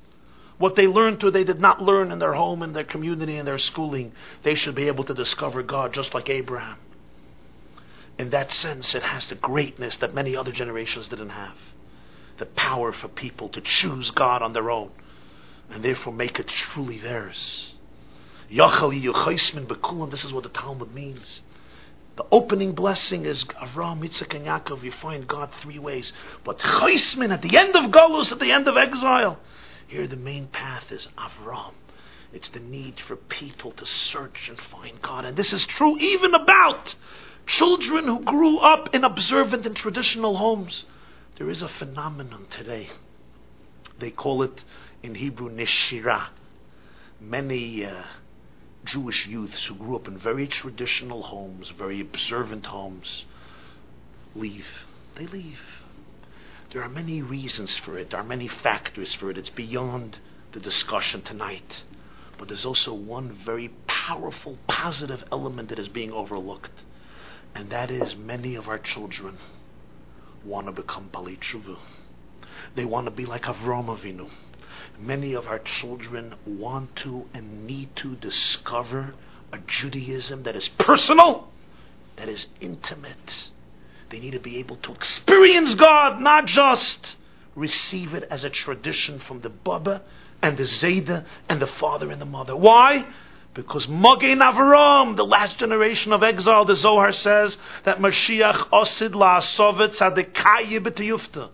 what 0.60 0.76
they 0.76 0.86
learned 0.86 1.24
or 1.24 1.32
they 1.32 1.44
did 1.44 1.60
not 1.60 1.82
learn 1.82 2.12
in 2.12 2.20
their 2.20 2.34
home, 2.34 2.62
in 2.62 2.74
their 2.74 2.84
community, 2.84 3.38
in 3.38 3.48
their 3.48 3.58
schooling, 3.58 4.12
they 4.44 4.54
should 4.54 4.76
be 4.76 4.86
able 4.86 5.04
to 5.06 5.16
discover 5.16 5.64
God 5.64 5.92
just 5.92 6.14
like 6.14 6.30
Abraham. 6.30 6.78
In 8.20 8.30
that 8.30 8.52
sense, 8.52 8.94
it 8.94 9.02
has 9.02 9.26
the 9.26 9.34
greatness 9.34 9.96
that 9.98 10.14
many 10.14 10.36
other 10.36 10.52
generations 10.52 11.08
didn't 11.08 11.30
have 11.30 11.56
the 12.42 12.48
power 12.48 12.92
for 12.92 13.08
people 13.08 13.50
to 13.50 13.62
choose 13.62 14.10
God 14.10 14.42
on 14.42 14.52
their 14.54 14.72
own 14.72 14.90
and 15.70 15.86
therefore 15.86 16.12
make 16.12 16.40
it 16.40 16.48
truly 16.48 16.98
theirs. 16.98 17.72
This 18.50 18.58
is 20.26 20.34
what 20.34 20.44
the 20.44 20.50
Talmud 20.52 20.94
means. 20.94 21.42
The 22.16 22.26
opening 22.32 22.74
blessing 22.74 23.26
is 23.26 23.44
Avram, 23.44 24.02
Yitzchak, 24.02 24.36
and 24.36 24.48
Yaakov. 24.48 24.84
You 24.84 24.92
find 24.92 25.28
God 25.28 25.52
three 25.62 25.78
ways. 25.78 26.12
But 26.44 26.58
Chaismin, 26.58 27.32
at 27.32 27.44
the 27.44 27.56
end 27.58 27.76
of 27.76 27.92
Golus, 27.92 28.32
at 28.32 28.40
the 28.40 28.52
end 28.52 28.68
of 28.68 28.76
exile, 28.76 29.38
here 29.88 30.08
the 30.08 30.18
main 30.18 30.48
path 30.48 30.92
is 30.92 31.08
Avram. 31.18 31.74
It's 32.34 32.50
the 32.50 32.60
need 32.60 33.00
for 33.08 33.16
people 33.16 33.72
to 33.74 33.86
search 33.86 34.50
and 34.50 34.60
find 34.60 35.00
God. 35.02 35.26
And 35.26 35.38
this 35.38 35.54
is 35.54 35.64
true 35.66 35.98
even 36.00 36.34
about 36.34 36.96
children 37.46 38.06
who 38.06 38.20
grew 38.22 38.58
up 38.58 38.96
in 38.96 39.04
observant 39.04 39.68
and 39.68 39.76
traditional 39.76 40.38
homes. 40.38 40.86
There 41.42 41.50
is 41.50 41.64
a 41.64 41.68
phenomenon 41.68 42.46
today. 42.52 42.92
They 43.98 44.12
call 44.12 44.44
it 44.44 44.64
in 45.02 45.16
Hebrew 45.16 45.50
neshira. 45.50 46.28
Many 47.20 47.84
uh, 47.84 48.04
Jewish 48.86 49.26
youths 49.26 49.66
who 49.66 49.74
grew 49.74 49.96
up 49.96 50.08
in 50.08 50.20
very 50.20 50.46
traditional 50.46 51.24
homes, 51.24 51.70
very 51.70 52.00
observant 52.00 52.68
homes, 52.68 53.26
leave. 54.36 54.68
They 55.16 55.26
leave. 55.26 55.60
There 56.72 56.84
are 56.84 56.90
many 56.90 57.24
reasons 57.24 57.76
for 57.76 57.98
it. 57.98 58.12
There 58.12 58.20
are 58.20 58.24
many 58.24 58.48
factors 58.48 59.16
for 59.16 59.32
it. 59.32 59.38
It's 59.40 59.50
beyond 59.50 60.20
the 60.52 60.60
discussion 60.60 61.24
tonight. 61.24 61.86
But 62.38 62.50
there's 62.50 62.66
also 62.66 62.94
one 62.94 63.36
very 63.44 63.70
powerful, 63.88 64.60
positive 64.68 65.24
element 65.32 65.70
that 65.70 65.80
is 65.80 65.88
being 65.88 66.12
overlooked. 66.12 66.84
And 67.56 67.72
that 67.72 67.90
is 67.90 68.16
many 68.16 68.54
of 68.54 68.68
our 68.68 68.78
children 68.78 69.40
want 70.44 70.68
to 70.68 70.72
become 70.72 71.10
Bali 71.12 71.38
Tshuva. 71.38 71.78
They 72.76 72.86
want 72.86 73.06
to 73.06 73.12
be 73.12 73.26
like 73.26 73.44
Avram 73.44 73.86
Avinu. 73.86 74.30
Many 75.00 75.34
of 75.34 75.48
our 75.48 75.60
children 75.60 76.36
want 76.46 76.96
to 76.98 77.26
and 77.34 77.66
need 77.66 77.96
to 77.98 78.16
discover 78.16 79.14
a 79.52 79.58
Judaism 79.60 80.44
that 80.44 80.56
is 80.56 80.68
personal, 80.70 81.50
that 82.18 82.30
is 82.30 82.46
intimate. 82.60 83.50
They 84.10 84.20
need 84.20 84.32
to 84.32 84.40
be 84.40 84.58
able 84.58 84.78
to 84.78 84.92
experience 84.94 85.76
God, 85.76 86.20
not 86.22 86.46
just 86.46 87.16
receive 87.56 88.14
it 88.14 88.24
as 88.30 88.44
a 88.44 88.50
tradition 88.50 89.20
from 89.20 89.42
the 89.42 89.50
Baba 89.50 90.04
and 90.42 90.58
the 90.58 90.64
Zayda 90.64 91.26
and 91.50 91.62
the 91.62 91.68
father 91.68 92.12
and 92.12 92.22
the 92.22 92.26
mother. 92.26 92.56
Why? 92.56 93.06
Because 93.54 93.88
Magen 93.88 94.40
Avram, 94.40 95.18
the 95.18 95.26
last 95.26 95.58
generation 95.58 96.14
of 96.14 96.24
exile, 96.24 96.64
the 96.64 96.76
Zohar 96.76 97.12
says 97.12 97.58
that 97.84 98.00
Mashiach 98.00 98.70
osid 98.70 99.12
la'asovet 99.12 99.98
tzadikayi 99.98 100.80
b'tiyufta. 100.80 101.50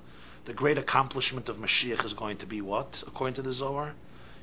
The 0.46 0.54
great 0.54 0.78
accomplishment 0.78 1.50
of 1.50 1.58
Mashiach 1.58 2.06
is 2.06 2.14
going 2.14 2.38
to 2.38 2.46
be 2.46 2.62
what, 2.62 3.04
according 3.08 3.34
to 3.36 3.42
the 3.42 3.52
Zohar? 3.52 3.94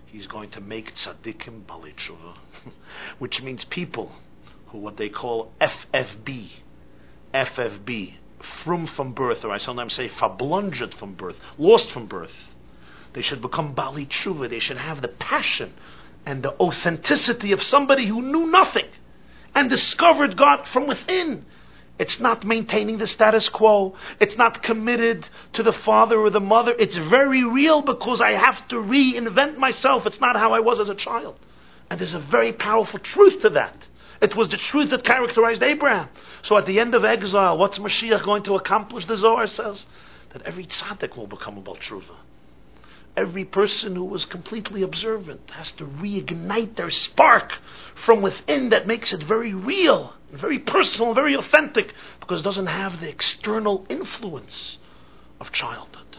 He's 0.06 0.26
going 0.26 0.50
to 0.50 0.60
make 0.60 0.94
tzaddikim 0.96 1.64
baalei 1.64 1.94
tshuva, 1.94 2.34
which 3.20 3.40
means 3.40 3.64
people 3.64 4.10
who 4.66 4.78
what 4.78 4.96
they 4.96 5.08
call 5.08 5.52
FFB, 5.60 6.50
FFB, 7.32 8.14
from 8.64 8.88
from 8.88 9.12
birth, 9.12 9.44
or 9.44 9.52
I 9.52 9.58
sometimes 9.58 9.94
say 9.94 10.08
fablunged 10.08 10.92
from 10.94 11.14
birth, 11.14 11.36
lost 11.56 11.92
from 11.92 12.06
birth. 12.06 12.34
They 13.12 13.22
should 13.22 13.40
become 13.40 13.74
bali. 13.74 14.08
They 14.48 14.58
should 14.58 14.76
have 14.76 15.00
the 15.00 15.08
passion 15.08 15.74
and 16.26 16.42
the 16.42 16.58
authenticity 16.60 17.52
of 17.52 17.62
somebody 17.62 18.06
who 18.06 18.22
knew 18.22 18.46
nothing 18.46 18.86
and 19.54 19.70
discovered 19.70 20.36
God 20.36 20.66
from 20.68 20.86
within. 20.86 21.44
It's 21.98 22.18
not 22.18 22.44
maintaining 22.44 22.98
the 22.98 23.06
status 23.06 23.48
quo. 23.48 23.94
It's 24.18 24.36
not 24.36 24.62
committed 24.62 25.28
to 25.52 25.62
the 25.62 25.72
father 25.72 26.18
or 26.18 26.30
the 26.30 26.40
mother. 26.40 26.74
It's 26.76 26.96
very 26.96 27.44
real 27.44 27.82
because 27.82 28.20
I 28.20 28.32
have 28.32 28.66
to 28.68 28.76
reinvent 28.76 29.58
myself. 29.58 30.04
It's 30.06 30.20
not 30.20 30.36
how 30.36 30.52
I 30.52 30.60
was 30.60 30.80
as 30.80 30.88
a 30.88 30.94
child. 30.94 31.38
And 31.90 32.00
there's 32.00 32.14
a 32.14 32.18
very 32.18 32.52
powerful 32.52 32.98
truth 32.98 33.42
to 33.42 33.50
that. 33.50 33.76
It 34.20 34.34
was 34.34 34.48
the 34.48 34.56
truth 34.56 34.90
that 34.90 35.04
characterized 35.04 35.62
Abraham. 35.62 36.08
So 36.42 36.56
at 36.56 36.66
the 36.66 36.80
end 36.80 36.94
of 36.94 37.04
exile, 37.04 37.58
what's 37.58 37.78
Mashiach 37.78 38.24
going 38.24 38.42
to 38.44 38.56
accomplish? 38.56 39.06
The 39.06 39.16
Zohar 39.16 39.46
says 39.46 39.86
that 40.32 40.42
every 40.42 40.66
tzaddik 40.66 41.16
will 41.16 41.26
become 41.26 41.58
a 41.58 41.60
Baal 41.60 41.76
Tshuva 41.76 42.16
every 43.16 43.44
person 43.44 43.94
who 43.94 44.04
was 44.04 44.24
completely 44.24 44.82
observant 44.82 45.50
has 45.52 45.70
to 45.72 45.84
reignite 45.84 46.76
their 46.76 46.90
spark 46.90 47.52
from 48.04 48.22
within 48.22 48.70
that 48.70 48.86
makes 48.86 49.12
it 49.12 49.22
very 49.22 49.54
real, 49.54 50.14
very 50.32 50.58
personal, 50.58 51.14
very 51.14 51.34
authentic, 51.34 51.92
because 52.20 52.40
it 52.40 52.44
doesn't 52.44 52.66
have 52.66 53.00
the 53.00 53.08
external 53.08 53.86
influence 53.88 54.78
of 55.40 55.52
childhood. 55.52 56.18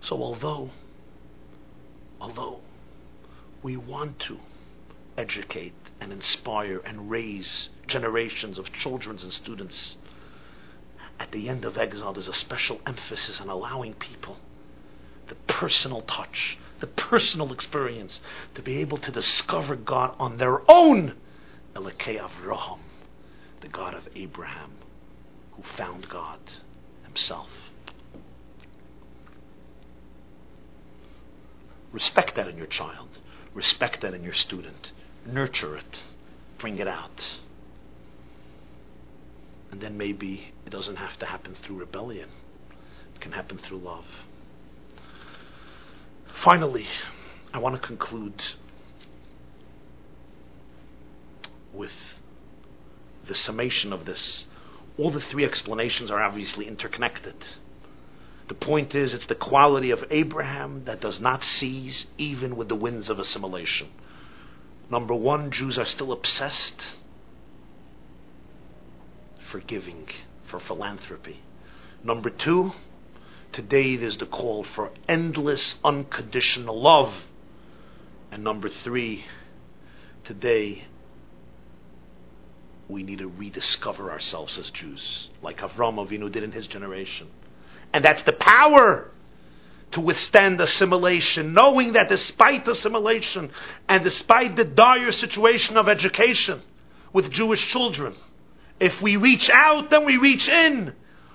So 0.00 0.16
although, 0.22 0.70
although 2.20 2.60
we 3.62 3.76
want 3.76 4.18
to 4.20 4.38
educate 5.18 5.74
and 6.00 6.12
inspire 6.12 6.78
and 6.78 7.10
raise 7.10 7.68
generations 7.86 8.58
of 8.58 8.72
children 8.72 9.18
and 9.18 9.32
students, 9.32 9.96
at 11.18 11.30
the 11.32 11.50
end 11.50 11.66
of 11.66 11.76
exile 11.76 12.14
there's 12.14 12.28
a 12.28 12.32
special 12.32 12.80
emphasis 12.86 13.38
on 13.40 13.50
allowing 13.50 13.92
people 13.92 14.38
the 15.30 15.36
personal 15.52 16.02
touch, 16.02 16.58
the 16.80 16.86
personal 16.86 17.52
experience, 17.52 18.20
to 18.54 18.60
be 18.62 18.78
able 18.78 18.98
to 18.98 19.12
discover 19.12 19.76
God 19.76 20.14
on 20.18 20.36
their 20.36 20.68
own. 20.68 21.14
Elokei 21.74 22.20
Avraham, 22.20 22.80
the 23.60 23.68
God 23.68 23.94
of 23.94 24.08
Abraham, 24.16 24.72
who 25.52 25.62
found 25.76 26.08
God 26.08 26.40
himself. 27.04 27.48
Respect 31.92 32.34
that 32.34 32.48
in 32.48 32.56
your 32.56 32.66
child. 32.66 33.08
Respect 33.54 34.00
that 34.00 34.12
in 34.12 34.24
your 34.24 34.34
student. 34.34 34.90
Nurture 35.24 35.76
it. 35.76 36.02
Bring 36.58 36.78
it 36.78 36.88
out. 36.88 37.36
And 39.70 39.80
then 39.80 39.96
maybe 39.96 40.52
it 40.66 40.70
doesn't 40.70 40.96
have 40.96 41.18
to 41.20 41.26
happen 41.26 41.54
through 41.54 41.76
rebellion. 41.76 42.28
It 43.14 43.20
can 43.20 43.32
happen 43.32 43.58
through 43.58 43.78
love. 43.78 44.06
Finally, 46.34 46.86
I 47.52 47.58
want 47.58 47.80
to 47.80 47.86
conclude 47.86 48.42
with 51.72 51.92
the 53.26 53.34
summation 53.34 53.92
of 53.92 54.04
this. 54.04 54.46
All 54.98 55.10
the 55.10 55.20
three 55.20 55.44
explanations 55.44 56.10
are 56.10 56.20
obviously 56.20 56.66
interconnected. 56.66 57.34
The 58.48 58.54
point 58.54 58.94
is, 58.94 59.14
it's 59.14 59.26
the 59.26 59.34
quality 59.34 59.90
of 59.90 60.04
Abraham 60.10 60.84
that 60.84 61.00
does 61.00 61.20
not 61.20 61.44
cease 61.44 62.06
even 62.18 62.56
with 62.56 62.68
the 62.68 62.74
winds 62.74 63.08
of 63.08 63.18
assimilation. 63.18 63.88
Number 64.90 65.14
one, 65.14 65.52
Jews 65.52 65.78
are 65.78 65.84
still 65.84 66.10
obsessed 66.10 66.96
for 69.50 69.60
giving, 69.60 70.08
for 70.46 70.58
philanthropy. 70.58 71.42
Number 72.02 72.30
two, 72.30 72.72
today 73.52 73.96
there's 73.96 74.18
the 74.18 74.26
call 74.26 74.64
for 74.64 74.90
endless 75.08 75.76
unconditional 75.84 76.80
love. 76.80 77.12
And 78.30 78.44
number 78.44 78.68
three, 78.68 79.24
today 80.24 80.84
we 82.88 83.02
need 83.02 83.18
to 83.18 83.28
rediscover 83.28 84.10
ourselves 84.10 84.58
as 84.58 84.70
Jews, 84.70 85.28
like 85.42 85.58
Avram 85.58 85.96
Avinu 85.96 86.30
did 86.30 86.42
in 86.42 86.52
his 86.52 86.66
generation. 86.66 87.28
And 87.92 88.04
that's 88.04 88.22
the 88.24 88.32
power 88.32 89.10
to 89.92 90.00
withstand 90.00 90.60
assimilation, 90.60 91.52
knowing 91.52 91.94
that 91.94 92.08
despite 92.08 92.66
assimilation 92.68 93.50
and 93.88 94.04
despite 94.04 94.56
the 94.56 94.64
dire 94.64 95.12
situation 95.12 95.76
of 95.76 95.88
education 95.88 96.62
with 97.12 97.30
Jewish 97.30 97.66
children, 97.68 98.14
if 98.78 99.00
we 99.02 99.16
reach 99.16 99.50
out, 99.50 99.90
then 99.90 100.04
we 100.04 100.16
reach 100.16 100.48
in. 100.48 100.94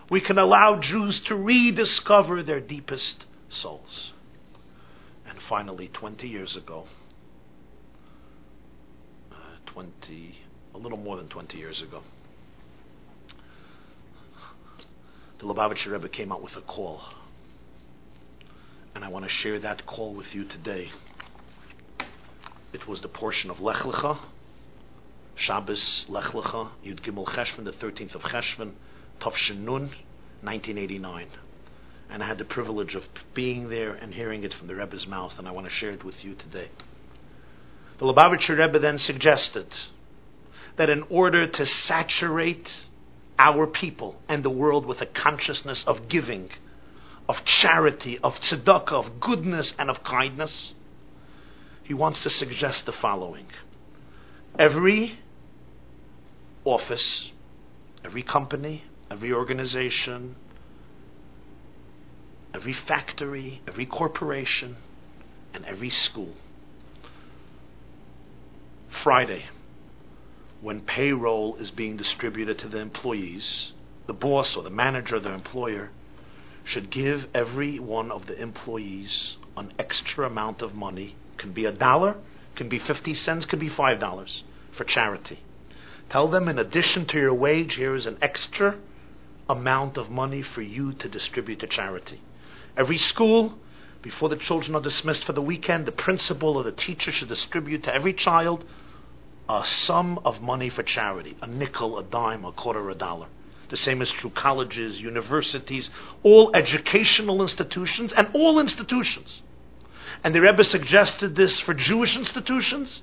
We 0.10 0.22
can 0.22 0.38
allow 0.38 0.80
Jews 0.80 1.20
to 1.22 1.36
rediscover 1.36 2.44
their 2.44 2.60
deepest 2.60 3.26
souls. 3.50 4.12
And 5.28 5.40
finally, 5.50 5.88
20 5.88 6.28
years 6.28 6.56
ago, 6.56 6.86
uh, 9.32 9.36
20, 9.66 10.40
a 10.76 10.78
little 10.78 11.00
more 11.00 11.18
than 11.18 11.28
20 11.28 11.58
years 11.58 11.82
ago, 11.82 12.02
the 15.40 15.46
Lubavitcher 15.46 15.92
Rebbe 15.92 16.10
came 16.10 16.32
out 16.32 16.44
with 16.44 16.56
a 16.56 16.62
call. 16.62 17.02
And 18.94 19.04
I 19.04 19.10
want 19.10 19.26
to 19.26 19.30
share 19.30 19.60
that 19.60 19.86
call 19.86 20.14
with 20.14 20.34
you 20.34 20.46
today. 20.46 20.92
It 22.72 22.88
was 22.88 23.02
the 23.02 23.08
portion 23.08 23.50
of 23.50 23.60
Lech 23.60 23.78
Lecha, 23.78 24.20
Shabbos 25.36 26.06
Lech 26.08 26.26
Lecha, 26.26 26.70
Yud 26.86 27.02
Gimel 27.02 27.26
Cheshvan, 27.26 27.66
the 27.66 27.72
13th 27.72 28.16
of 28.16 28.22
Cheshvan, 28.22 28.74
Tavshin 29.20 29.60
Nun, 29.60 29.90
1989. 30.42 31.28
And 32.10 32.24
I 32.24 32.28
had 32.28 32.38
the 32.38 32.46
privilege 32.46 32.96
of 32.96 33.04
being 33.34 33.70
there 33.70 33.94
and 33.94 34.14
hearing 34.14 34.44
it 34.44 34.54
from 34.54 34.68
the 34.68 34.76
Rebbe's 34.76 35.08
mouth, 35.08 35.38
and 35.38 35.48
I 35.48 35.52
want 35.52 35.68
to 35.68 35.74
share 35.74 35.92
it 35.92 36.04
with 36.04 36.24
you 36.24 36.36
today. 36.36 36.70
The 37.98 38.06
Lubavitcher 38.06 38.58
Rebbe 38.58 38.80
then 38.80 38.98
suggested 38.98 39.68
that 40.76 40.90
in 40.90 41.04
order 41.10 41.48
to 41.48 41.66
saturate 41.66 42.72
our 43.40 43.68
people 43.68 44.22
and 44.28 44.44
the 44.44 44.50
world 44.50 44.86
with 44.86 45.02
a 45.02 45.06
consciousness 45.06 45.84
of 45.88 46.08
giving, 46.08 46.50
of 47.28 47.44
charity, 47.46 48.20
of 48.20 48.36
tzedakah, 48.36 48.92
of 48.92 49.20
goodness, 49.20 49.74
and 49.80 49.90
of 49.90 50.04
kindness, 50.04 50.74
he 51.84 51.94
wants 51.94 52.24
to 52.24 52.30
suggest 52.30 52.86
the 52.86 52.92
following. 52.92 53.48
Every 54.58 55.20
office, 56.64 57.32
every 58.04 58.24
company, 58.24 58.84
every 59.10 59.32
organization, 59.32 60.36
every 62.54 62.74
factory, 62.74 63.62
every 63.68 63.86
corporation, 63.86 64.78
and 65.54 65.66
every 65.66 65.90
school. 65.90 66.34
Friday, 69.04 69.46
when 70.62 70.82
payroll 70.82 71.56
is 71.58 71.70
being 71.72 71.98
distributed 71.98 72.58
to 72.60 72.68
the 72.68 72.80
employees, 72.80 73.72
the 74.08 74.14
boss 74.14 74.56
or 74.56 74.64
the 74.64 74.70
manager, 74.70 75.20
the 75.20 75.34
employer, 75.34 75.92
should 76.64 76.90
give 76.90 77.28
every 77.34 77.80
one 77.80 78.12
of 78.12 78.26
the 78.26 78.42
employees 78.42 79.38
an 79.56 79.72
extra 79.78 80.26
amount 80.26 80.62
of 80.62 80.74
money. 80.74 81.16
Can 81.38 81.52
be 81.52 81.66
a 81.66 81.72
dollar, 81.72 82.16
can 82.56 82.70
be 82.70 82.80
50 82.80 83.14
cents, 83.14 83.46
could 83.46 83.60
be 83.60 83.70
$5 83.70 84.42
for 84.72 84.84
charity. 84.84 85.40
Tell 86.10 86.28
them 86.28 86.48
in 86.48 86.58
addition 86.58 87.06
to 87.08 87.20
your 87.20 87.34
wage, 87.34 87.76
here 87.76 87.96
is 87.96 88.06
an 88.06 88.18
extra 88.22 88.78
amount 89.50 89.98
of 89.98 90.10
money 90.10 90.42
for 90.42 90.62
you 90.62 90.94
to 90.94 91.08
distribute 91.10 91.60
to 91.60 91.68
charity. 91.68 92.22
Every 92.78 92.98
school, 92.98 93.58
before 94.02 94.30
the 94.30 94.36
children 94.36 94.76
are 94.76 94.82
dismissed 94.82 95.24
for 95.26 95.34
the 95.34 95.42
weekend, 95.42 95.86
the 95.86 95.92
principal 95.92 96.58
or 96.58 96.64
the 96.64 96.72
teacher 96.72 97.12
should 97.12 97.30
distribute 97.30 97.84
to 97.84 97.94
every 97.94 98.14
child 98.14 98.66
a 99.48 99.64
sum 99.64 100.20
of 100.26 100.42
money 100.42 100.70
for 100.70 100.82
charity 100.82 101.38
a 101.42 101.48
nickel, 101.48 102.00
a 102.00 102.04
dime, 102.04 102.46
a 102.46 102.52
quarter, 102.52 102.90
a 102.90 102.96
dollar. 102.96 103.28
The 103.70 103.78
same 103.78 104.02
is 104.02 104.12
true 104.12 104.30
colleges, 104.30 105.00
universities, 105.00 105.90
all 106.24 106.56
educational 106.56 107.42
institutions, 107.42 108.14
and 108.14 108.30
all 108.34 108.60
institutions. 108.60 109.42
And 110.24 110.34
the 110.34 110.42
Rebbe 110.42 110.64
suggested 110.64 111.36
this 111.36 111.60
for 111.60 111.74
Jewish 111.74 112.16
institutions 112.16 113.02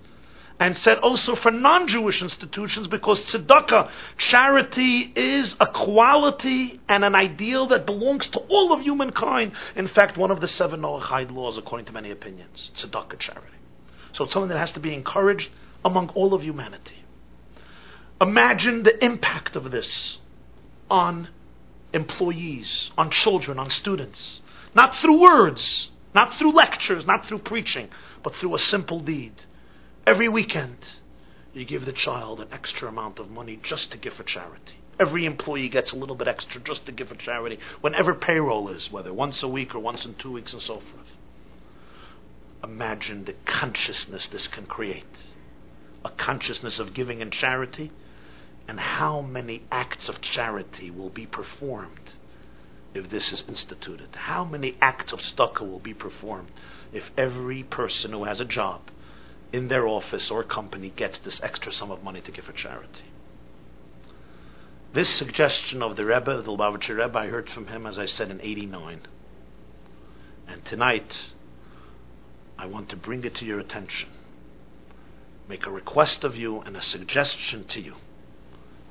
and 0.62 0.78
said 0.78 0.98
also 0.98 1.34
for 1.34 1.50
non-Jewish 1.50 2.22
institutions 2.22 2.86
because 2.86 3.18
tzedakah, 3.24 3.90
charity, 4.16 5.12
is 5.16 5.56
a 5.58 5.66
quality 5.66 6.80
and 6.88 7.04
an 7.04 7.16
ideal 7.16 7.66
that 7.66 7.84
belongs 7.84 8.28
to 8.28 8.38
all 8.38 8.72
of 8.72 8.80
humankind. 8.80 9.50
In 9.74 9.88
fact, 9.88 10.16
one 10.16 10.30
of 10.30 10.40
the 10.40 10.46
seven 10.46 10.82
Noahide 10.82 11.32
laws, 11.32 11.58
according 11.58 11.86
to 11.86 11.92
many 11.92 12.12
opinions, 12.12 12.70
tzedakah, 12.76 13.18
charity. 13.18 13.56
So 14.12 14.22
it's 14.22 14.32
something 14.32 14.50
that 14.50 14.58
has 14.58 14.70
to 14.72 14.80
be 14.80 14.94
encouraged 14.94 15.50
among 15.84 16.10
all 16.10 16.32
of 16.32 16.44
humanity. 16.44 17.02
Imagine 18.20 18.84
the 18.84 19.04
impact 19.04 19.56
of 19.56 19.72
this 19.72 20.18
on 20.88 21.26
employees, 21.92 22.92
on 22.96 23.10
children, 23.10 23.58
on 23.58 23.68
students. 23.68 24.40
Not 24.76 24.94
through 24.98 25.22
words, 25.22 25.88
not 26.14 26.36
through 26.36 26.52
lectures, 26.52 27.04
not 27.04 27.26
through 27.26 27.40
preaching, 27.40 27.88
but 28.22 28.36
through 28.36 28.54
a 28.54 28.60
simple 28.60 29.00
deed. 29.00 29.32
Every 30.04 30.28
weekend, 30.28 30.78
you 31.54 31.64
give 31.64 31.84
the 31.84 31.92
child 31.92 32.40
an 32.40 32.48
extra 32.50 32.88
amount 32.88 33.20
of 33.20 33.30
money 33.30 33.58
just 33.62 33.92
to 33.92 33.98
give 33.98 34.14
for 34.14 34.24
charity. 34.24 34.74
Every 34.98 35.26
employee 35.26 35.68
gets 35.68 35.92
a 35.92 35.96
little 35.96 36.16
bit 36.16 36.26
extra 36.26 36.60
just 36.60 36.86
to 36.86 36.92
give 36.92 37.08
for 37.08 37.14
charity, 37.14 37.58
whenever 37.80 38.12
payroll 38.14 38.68
is, 38.68 38.90
whether 38.90 39.12
once 39.12 39.42
a 39.42 39.48
week 39.48 39.74
or 39.74 39.78
once 39.78 40.04
in 40.04 40.14
two 40.14 40.32
weeks 40.32 40.52
and 40.52 40.60
so 40.60 40.74
forth. 40.74 41.18
Imagine 42.64 43.24
the 43.24 43.34
consciousness 43.46 44.26
this 44.26 44.48
can 44.48 44.66
create 44.66 45.04
a 46.04 46.10
consciousness 46.10 46.80
of 46.80 46.94
giving 46.94 47.22
and 47.22 47.32
charity, 47.32 47.92
and 48.66 48.80
how 48.80 49.20
many 49.20 49.62
acts 49.70 50.08
of 50.08 50.20
charity 50.20 50.90
will 50.90 51.10
be 51.10 51.26
performed 51.26 52.10
if 52.92 53.08
this 53.08 53.32
is 53.32 53.44
instituted? 53.48 54.08
How 54.14 54.44
many 54.44 54.76
acts 54.80 55.12
of 55.12 55.20
tzedakah 55.20 55.60
will 55.60 55.78
be 55.78 55.94
performed 55.94 56.50
if 56.92 57.10
every 57.16 57.62
person 57.62 58.10
who 58.12 58.24
has 58.24 58.40
a 58.40 58.44
job 58.44 58.82
in 59.52 59.68
their 59.68 59.86
office 59.86 60.30
or 60.30 60.42
company 60.42 60.92
gets 60.94 61.18
this 61.18 61.40
extra 61.42 61.72
sum 61.72 61.90
of 61.90 62.02
money 62.02 62.20
to 62.22 62.32
give 62.32 62.44
for 62.44 62.52
charity? 62.52 63.04
This 64.92 65.08
suggestion 65.08 65.82
of 65.82 65.96
the 65.96 66.04
Rebbe, 66.04 66.42
the 66.42 66.50
Lubavitcher 66.50 66.98
Rebbe, 66.98 67.18
I 67.18 67.28
heard 67.28 67.48
from 67.48 67.68
him, 67.68 67.86
as 67.86 67.98
I 67.98 68.06
said, 68.06 68.30
in 68.30 68.40
89. 68.40 69.00
And 70.48 70.64
tonight, 70.64 71.16
I 72.58 72.66
want 72.66 72.90
to 72.90 72.96
bring 72.96 73.24
it 73.24 73.34
to 73.36 73.44
your 73.44 73.58
attention 73.58 74.10
make 75.48 75.66
a 75.66 75.70
request 75.70 76.24
of 76.24 76.36
you 76.36 76.60
and 76.60 76.76
a 76.76 76.82
suggestion 76.82 77.64
to 77.64 77.80
you 77.80 77.94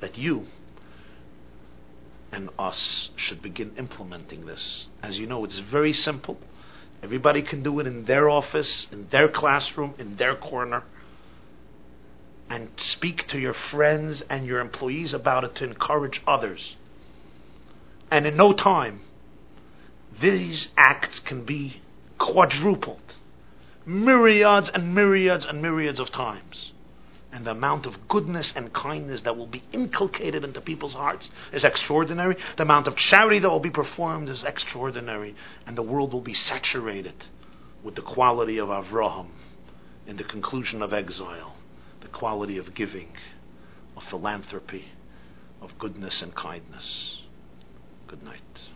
that 0.00 0.16
you 0.16 0.46
and 2.30 2.48
us 2.58 3.10
should 3.16 3.42
begin 3.42 3.72
implementing 3.76 4.46
this. 4.46 4.86
As 5.02 5.18
you 5.18 5.26
know, 5.26 5.44
it's 5.44 5.58
very 5.58 5.92
simple. 5.92 6.38
Everybody 7.02 7.42
can 7.42 7.62
do 7.62 7.80
it 7.80 7.86
in 7.86 8.04
their 8.04 8.28
office, 8.28 8.86
in 8.92 9.08
their 9.10 9.28
classroom, 9.28 9.94
in 9.98 10.16
their 10.16 10.36
corner. 10.36 10.84
And 12.48 12.68
speak 12.76 13.26
to 13.28 13.38
your 13.38 13.54
friends 13.54 14.22
and 14.28 14.46
your 14.46 14.60
employees 14.60 15.12
about 15.12 15.44
it 15.44 15.54
to 15.56 15.64
encourage 15.64 16.22
others. 16.26 16.76
And 18.10 18.26
in 18.26 18.36
no 18.36 18.52
time, 18.52 19.00
these 20.20 20.68
acts 20.76 21.18
can 21.18 21.44
be 21.44 21.80
quadrupled 22.18 23.16
myriads 23.84 24.70
and 24.72 24.94
myriads 24.94 25.44
and 25.44 25.60
myriads 25.60 25.98
of 25.98 26.10
times. 26.10 26.71
And 27.32 27.46
the 27.46 27.52
amount 27.52 27.86
of 27.86 28.08
goodness 28.08 28.52
and 28.54 28.72
kindness 28.72 29.22
that 29.22 29.36
will 29.36 29.46
be 29.46 29.62
inculcated 29.72 30.44
into 30.44 30.60
people's 30.60 30.92
hearts 30.92 31.30
is 31.52 31.64
extraordinary. 31.64 32.36
The 32.56 32.64
amount 32.64 32.86
of 32.88 32.96
charity 32.96 33.38
that 33.38 33.48
will 33.48 33.58
be 33.58 33.70
performed 33.70 34.28
is 34.28 34.44
extraordinary. 34.44 35.34
And 35.66 35.76
the 35.76 35.82
world 35.82 36.12
will 36.12 36.20
be 36.20 36.34
saturated 36.34 37.14
with 37.82 37.94
the 37.94 38.02
quality 38.02 38.58
of 38.58 38.68
Avraham 38.68 39.28
in 40.06 40.16
the 40.16 40.24
conclusion 40.24 40.82
of 40.82 40.92
exile, 40.92 41.56
the 42.02 42.08
quality 42.08 42.58
of 42.58 42.74
giving, 42.74 43.08
of 43.96 44.02
philanthropy, 44.04 44.84
of 45.62 45.78
goodness 45.78 46.20
and 46.20 46.34
kindness. 46.34 47.22
Good 48.08 48.22
night. 48.22 48.71